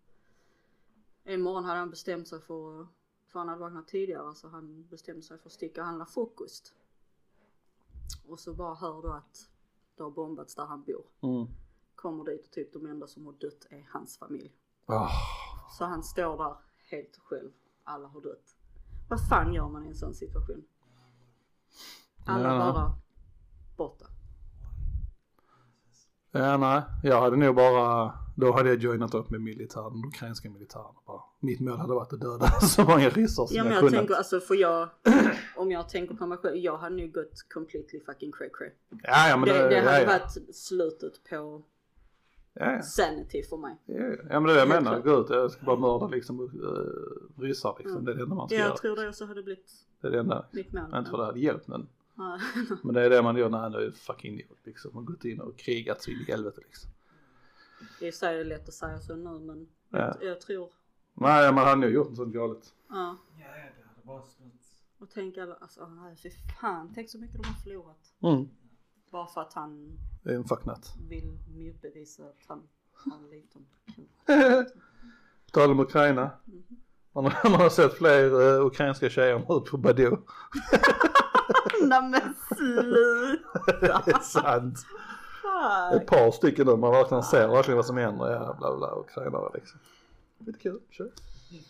En 1.23 1.41
morgon 1.41 1.63
hade 1.65 1.79
han 1.79 1.89
bestämt 1.89 2.27
sig 2.27 2.41
för, 2.41 2.87
för 3.27 3.39
han 3.39 3.47
hade 3.47 3.61
vaknat 3.61 3.87
tidigare 3.87 4.35
så 4.35 4.47
han 4.47 4.87
bestämde 4.87 5.21
sig 5.21 5.37
för 5.37 5.45
att 5.49 5.53
sticka 5.53 5.81
och 5.81 5.87
handla 5.87 6.05
frukost. 6.05 6.73
Och 8.27 8.39
så 8.39 8.53
bara 8.53 8.75
hör 8.75 9.01
du 9.01 9.11
att 9.13 9.49
det 9.97 10.03
har 10.03 10.11
bombats 10.11 10.55
där 10.55 10.65
han 10.65 10.83
bor. 10.83 11.05
Mm. 11.21 11.47
Kommer 11.95 12.23
dit 12.23 12.45
och 12.45 12.51
typ 12.51 12.73
de 12.73 12.85
enda 12.85 13.07
som 13.07 13.25
har 13.25 13.33
dött 13.33 13.67
är 13.69 13.87
hans 13.91 14.17
familj. 14.17 14.53
Ah, 14.85 15.09
Så 15.77 15.85
han 15.85 16.03
står 16.03 16.37
där 16.37 16.55
helt 16.89 17.17
själv. 17.17 17.51
Alla 17.83 18.07
har 18.07 18.21
dött. 18.21 18.55
Vad 19.09 19.27
fan 19.29 19.53
gör 19.53 19.69
man 19.69 19.85
i 19.85 19.87
en 19.87 19.95
sån 19.95 20.13
situation? 20.13 20.63
Alla 22.25 22.49
Ja. 22.53 22.73
bara 22.73 22.95
borta. 23.87 24.05
Ja 26.31 26.57
nej, 26.57 26.81
jag 27.03 27.21
hade 27.21 27.35
nog 27.37 27.55
bara, 27.55 28.13
då 28.35 28.51
hade 28.51 28.69
jag 28.69 28.77
joinat 28.79 29.13
upp 29.13 29.29
med 29.29 29.41
militären, 29.41 29.91
den 29.93 30.05
ukrainska 30.05 30.49
militären 30.49 30.95
bara. 31.07 31.21
Mitt 31.39 31.59
mål 31.59 31.77
hade 31.77 31.93
varit 31.93 32.13
att 32.13 32.21
döda 32.21 32.45
så 32.61 32.83
många 32.83 33.09
ryssar 33.09 33.45
som 33.45 33.57
Ja 33.57 33.63
men 33.63 33.73
jag 33.73 33.83
jag 33.83 33.89
kunnat. 33.89 33.99
tänker 34.01 34.15
alltså 34.15 34.39
för 34.39 34.55
jag, 34.55 34.89
om 35.57 35.71
jag 35.71 35.89
tänker 35.89 36.15
på 36.15 36.25
mig 36.25 36.37
själv, 36.37 36.55
jag 36.57 36.77
hade 36.77 36.95
nog 36.95 37.11
gått 37.13 37.45
completely 37.53 37.99
fucking 38.05 38.31
cray 38.31 38.49
cray. 38.53 38.69
Ja 39.03 39.29
ja 39.29 39.37
men 39.37 39.49
Det, 39.49 39.53
det, 39.57 39.69
det 39.69 39.75
ja, 39.75 39.83
hade 39.91 40.01
ja. 40.01 40.07
varit 40.07 40.55
slutet 40.55 41.13
på 41.29 41.63
Ja, 42.55 42.71
ja. 42.71 42.81
sanity 42.81 43.43
för 43.49 43.57
mig. 43.57 43.81
Ja, 43.85 43.93
ja. 43.95 44.15
ja 44.29 44.39
men 44.39 44.43
det 44.43 44.51
är 44.51 44.53
det 44.53 44.59
jag 44.59 44.83
menar, 44.83 44.99
gå 45.01 45.19
ut, 45.21 45.29
jag 45.29 45.51
ska 45.51 45.65
bara 45.65 45.77
mörda 45.79 46.07
liksom 46.07 46.39
uh, 46.39 47.41
ryssar 47.43 47.75
liksom. 47.79 48.05
Det 48.05 48.11
är 48.11 48.15
det 48.15 48.23
enda 48.23 48.35
man 48.35 48.47
ska 48.47 48.55
Jag 48.57 48.65
göra. 48.65 48.75
tror 48.77 48.95
det 48.95 49.07
också 49.09 49.25
hade 49.25 49.43
blivit 49.43 49.71
Det 50.01 50.07
är 50.07 50.11
det 50.11 50.19
enda. 50.19 50.45
mitt 50.51 50.73
mål. 50.73 50.95
Inte 50.95 51.09
för 51.11 51.17
det 51.17 51.25
hade 51.25 51.39
hjälpt 51.39 51.67
men, 51.67 51.81
Ja. 51.81 51.87
men 52.83 52.93
det 52.95 53.01
är 53.01 53.09
det 53.09 53.21
man 53.21 53.35
gör 53.37 53.49
när 53.49 53.57
han 53.57 53.73
är 53.73 53.91
fucking 53.91 54.33
idiot 54.39 54.59
liksom. 54.63 54.91
Man 54.93 55.03
har 55.05 55.11
gått 55.13 55.25
in 55.25 55.39
och 55.41 55.57
krigat 55.57 56.01
så 56.01 56.11
in 56.11 56.17
i 56.27 56.31
helvete 56.31 56.61
liksom. 56.65 56.91
Det 57.99 58.07
är 58.07 58.11
sig 58.11 58.43
lätt 58.43 58.67
att 58.67 58.73
säga 58.73 58.99
så 58.99 59.15
nu 59.15 59.39
men 59.39 59.67
Ja. 59.89 60.17
jag 60.21 60.41
tror, 60.41 60.69
Nej 61.13 61.53
man 61.53 61.65
hade 61.65 61.81
nog 61.81 61.91
gjort 61.91 62.07
något 62.07 62.17
sånt 62.17 62.33
galet. 62.33 62.73
ja. 62.89 63.17
Ja, 63.39 63.45
det 63.53 63.87
hade 63.87 64.01
bara. 64.03 64.23
Och 64.99 65.09
tänk 65.13 65.37
alla, 65.37 65.55
alltså 65.55 65.87
nej, 65.87 66.15
fy 66.23 66.29
fan, 66.61 66.91
tänk 66.95 67.09
så 67.09 67.17
mycket 67.19 67.41
de 67.41 67.47
har 67.47 67.55
förlorat. 67.55 68.13
Mm. 68.21 68.49
Bara 69.11 69.27
för 69.27 69.41
att 69.41 69.53
han 69.53 69.99
Det 70.23 70.29
är 70.31 70.35
en 70.35 70.43
fucknut. 70.43 70.93
vill 71.09 71.37
motbevisa 71.47 72.23
att 72.23 72.45
han 72.47 72.67
har 72.93 73.17
en 73.17 73.29
liten. 73.29 73.65
På 75.45 75.51
tal 75.51 75.71
om 75.71 75.79
Ukraina. 75.79 76.31
Man 77.13 77.25
har, 77.25 77.49
man 77.49 77.61
har 77.61 77.69
sett 77.69 77.93
fler 77.93 78.25
uh, 78.33 78.65
ukrainska 78.65 79.09
tjejer 79.09 79.39
nu 79.39 79.45
på 79.71 79.77
Badoo. 79.77 80.17
Nej 81.87 82.01
men 82.09 82.21
sluta! 82.57 84.01
det 84.05 84.11
är 84.11 84.19
sant. 84.19 84.77
Ett 85.93 86.07
par 86.07 86.31
stycken 86.31 86.67
nu, 86.67 86.75
man 86.75 86.91
verkligen 86.91 87.23
ser 87.23 87.47
verkligen 87.47 87.75
vad 87.75 87.85
som 87.85 87.97
händer. 87.97 88.31
Ja, 88.31 88.55
bla 88.59 88.77
bla, 88.77 88.95
ukrainare 88.99 89.49
liksom. 89.53 89.79
Lite 90.37 90.59
kul, 90.59 90.79
kör. 90.89 91.11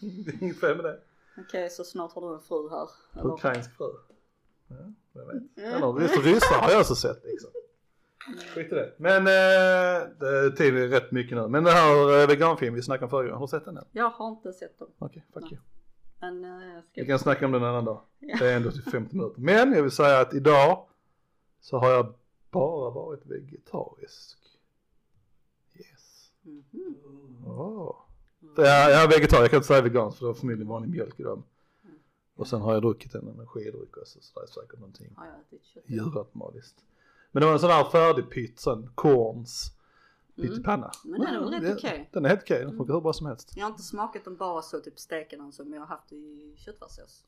Det 0.02 0.32
är 0.32 0.44
inget 0.44 0.60
fel 0.60 0.76
med 0.76 0.86
det. 0.86 1.00
Okej, 1.38 1.70
så 1.70 1.84
snart 1.84 2.14
har 2.14 2.22
du 2.30 2.36
en 2.36 2.42
fru 2.42 2.70
här. 2.70 2.90
Eller? 3.22 3.34
Ukrainsk 3.34 3.78
fru. 3.78 3.86
Ja, 4.68 4.76
jag 5.14 5.26
vet. 5.26 5.74
Eller 5.76 5.88
ryss- 5.88 6.24
ryssar 6.24 6.56
har 6.62 6.72
jag 6.72 6.80
också 6.80 6.96
sett 6.96 7.24
liksom. 7.24 7.50
Skit 8.56 8.72
i 8.72 8.76
det. 8.76 8.94
Men 8.98 9.18
eh, 9.28 10.08
det, 10.20 10.52
tiden 10.58 10.82
är 10.84 10.88
rätt 10.88 11.12
mycket 11.12 11.38
nu. 11.38 11.48
Men 11.48 11.64
den 11.64 11.74
här 11.74 12.22
eh, 12.22 12.28
veganfilm 12.28 12.74
vi 12.76 12.82
snackade 12.82 13.04
om 13.06 13.10
förra 13.10 13.22
gången, 13.24 13.36
har 13.38 13.48
du 13.48 13.50
sett 13.52 13.66
den 13.66 13.78
än? 13.78 13.86
Jag 13.92 14.10
har 14.10 14.30
inte 14.30 14.54
sett 14.54 14.80
dem. 14.80 14.88
Okej, 15.00 15.26
fuck 15.34 15.52
you. 15.52 15.62
Men 16.24 16.44
eh, 16.44 16.74
jag 16.74 16.84
ska... 16.84 17.02
Vi 17.02 17.08
kan 17.08 17.20
snacka 17.20 17.46
om 17.46 17.52
den 17.52 17.64
en 17.64 17.70
annan 17.70 17.86
dag. 17.86 18.02
Ja. 18.20 18.38
Det 18.40 18.52
är 18.52 18.56
ändå 18.56 18.72
till 18.72 18.84
50 18.84 19.16
minuter. 19.16 19.42
Men 19.42 19.74
jag 19.74 19.84
vill 19.84 19.92
säga 19.92 20.20
att 20.20 20.34
idag 20.34 20.88
så 21.62 21.78
har 21.78 21.90
jag 21.90 22.14
bara 22.52 22.90
varit 22.90 23.26
vegetarisk. 23.26 24.38
Yes. 25.76 26.32
Mhm. 26.42 26.96
Åh. 27.48 27.96
För 28.56 28.64
Jag, 28.64 28.92
jag 28.92 29.04
är 29.04 29.08
vegetarisk, 29.08 29.44
jag 29.44 29.50
kan 29.50 29.58
inte 29.58 29.68
säga 29.68 29.82
vegansk 29.82 30.18
för 30.18 30.26
det 30.26 30.28
var 30.28 30.34
förmodligen 30.40 30.68
vanlig 30.68 30.90
mjölk 30.90 31.20
i 31.20 31.24
dem. 31.24 31.44
Och 32.36 32.48
sen 32.48 32.62
har 32.62 32.74
jag 32.74 32.82
druckit 32.82 33.16
en 33.16 33.28
energidryck 33.28 33.98
också 33.98 34.20
så 34.22 34.40
det 34.40 34.46
är 34.46 34.48
säkert 34.48 34.80
någonting 34.80 35.16
djurautomatiskt. 35.86 36.76
Men 37.32 37.42
det 37.42 37.46
var 37.48 37.54
en 37.54 37.60
sån 37.60 37.70
här 37.70 37.84
färdig 37.84 38.30
pytt, 38.30 38.60
sån 38.60 38.90
pyttipanna. 40.36 40.92
Men 41.04 41.22
den 41.22 41.36
är 41.36 41.40
väl 41.40 41.62
rätt 41.62 41.78
okej. 41.78 42.10
Den 42.14 42.26
är 42.26 42.30
helt 42.30 42.42
okej, 42.42 42.66
den 42.66 42.78
funkar 42.78 42.94
hur 42.94 43.02
bra 43.02 43.14
som 43.14 43.28
helst. 43.28 43.54
Jag 43.56 43.64
har 43.66 43.70
inte 43.72 43.84
smakat 43.84 44.26
dem 44.26 44.36
bara 44.36 44.62
så, 44.62 44.80
typ 44.80 45.00
steka 45.00 45.38
dem 45.38 45.52
som 45.52 45.74
jag 45.74 45.82
har 45.82 45.88
haft 45.88 46.12
i 46.14 46.54
köttfärssås. 46.58 47.26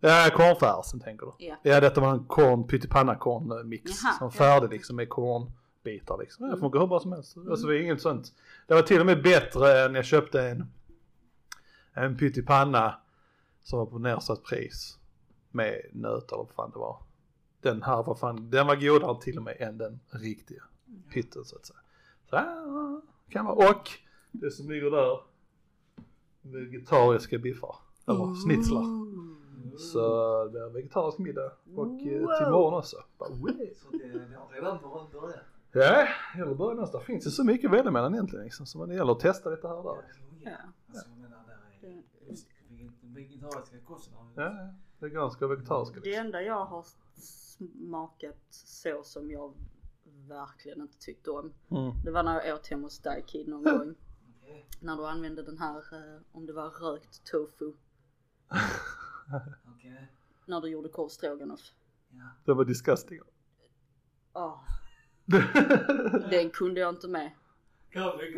Ja, 0.00 0.30
kornfärsen 0.34 1.00
tänker 1.00 1.26
du? 1.26 1.32
Ja. 1.38 1.56
Ja, 1.62 1.80
detta 1.80 2.00
var 2.00 2.12
en 2.12 2.24
korn, 2.24 2.66
pyttipanna 2.66 3.16
korn 3.16 3.68
mix. 3.68 3.90
Jaha, 4.02 4.12
som 4.12 4.26
ja. 4.26 4.30
färdig 4.30 4.70
liksom 4.70 4.96
med 4.96 5.08
kornbitar 5.08 6.18
liksom. 6.18 6.44
Ja, 6.44 6.50
det 6.50 6.56
Mm. 6.56 6.60
funkar 6.60 6.80
hur 6.80 6.86
bra 6.86 7.00
som 7.00 7.12
helst. 7.12 7.36
Alltså 7.50 7.66
det 7.66 7.78
är 7.78 7.82
inget 7.82 8.00
sånt. 8.02 8.32
Det 8.66 8.74
var 8.74 8.82
till 8.82 9.00
och 9.00 9.06
med 9.06 9.22
bättre 9.22 9.80
än 9.84 9.94
jag 9.94 10.04
köpte 10.04 10.42
en, 10.42 10.66
en 11.92 12.16
pyttipanna 12.16 13.00
som 13.62 13.78
var 13.78 13.86
på 13.86 13.98
nedsatt 13.98 14.42
pris. 14.44 14.96
Med 15.50 15.80
nöt 15.92 16.32
eller 16.32 16.38
vad 16.42 16.50
fan 16.50 16.70
det 16.70 16.78
var. 16.78 17.02
Den 17.60 17.82
här 17.82 18.02
var 18.02 18.14
fan, 18.14 18.50
den 18.50 18.66
var 18.66 18.76
godare 18.76 19.20
till 19.22 19.36
och 19.36 19.42
med 19.44 19.56
än 19.60 19.78
den 19.78 20.00
riktiga 20.10 20.62
pytten 21.12 21.44
så 21.44 21.56
att 21.56 21.66
säga. 21.66 21.79
Ja, 22.30 23.00
kan 23.28 23.44
vara. 23.44 23.70
Och 23.70 23.88
det 24.32 24.50
som 24.50 24.70
ligger 24.70 24.90
där, 24.90 25.20
vegetariska 26.42 27.38
biffar. 27.38 27.76
Eller 28.06 28.34
snitslar. 28.34 28.84
Så 29.78 30.44
det 30.44 30.50
blir 30.50 30.68
vegetarisk 30.72 31.18
middag 31.18 31.52
och 31.76 31.86
eh, 31.86 31.98
till 31.98 32.20
Wow. 32.20 32.48
imorgon 32.48 32.74
också. 32.74 32.96
Bara, 33.18 33.28
wow. 33.28 33.48
Så 33.76 33.90
det, 33.90 33.98
det 34.18 34.36
har 34.36 34.48
redan 34.54 34.78
bör- 34.78 35.20
börjat. 35.20 35.40
Ja, 35.72 36.06
eller 36.42 36.54
börja 36.54 36.80
nästa. 36.80 36.98
Det 36.98 37.04
finns 37.04 37.26
ju 37.26 37.30
så 37.30 37.44
mycket 37.44 37.70
att 37.70 37.72
mellan 37.90 38.14
egentligen 38.14 38.44
liksom. 38.44 38.66
Så 38.66 38.86
det 38.86 38.94
gäller 38.94 39.12
att 39.12 39.20
testa 39.20 39.50
lite 39.50 39.68
här 39.68 39.76
och 39.86 39.96
där. 39.96 40.04
Ja. 40.44 40.50
Alltså 40.88 41.08
menar 41.10 41.38
där 41.46 41.88
är 41.88 42.02
just 42.32 42.46
den 43.00 43.14
vegetariska 43.14 43.76
kosten. 43.86 44.14
Ja, 44.34 44.42
ja. 44.42 44.74
veganska 44.98 45.44
och 45.44 45.50
vegetariska. 45.50 46.00
Det 46.00 46.06
Liksom. 46.06 46.26
enda 46.26 46.42
jag 46.42 46.64
har 46.64 46.84
smakat 47.16 48.36
så 48.50 49.02
som 49.04 49.30
jag 49.30 49.52
verkligen 50.34 50.80
inte 50.80 50.98
tyckte 50.98 51.30
om. 51.30 51.52
Mm. 51.70 52.02
Det 52.04 52.10
var 52.10 52.22
när 52.22 52.44
jag 52.46 52.54
åt 52.54 52.66
hemma 52.66 52.82
hos 52.82 52.98
dig 52.98 53.24
Kid 53.26 53.48
någon 53.48 53.62
gång. 53.62 53.94
När 54.80 54.96
du 54.96 55.06
använde 55.06 55.42
den 55.42 55.58
här, 55.58 55.76
eh, 55.76 56.20
om 56.32 56.46
det 56.46 56.52
var 56.52 56.70
rökt 56.70 57.24
tofu. 57.24 57.72
Okej. 59.76 60.12
När 60.46 60.60
du 60.60 60.68
gjorde 60.68 60.88
korv 60.88 61.08
stroganoff. 61.08 61.74
Ja. 62.08 62.28
Det 62.44 62.54
var 62.54 62.64
disgusting. 62.64 63.20
Åh, 64.32 64.64
den 66.30 66.50
kunde 66.50 66.80
jag 66.80 66.94
inte 66.94 67.08
med. 67.08 67.30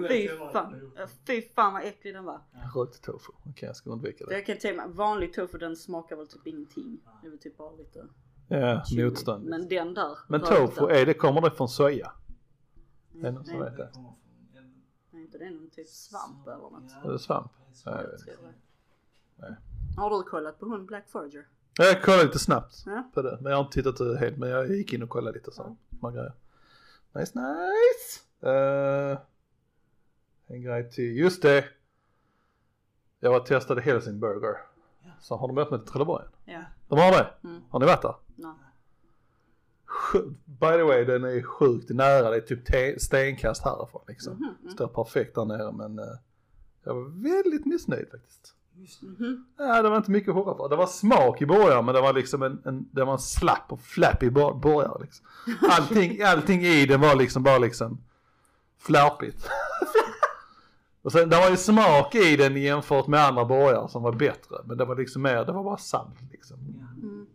Fy 0.08 0.28
fan, 0.52 0.92
fy 1.26 1.42
fan 1.42 1.72
vad 1.72 1.82
äcklig 1.82 2.14
den 2.14 2.24
var. 2.24 2.40
Rökt 2.74 3.02
tofu. 3.02 3.32
Okej, 3.46 3.66
jag 3.66 3.76
ska 3.76 3.90
undvika 3.90 4.26
det. 4.26 4.34
jag 4.34 4.46
kan 4.46 4.58
tänka 4.58 4.86
mig, 4.86 4.96
vanlig 4.96 5.32
tofu 5.34 5.58
den 5.58 5.76
smakar 5.76 6.16
väl 6.16 6.26
typ 6.26 6.46
ingenting. 6.46 7.00
Det 7.20 7.26
är 7.26 7.30
väl 7.30 7.38
typ 7.38 7.56
bara 7.56 7.72
lite 7.72 8.08
Ja, 8.48 8.82
chewy. 8.84 9.04
motstånd. 9.04 9.44
Men 9.44 9.68
den 9.68 9.94
där. 9.94 10.18
Men 10.28 10.40
tofu, 10.40 10.86
är 10.90 11.06
det, 11.06 11.14
kommer 11.14 11.40
det 11.40 11.50
från 11.50 11.68
soja? 11.68 12.12
mm, 13.14 13.24
är 13.24 13.28
det 13.30 13.34
någon 13.34 13.44
som 13.44 13.58
nej, 13.58 13.64
vet 13.70 13.76
det? 13.76 13.90
Är 15.12 15.20
inte 15.20 15.38
det 15.38 15.50
någon 15.50 15.70
typ 15.70 15.88
svamp 15.88 16.46
eller 16.46 16.56
något? 16.56 17.04
Är 17.04 17.12
det 17.12 17.18
svamp? 17.18 17.52
Ja, 17.84 17.90
jag 18.02 18.08
vet 18.10 18.26
det. 18.26 18.32
Nej. 19.36 19.56
Har 19.96 20.10
du 20.10 20.22
kollat 20.22 20.58
på 20.60 20.66
hon 20.66 20.86
Black 20.86 21.08
Forger? 21.08 21.46
Jag 21.78 22.02
kollade 22.02 22.24
lite 22.24 22.38
snabbt 22.38 22.82
Ja. 22.86 23.10
på 23.14 23.22
det. 23.22 23.38
Men 23.40 23.50
jag 23.50 23.58
har 23.58 23.64
inte 23.64 23.74
tittat 23.74 23.96
det 23.96 24.18
helt. 24.18 24.36
Men 24.38 24.48
jag 24.48 24.70
gick 24.70 24.92
in 24.92 25.02
och 25.02 25.08
kollade 25.08 25.38
lite 25.38 25.52
så. 25.52 25.76
Små 25.98 26.10
grejer. 26.10 26.32
Nice, 27.14 27.32
nice. 27.38 28.48
Eh, 28.50 29.18
en 30.46 30.62
grej 30.62 30.90
till. 30.90 31.16
Just 31.16 31.42
det. 31.42 31.64
Jag 33.20 33.30
var 33.30 33.40
testade 33.40 33.80
Helsingburger. 33.80 34.56
Ja. 35.02 35.10
Så 35.20 35.36
har 35.36 35.48
de 35.48 35.58
öppnat 35.58 35.82
i 35.82 35.86
Trelleborg? 35.86 36.24
Ja. 36.44 36.62
De 36.88 36.98
har 36.98 37.10
det? 37.12 37.34
Mm. 37.44 37.62
Har 37.70 37.80
ni 37.80 37.86
varit 37.86 38.02
där? 38.02 38.14
Nej. 40.14 40.22
By 40.44 40.76
the 40.78 40.82
way, 40.82 41.04
den 41.04 41.24
är 41.24 41.42
sjukt 41.42 41.90
nära. 41.90 42.30
Det 42.30 42.36
är 42.36 42.40
typ 42.40 42.66
te- 42.66 43.00
stenkast 43.00 43.64
härifrån 43.64 44.02
liksom. 44.08 44.32
Mm. 44.36 44.74
Står 44.74 44.86
perfekt 44.86 45.34
där 45.34 45.44
nere 45.44 45.72
men 45.72 45.98
eh, 45.98 46.04
jag 46.84 46.94
var 46.94 47.22
väldigt 47.22 47.66
missnöjd 47.66 48.08
faktiskt. 48.10 48.54
Det. 48.74 49.06
Mhm. 49.06 49.44
Ja, 49.58 49.82
det 49.82 49.88
var 49.88 49.96
inte 49.96 50.10
mycket 50.10 50.28
att 50.28 50.34
hurra 50.34 50.56
för. 50.56 50.68
Det 50.68 50.76
var 50.76 50.86
smak 50.86 51.42
i 51.42 51.46
burgaren 51.46 51.84
men 51.84 51.94
det 51.94 52.00
var 52.00 52.12
liksom 52.12 52.42
en, 52.42 52.62
en, 52.64 52.88
det 52.92 53.04
var 53.04 53.12
en 53.12 53.18
slapp 53.18 53.72
och 53.72 53.80
flappy 53.80 54.30
bur- 54.30 54.60
burgare 54.60 55.02
liksom. 55.02 55.26
Allting, 55.70 56.22
allting 56.22 56.60
i 56.62 56.86
den 56.86 57.00
var 57.00 57.16
liksom 57.16 57.42
bara 57.42 57.58
liksom 57.58 57.98
flärpigt. 58.78 59.48
och 61.02 61.12
sen 61.12 61.28
det 61.28 61.36
var 61.36 61.50
ju 61.50 61.56
smak 61.56 62.14
i 62.14 62.36
den 62.36 62.56
jämfört 62.56 63.06
med 63.06 63.20
andra 63.26 63.44
burgare 63.44 63.88
som 63.88 64.02
var 64.02 64.12
bättre. 64.12 64.56
Men 64.64 64.76
det 64.78 64.84
var 64.84 64.96
liksom 64.96 65.22
mer, 65.22 65.44
det 65.44 65.52
var 65.52 65.64
bara 65.64 65.76
salt 65.76 66.16
liksom. 66.30 66.58
Mm. 67.02 67.26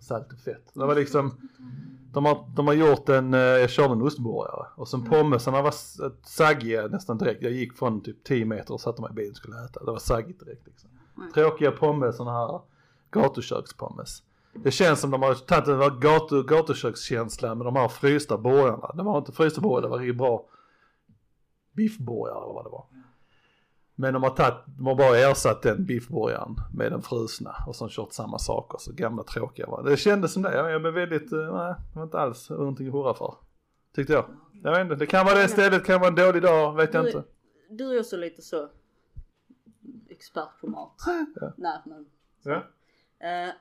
Salt 0.00 0.32
och 0.32 0.38
fett. 0.40 0.70
Det 0.74 0.86
var 0.86 0.94
liksom, 0.94 1.34
de 2.12 2.24
har, 2.24 2.48
de 2.56 2.66
har 2.66 2.74
gjort 2.74 3.08
en, 3.08 3.34
eh, 3.34 3.40
jag 3.40 3.70
körde 3.70 3.92
en 3.92 4.02
ostburgare 4.02 4.66
och 4.74 4.88
sen 4.88 5.04
pommesarna 5.04 5.62
var 5.62 5.74
saggiga 6.26 6.86
nästan 6.86 7.18
direkt. 7.18 7.42
Jag 7.42 7.52
gick 7.52 7.78
från 7.78 8.02
typ 8.02 8.24
10 8.24 8.44
meter 8.44 8.74
och 8.74 8.80
satte 8.80 9.02
mig 9.02 9.10
i 9.10 9.14
bilen 9.14 9.30
och 9.30 9.36
skulle 9.36 9.64
äta. 9.64 9.84
Det 9.84 9.90
var 9.90 9.98
saggigt 9.98 10.40
direkt 10.40 10.66
liksom. 10.66 10.90
Mm. 11.16 11.32
Tråkiga 11.32 11.70
pommes, 11.70 12.16
sådana 12.16 12.38
här 12.38 12.60
gatukökspommes. 13.10 14.22
Det 14.54 14.70
känns 14.70 15.00
som 15.00 15.10
de 15.10 15.22
har 15.22 15.34
tagit 15.34 15.68
en 15.68 16.00
gatu, 16.00 16.42
gatukökskänsla 16.42 17.54
med 17.54 17.66
de 17.66 17.76
här 17.76 17.88
frysta 17.88 18.38
burgarna. 18.38 18.92
Det 18.94 19.02
var 19.02 19.18
inte 19.18 19.32
frysta 19.32 19.60
burgare, 19.60 19.82
det 19.82 19.88
var 19.88 19.98
riktigt 19.98 20.18
bra 20.18 20.44
biffburgare 21.72 22.44
eller 22.44 22.54
vad 22.54 22.64
det 22.64 22.70
var. 22.70 22.84
Men 24.00 24.14
de 24.14 24.22
har 24.22 24.30
tagit, 24.30 24.54
de 24.78 24.86
har 24.86 24.94
bara 24.94 25.18
ersatt 25.18 25.62
den 25.62 25.84
biffburgaren 25.84 26.56
med 26.74 26.92
den 26.92 27.02
frusna 27.02 27.54
och 27.66 27.76
sen 27.76 27.88
kört 27.88 28.12
samma 28.12 28.38
saker 28.38 28.78
så 28.78 28.92
gamla 28.92 29.22
tråkiga 29.22 29.66
var 29.66 29.82
det. 29.82 29.96
kändes 29.96 30.32
som 30.32 30.42
det, 30.42 30.54
jag, 30.56 30.70
jag 30.70 30.80
blev 30.80 30.94
väldigt, 30.94 31.32
eh, 31.32 31.38
nej 31.38 31.74
det 31.92 31.96
var 31.98 32.02
inte 32.02 32.18
alls 32.18 32.50
någonting 32.50 32.86
att 32.86 32.92
hurra 32.92 33.14
för. 33.14 33.34
Tyckte 33.94 34.12
jag. 34.12 34.24
Jag 34.62 34.70
vet 34.72 34.80
inte, 34.80 34.94
det 34.94 35.06
kan 35.06 35.26
vara 35.26 35.38
det 35.38 35.48
stället, 35.48 35.84
kan 35.84 36.00
vara 36.00 36.08
en 36.08 36.14
dålig 36.14 36.42
dag, 36.42 36.74
vet 36.74 36.94
jag 36.94 37.04
Du- 37.04 37.08
inte. 37.08 37.24
Du 37.70 37.96
är 37.96 38.00
också 38.00 38.16
lite 38.16 38.42
så 38.42 38.68
expert 40.08 40.60
på 40.60 40.66
mat. 40.66 40.94
Ja. 41.40 41.52
Nej 41.56 41.78
men. 41.86 42.06
Ja. 42.42 42.54
Eh, 43.28 43.52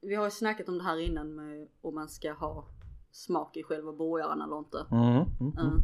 vi 0.00 0.14
har 0.14 0.24
ju 0.24 0.30
snackat 0.30 0.68
om 0.68 0.78
det 0.78 0.84
här 0.84 0.98
innan 1.00 1.34
med 1.34 1.68
om 1.82 1.94
man 1.94 2.08
ska 2.08 2.32
ha 2.32 2.64
smak 3.12 3.56
i 3.56 3.62
själva 3.62 3.92
burgaren 3.92 4.42
eller 4.42 4.58
inte. 4.58 4.86
Mm, 4.90 5.06
mm, 5.40 5.58
mm. 5.58 5.82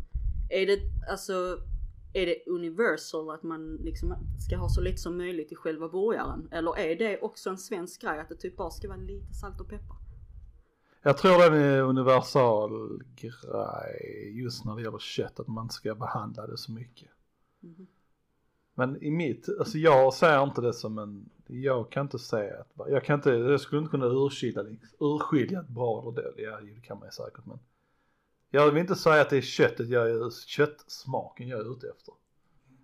Eh, 0.51 0.63
är 0.63 0.67
det 0.67 0.79
alltså 1.11 1.59
är 2.13 2.27
det 2.27 2.47
universal 2.47 3.31
att 3.31 3.43
man 3.43 3.77
liksom 3.77 4.15
ska 4.47 4.57
ha 4.57 4.69
så 4.69 4.81
lite 4.81 4.99
som 4.99 5.17
möjligt 5.17 5.53
i 5.53 5.55
själva 5.55 5.89
burgaren? 5.89 6.49
Eller 6.51 6.79
är 6.79 6.97
det 6.97 7.21
också 7.21 7.51
en 7.51 7.59
svensk 7.59 8.03
grej 8.03 8.21
att 8.21 8.29
det 8.29 8.37
typ 8.37 8.57
bara 8.57 8.71
ska 8.71 8.89
vara 8.89 8.99
lite 8.99 9.35
salt 9.35 9.61
och 9.61 9.69
peppar? 9.69 9.97
Jag 11.03 11.19
tror 11.19 11.51
det 11.51 11.59
är 11.59 11.79
en 11.79 11.85
universal 11.85 13.03
grej 13.17 14.41
just 14.41 14.65
när 14.65 14.77
det 14.77 14.83
gäller 14.83 14.99
kött, 14.99 15.41
att 15.41 15.49
man 15.49 15.71
ska 15.71 15.95
behandla 15.95 16.47
det 16.47 16.57
så 16.57 16.73
mycket. 16.73 17.09
Mhm. 17.61 17.87
Men 18.75 19.03
i 19.03 19.11
mitt, 19.11 19.49
alltså 19.59 19.79
jag 19.79 20.15
ser 20.15 20.43
inte 20.43 20.61
det 20.61 20.73
som 20.73 20.99
en, 20.99 21.31
jag 21.47 21.91
kan 21.91 22.03
inte 22.07 22.19
säga 22.19 22.61
att, 22.61 22.89
jag 22.89 23.05
kan 23.05 23.15
inte, 23.15 23.31
jag 23.31 23.61
skulle 23.61 23.79
inte 23.79 23.91
kunna 23.91 24.07
urskilja, 24.07 24.65
urskilja 25.01 25.61
ett 25.61 25.69
bra 25.69 26.03
eller 26.03 26.23
dåligt, 26.23 26.35
ja 26.39 26.61
det 26.61 26.81
kan 26.81 26.99
man 26.99 27.09
ju 27.09 27.13
säkert 27.13 27.47
men. 27.47 27.59
Jag 28.51 28.71
vill 28.71 28.77
inte 28.81 28.97
säga 28.97 29.23
att 29.23 29.31
det 29.31 29.37
är 29.37 29.41
köttet 29.41 29.89
jag 29.89 30.11
är, 30.11 30.31
köttsmaken 30.47 31.49
jag 31.49 31.61
är 31.61 31.73
ute 31.73 31.89
efter. 31.91 32.15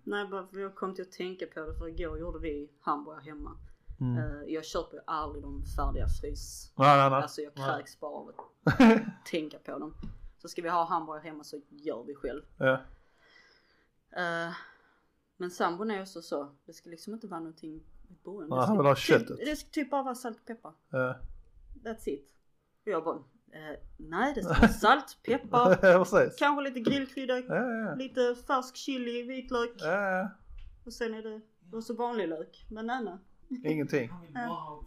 Nej 0.03 0.27
bara 0.27 0.47
för 0.47 0.59
jag 0.59 0.75
kom 0.75 0.95
till 0.95 1.01
att 1.05 1.11
tänka 1.11 1.45
på 1.47 1.59
det 1.59 1.73
för 1.77 1.87
igår 1.87 2.19
gjorde 2.19 2.39
vi 2.39 2.69
hamburgare 2.79 3.21
hemma. 3.23 3.57
Mm. 3.99 4.17
Eh, 4.17 4.43
jag 4.53 4.65
köper 4.65 4.97
ju 4.97 5.03
aldrig 5.07 5.43
de 5.43 5.63
färdiga 5.75 6.07
frys. 6.21 6.71
Nej, 6.75 6.97
nej, 6.97 7.09
nej. 7.09 7.21
Alltså 7.21 7.41
jag 7.41 7.55
kräks 7.55 7.99
bara 7.99 8.11
av 8.11 8.29
att 8.29 8.77
tänka 9.25 9.57
på 9.59 9.79
dem. 9.79 9.93
Så 10.37 10.47
ska 10.47 10.61
vi 10.61 10.69
ha 10.69 10.85
hamburgare 10.85 11.23
hemma 11.23 11.43
så 11.43 11.61
gör 11.69 12.03
vi 12.03 12.15
själv. 12.15 12.41
ja. 12.57 12.81
Eh, 14.11 14.53
men 15.37 15.51
sambon 15.51 15.91
är 15.91 16.01
också 16.01 16.21
så, 16.21 16.51
det 16.65 16.73
ska 16.73 16.89
liksom 16.89 17.13
inte 17.13 17.27
vara 17.27 17.39
någonting 17.39 17.75
i 17.75 18.13
början. 18.23 18.49
Nej, 18.49 18.59
Det 18.59 18.65
han 18.65 18.77
vill 18.77 18.85
ha 18.85 18.95
typ, 18.95 19.03
köttet. 19.03 19.37
det 19.37 19.55
ska 19.55 19.69
typ 19.69 19.89
bara 19.91 20.03
vara 20.03 20.15
salt 20.15 20.39
och 20.39 20.45
peppar. 20.45 20.73
Ja. 20.89 21.15
That's 21.83 22.09
it. 22.09 22.33
Och 22.85 22.87
jag 22.91 23.03
bara, 23.03 23.23
eh, 23.51 23.79
nej 23.97 24.33
det 24.33 24.43
ska 24.43 24.53
vara 24.53 24.67
salt, 24.67 25.17
peppar, 25.23 25.75
kanske 26.37 26.63
lite 26.63 26.79
grillkrydda, 26.79 27.39
Ja, 27.39 27.71
ja, 27.71 27.95
lite 27.95 28.35
färsk 28.47 28.75
chili, 28.75 29.23
vitlök 29.23 29.71
ja. 29.77 29.87
ja. 29.87 30.29
och 30.85 30.93
sen 30.93 31.13
är 31.13 31.23
det 31.23 31.41
och 31.71 31.83
så 31.83 31.93
vanlig 31.93 32.27
lök. 32.27 32.65
Men 32.69 32.85
nej, 32.85 33.03
nej. 33.03 33.17
Ingenting. 33.73 34.09
Ja, 34.33 34.83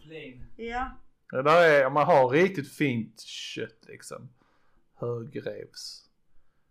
Ja, 1.31 1.41
där 1.41 1.69
är, 1.69 1.85
om 1.85 1.93
man 1.93 2.05
har 2.05 2.29
riktigt 2.29 2.71
fint 2.71 3.21
kött 3.21 3.85
liksom, 3.87 4.29
högrevs, 4.95 6.09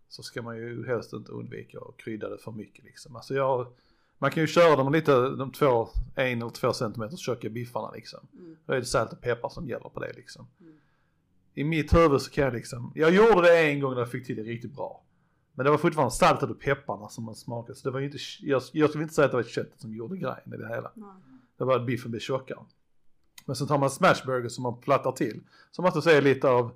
så 0.07 0.23
ska 0.23 0.41
man 0.41 0.57
ju 0.57 0.87
helst 0.87 1.13
inte 1.13 1.31
undvika 1.31 1.79
att 1.79 1.97
krydda 1.97 2.29
det 2.29 2.37
för 2.37 2.51
mycket 2.51 2.85
liksom. 2.85 3.15
Alltså 3.15 3.33
jag, 3.33 3.73
man 4.17 4.31
kan 4.31 4.43
ju 4.43 4.47
köra 4.47 4.75
dem 4.75 4.93
lite, 4.93 5.11
de 5.29 5.51
två, 5.51 5.89
en 6.15 6.41
eller 6.41 6.49
två 6.49 6.73
centimeter 6.73 7.17
tjocka 7.17 7.49
biffarna 7.49 7.91
liksom. 7.91 8.27
Mm. 8.33 8.57
Då 8.65 8.73
är 8.73 8.79
det 8.79 8.85
salt 8.85 9.13
och 9.13 9.21
peppar 9.21 9.49
som 9.49 9.67
gäller 9.67 9.89
på 9.89 9.99
det 9.99 10.13
liksom. 10.13 10.47
Mm. 10.59 10.73
I 11.53 11.63
mitt 11.63 11.93
huvud 11.93 12.21
så 12.21 12.31
kan 12.31 12.43
jag 12.43 12.53
liksom, 12.53 12.91
jag 12.95 13.13
gjorde 13.13 13.41
det 13.41 13.59
en 13.59 13.79
gång 13.79 13.93
när 13.93 13.99
jag 13.99 14.11
fick 14.11 14.25
till 14.25 14.35
det 14.35 14.43
riktigt 14.43 14.75
bra. 14.75 15.03
Men 15.53 15.63
det 15.65 15.69
var 15.71 15.77
fortfarande 15.77 16.11
saltet 16.11 16.49
och 16.49 16.59
pepparna 16.59 17.09
som 17.09 17.23
man 17.23 17.35
smakade, 17.35 17.75
så 17.75 17.87
det 17.87 17.93
var 17.93 17.99
ju 17.99 18.05
inte, 18.05 18.17
jag, 18.41 18.61
jag 18.73 18.89
skulle 18.89 19.03
inte 19.03 19.15
säga 19.15 19.25
att 19.25 19.31
det 19.31 19.37
var 19.37 19.43
köttet 19.43 19.81
som 19.81 19.93
gjorde 19.95 20.17
grejen 20.17 20.53
i 20.53 20.57
det 20.57 20.67
hela. 20.67 20.91
nej. 20.95 21.07
Det 21.57 21.63
var 21.65 21.75
att 21.75 21.85
biffen 21.85 22.11
blev 22.11 22.19
tjockare. 22.19 22.59
Men 23.45 23.55
så 23.55 23.65
tar 23.65 23.77
man 23.77 23.89
smashburger 23.89 24.49
som 24.49 24.63
man 24.63 24.79
plattar 24.81 25.11
till. 25.11 25.41
Som 25.71 25.85
att 25.85 26.03
säga 26.03 26.21
lite 26.21 26.49
av, 26.49 26.71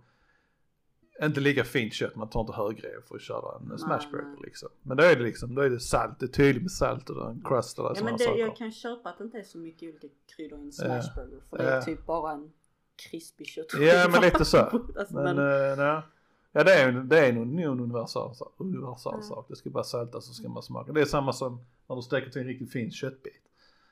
inte 1.24 1.40
lika 1.40 1.64
fint 1.64 1.94
kött, 1.94 2.16
man 2.16 2.30
tar 2.30 2.42
inte 2.42 2.54
högrev 2.54 3.02
för 3.08 3.16
att 3.16 3.22
köra 3.22 3.58
en 3.62 3.68
Nej, 3.68 3.80
smashburger 3.80 4.26
nej. 4.28 4.40
liksom. 4.44 4.70
Men 4.82 4.98
då 4.98 5.04
är 5.04 5.16
det 5.16 5.24
liksom, 5.24 5.56
då 5.56 5.62
är 5.62 5.70
det 5.70 5.80
salt, 5.80 6.20
det 6.20 6.26
är 6.26 6.28
tydligt 6.28 6.62
med 6.64 6.72
salt 6.72 7.10
och 7.10 7.30
en 7.30 7.42
crust 7.46 7.80
och 7.80 7.86
Ja 7.98 8.04
men 8.04 8.18
det, 8.18 8.24
saker. 8.24 8.40
jag 8.40 8.56
kan 8.56 8.72
köpa 8.72 9.10
att 9.10 9.18
det 9.18 9.24
inte 9.24 9.38
är 9.38 9.44
så 9.44 9.58
mycket 9.58 9.90
olika 9.90 10.08
kryddor 10.36 10.60
i 10.60 10.62
en 10.62 10.72
smashburger. 10.72 11.40
För 11.50 11.58
det 11.58 11.64
är 11.64 11.76
Ja. 11.76 11.82
typ 11.82 12.06
bara 12.06 12.32
en 12.32 12.52
krispig 12.96 13.48
kött. 13.48 13.66
Ja 13.80 14.08
men 14.12 14.22
lite 14.22 14.46
så. 14.46 14.58
alltså, 15.00 15.14
Men, 15.16 15.36
men, 15.36 15.80
eh. 15.80 16.04
Ja 16.52 16.64
det 16.64 16.74
är, 16.74 16.92
det 16.92 17.28
är 17.28 17.34
nog 17.34 17.44
en 17.44 17.60
universal, 17.80 18.36
universal 18.58 19.14
Mm. 19.14 19.26
sak. 19.26 19.46
Det 19.50 19.56
ska 19.56 19.70
bara 19.70 19.84
saltas 19.84 20.26
så 20.26 20.34
ska 20.34 20.50
man 20.50 20.64
smaka. 20.64 20.92
Det 20.92 21.02
är 21.02 21.06
samma 21.06 21.34
som 21.34 21.60
när 21.88 21.96
du 21.96 22.02
steker 22.02 22.30
till 22.30 22.42
en 22.42 22.48
riktigt 22.48 22.72
fin 22.72 22.92
köttbit. 22.92 23.42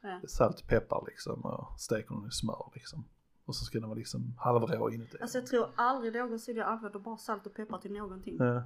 Är 0.01 0.27
salt 0.27 0.59
och 0.59 0.67
peppar 0.67 1.03
liksom 1.07 1.41
och 1.41 1.79
steker 1.79 2.15
den 2.15 2.27
i 2.27 2.31
smör 2.31 2.71
liksom. 2.73 3.05
Och 3.45 3.55
så 3.55 3.65
ska 3.65 3.79
den 3.79 3.89
vara 3.89 3.97
liksom 3.97 4.35
halvrå 4.37 4.91
inuti. 4.91 5.17
alltså 5.21 5.37
jag 5.37 5.47
tror 5.47 5.67
aldrig 5.75 6.13
någonsin 6.13 6.57
jag 6.57 6.67
använder 6.67 6.99
bara 6.99 7.17
salt 7.17 7.45
och 7.45 7.53
peppar 7.53 7.77
till 7.77 7.93
någonting. 7.93 8.35
Ja. 8.39 8.63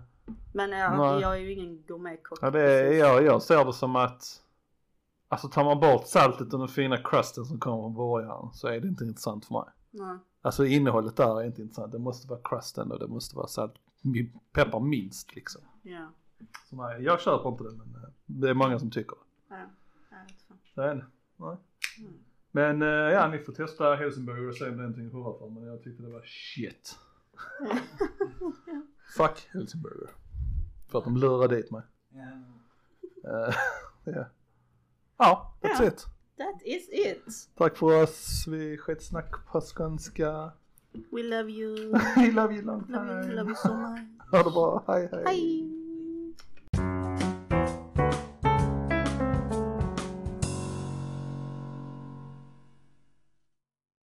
Men 0.54 0.72
jag, 0.72 0.98
Nej. 0.98 1.22
jag 1.22 1.34
är 1.36 1.40
ju 1.40 1.54
ingen 1.54 1.84
gourmetkock. 1.88 2.40
Ja 2.42 2.52
det 2.52 2.62
är, 2.62 2.92
jag, 2.92 3.24
jag 3.24 3.42
ser 3.42 3.66
det 3.66 3.74
som 3.74 3.96
att 3.96 4.42
Alltså 5.30 5.48
tar 5.48 5.64
man 5.64 5.80
bort 5.80 6.08
saltet 6.08 6.54
och 6.54 6.60
den 6.60 6.68
fina 6.68 6.98
crusten 6.98 7.46
som 7.46 7.60
kommer 7.60 7.84
från 7.84 7.96
början 7.96 8.50
så 8.54 8.68
är 8.68 8.80
det 8.80 8.88
inte 8.88 9.04
intressant 9.04 9.46
för 9.46 9.54
mig. 9.54 9.64
Nej. 9.92 10.18
Alltså 10.42 10.66
innehållet 10.66 11.16
där 11.16 11.42
är 11.42 11.46
inte 11.46 11.62
intressant. 11.62 11.92
Det 11.92 12.00
måste 12.00 12.28
vara 12.28 12.40
crusten 12.44 12.92
och 12.92 13.00
det 13.00 13.08
måste 13.08 13.36
vara 13.36 13.48
salt, 13.48 13.74
peppar 14.52 14.80
minst 14.80 15.36
liksom. 15.36 15.62
Ja. 15.82 16.12
Så 16.70 16.76
nej, 16.76 17.04
jag 17.04 17.22
köper 17.22 17.50
inte 17.50 17.64
det 17.64 17.72
men 17.72 17.96
eh, 17.96 18.10
det 18.26 18.50
är 18.50 18.54
många 18.54 18.80
som 18.80 18.92
tycker 18.92 19.16
det. 19.16 19.56
Ja. 19.56 19.62
Jag 20.10 20.18
vet 20.24 20.42
fan. 20.42 20.58
Så 20.76 20.82
är 20.82 20.96
det. 20.96 21.06
Nej. 21.38 21.58
Mm. 22.00 22.14
Men 22.52 22.82
eh, 22.82 22.88
ja, 22.88 23.28
ni 23.28 23.40
får 23.40 23.54
testa 23.54 23.96
Helsingborg 23.96 24.48
och 24.48 24.56
se 24.56 24.64
om 24.70 24.78
det 24.78 24.84
är 24.84 24.88
någonting 24.88 25.08
att 25.08 25.14
hurra 25.14 25.40
för. 25.40 25.50
Men 25.50 25.64
jag 25.64 25.84
tyckte 25.84 26.04
det 26.04 26.10
var 26.10 26.22
shit. 26.26 27.00
Fuck 29.18 29.50
Helsingborg. 29.54 29.96
För 30.88 30.98
att 31.00 31.04
de 31.04 31.18
lurade 31.18 31.56
dit 31.56 31.72
mig. 31.72 31.82
Ja. 32.10 32.22
Eh, 33.32 33.54
ja. 34.16 34.26
Ja, 35.18 35.54
that's 35.62 35.84
Ja. 35.84 35.88
it. 35.88 36.06
That 36.38 36.62
is 36.66 36.90
it. 36.92 37.24
Tack 37.58 37.78
för 37.78 38.04
oss. 38.04 38.48
Vi 38.48 38.78
skitsnack 38.78 39.46
på 39.52 39.62
skånska. 39.62 40.52
We 41.12 41.24
love 41.24 41.52
you. 41.52 41.92
We 42.16 42.32
love 42.32 42.54
you 42.56 42.66
long 42.66 42.86
Love 42.90 43.08
you, 43.12 43.32
love 43.36 43.36
time. 43.36 43.50
you 43.50 43.56
so 43.56 43.74
much. 43.74 44.00
Ha 44.32 44.44
det 44.44 44.52
bra. 44.52 44.84
Hej 44.88 45.10
hej. 45.12 45.24
Hej! 45.26 45.77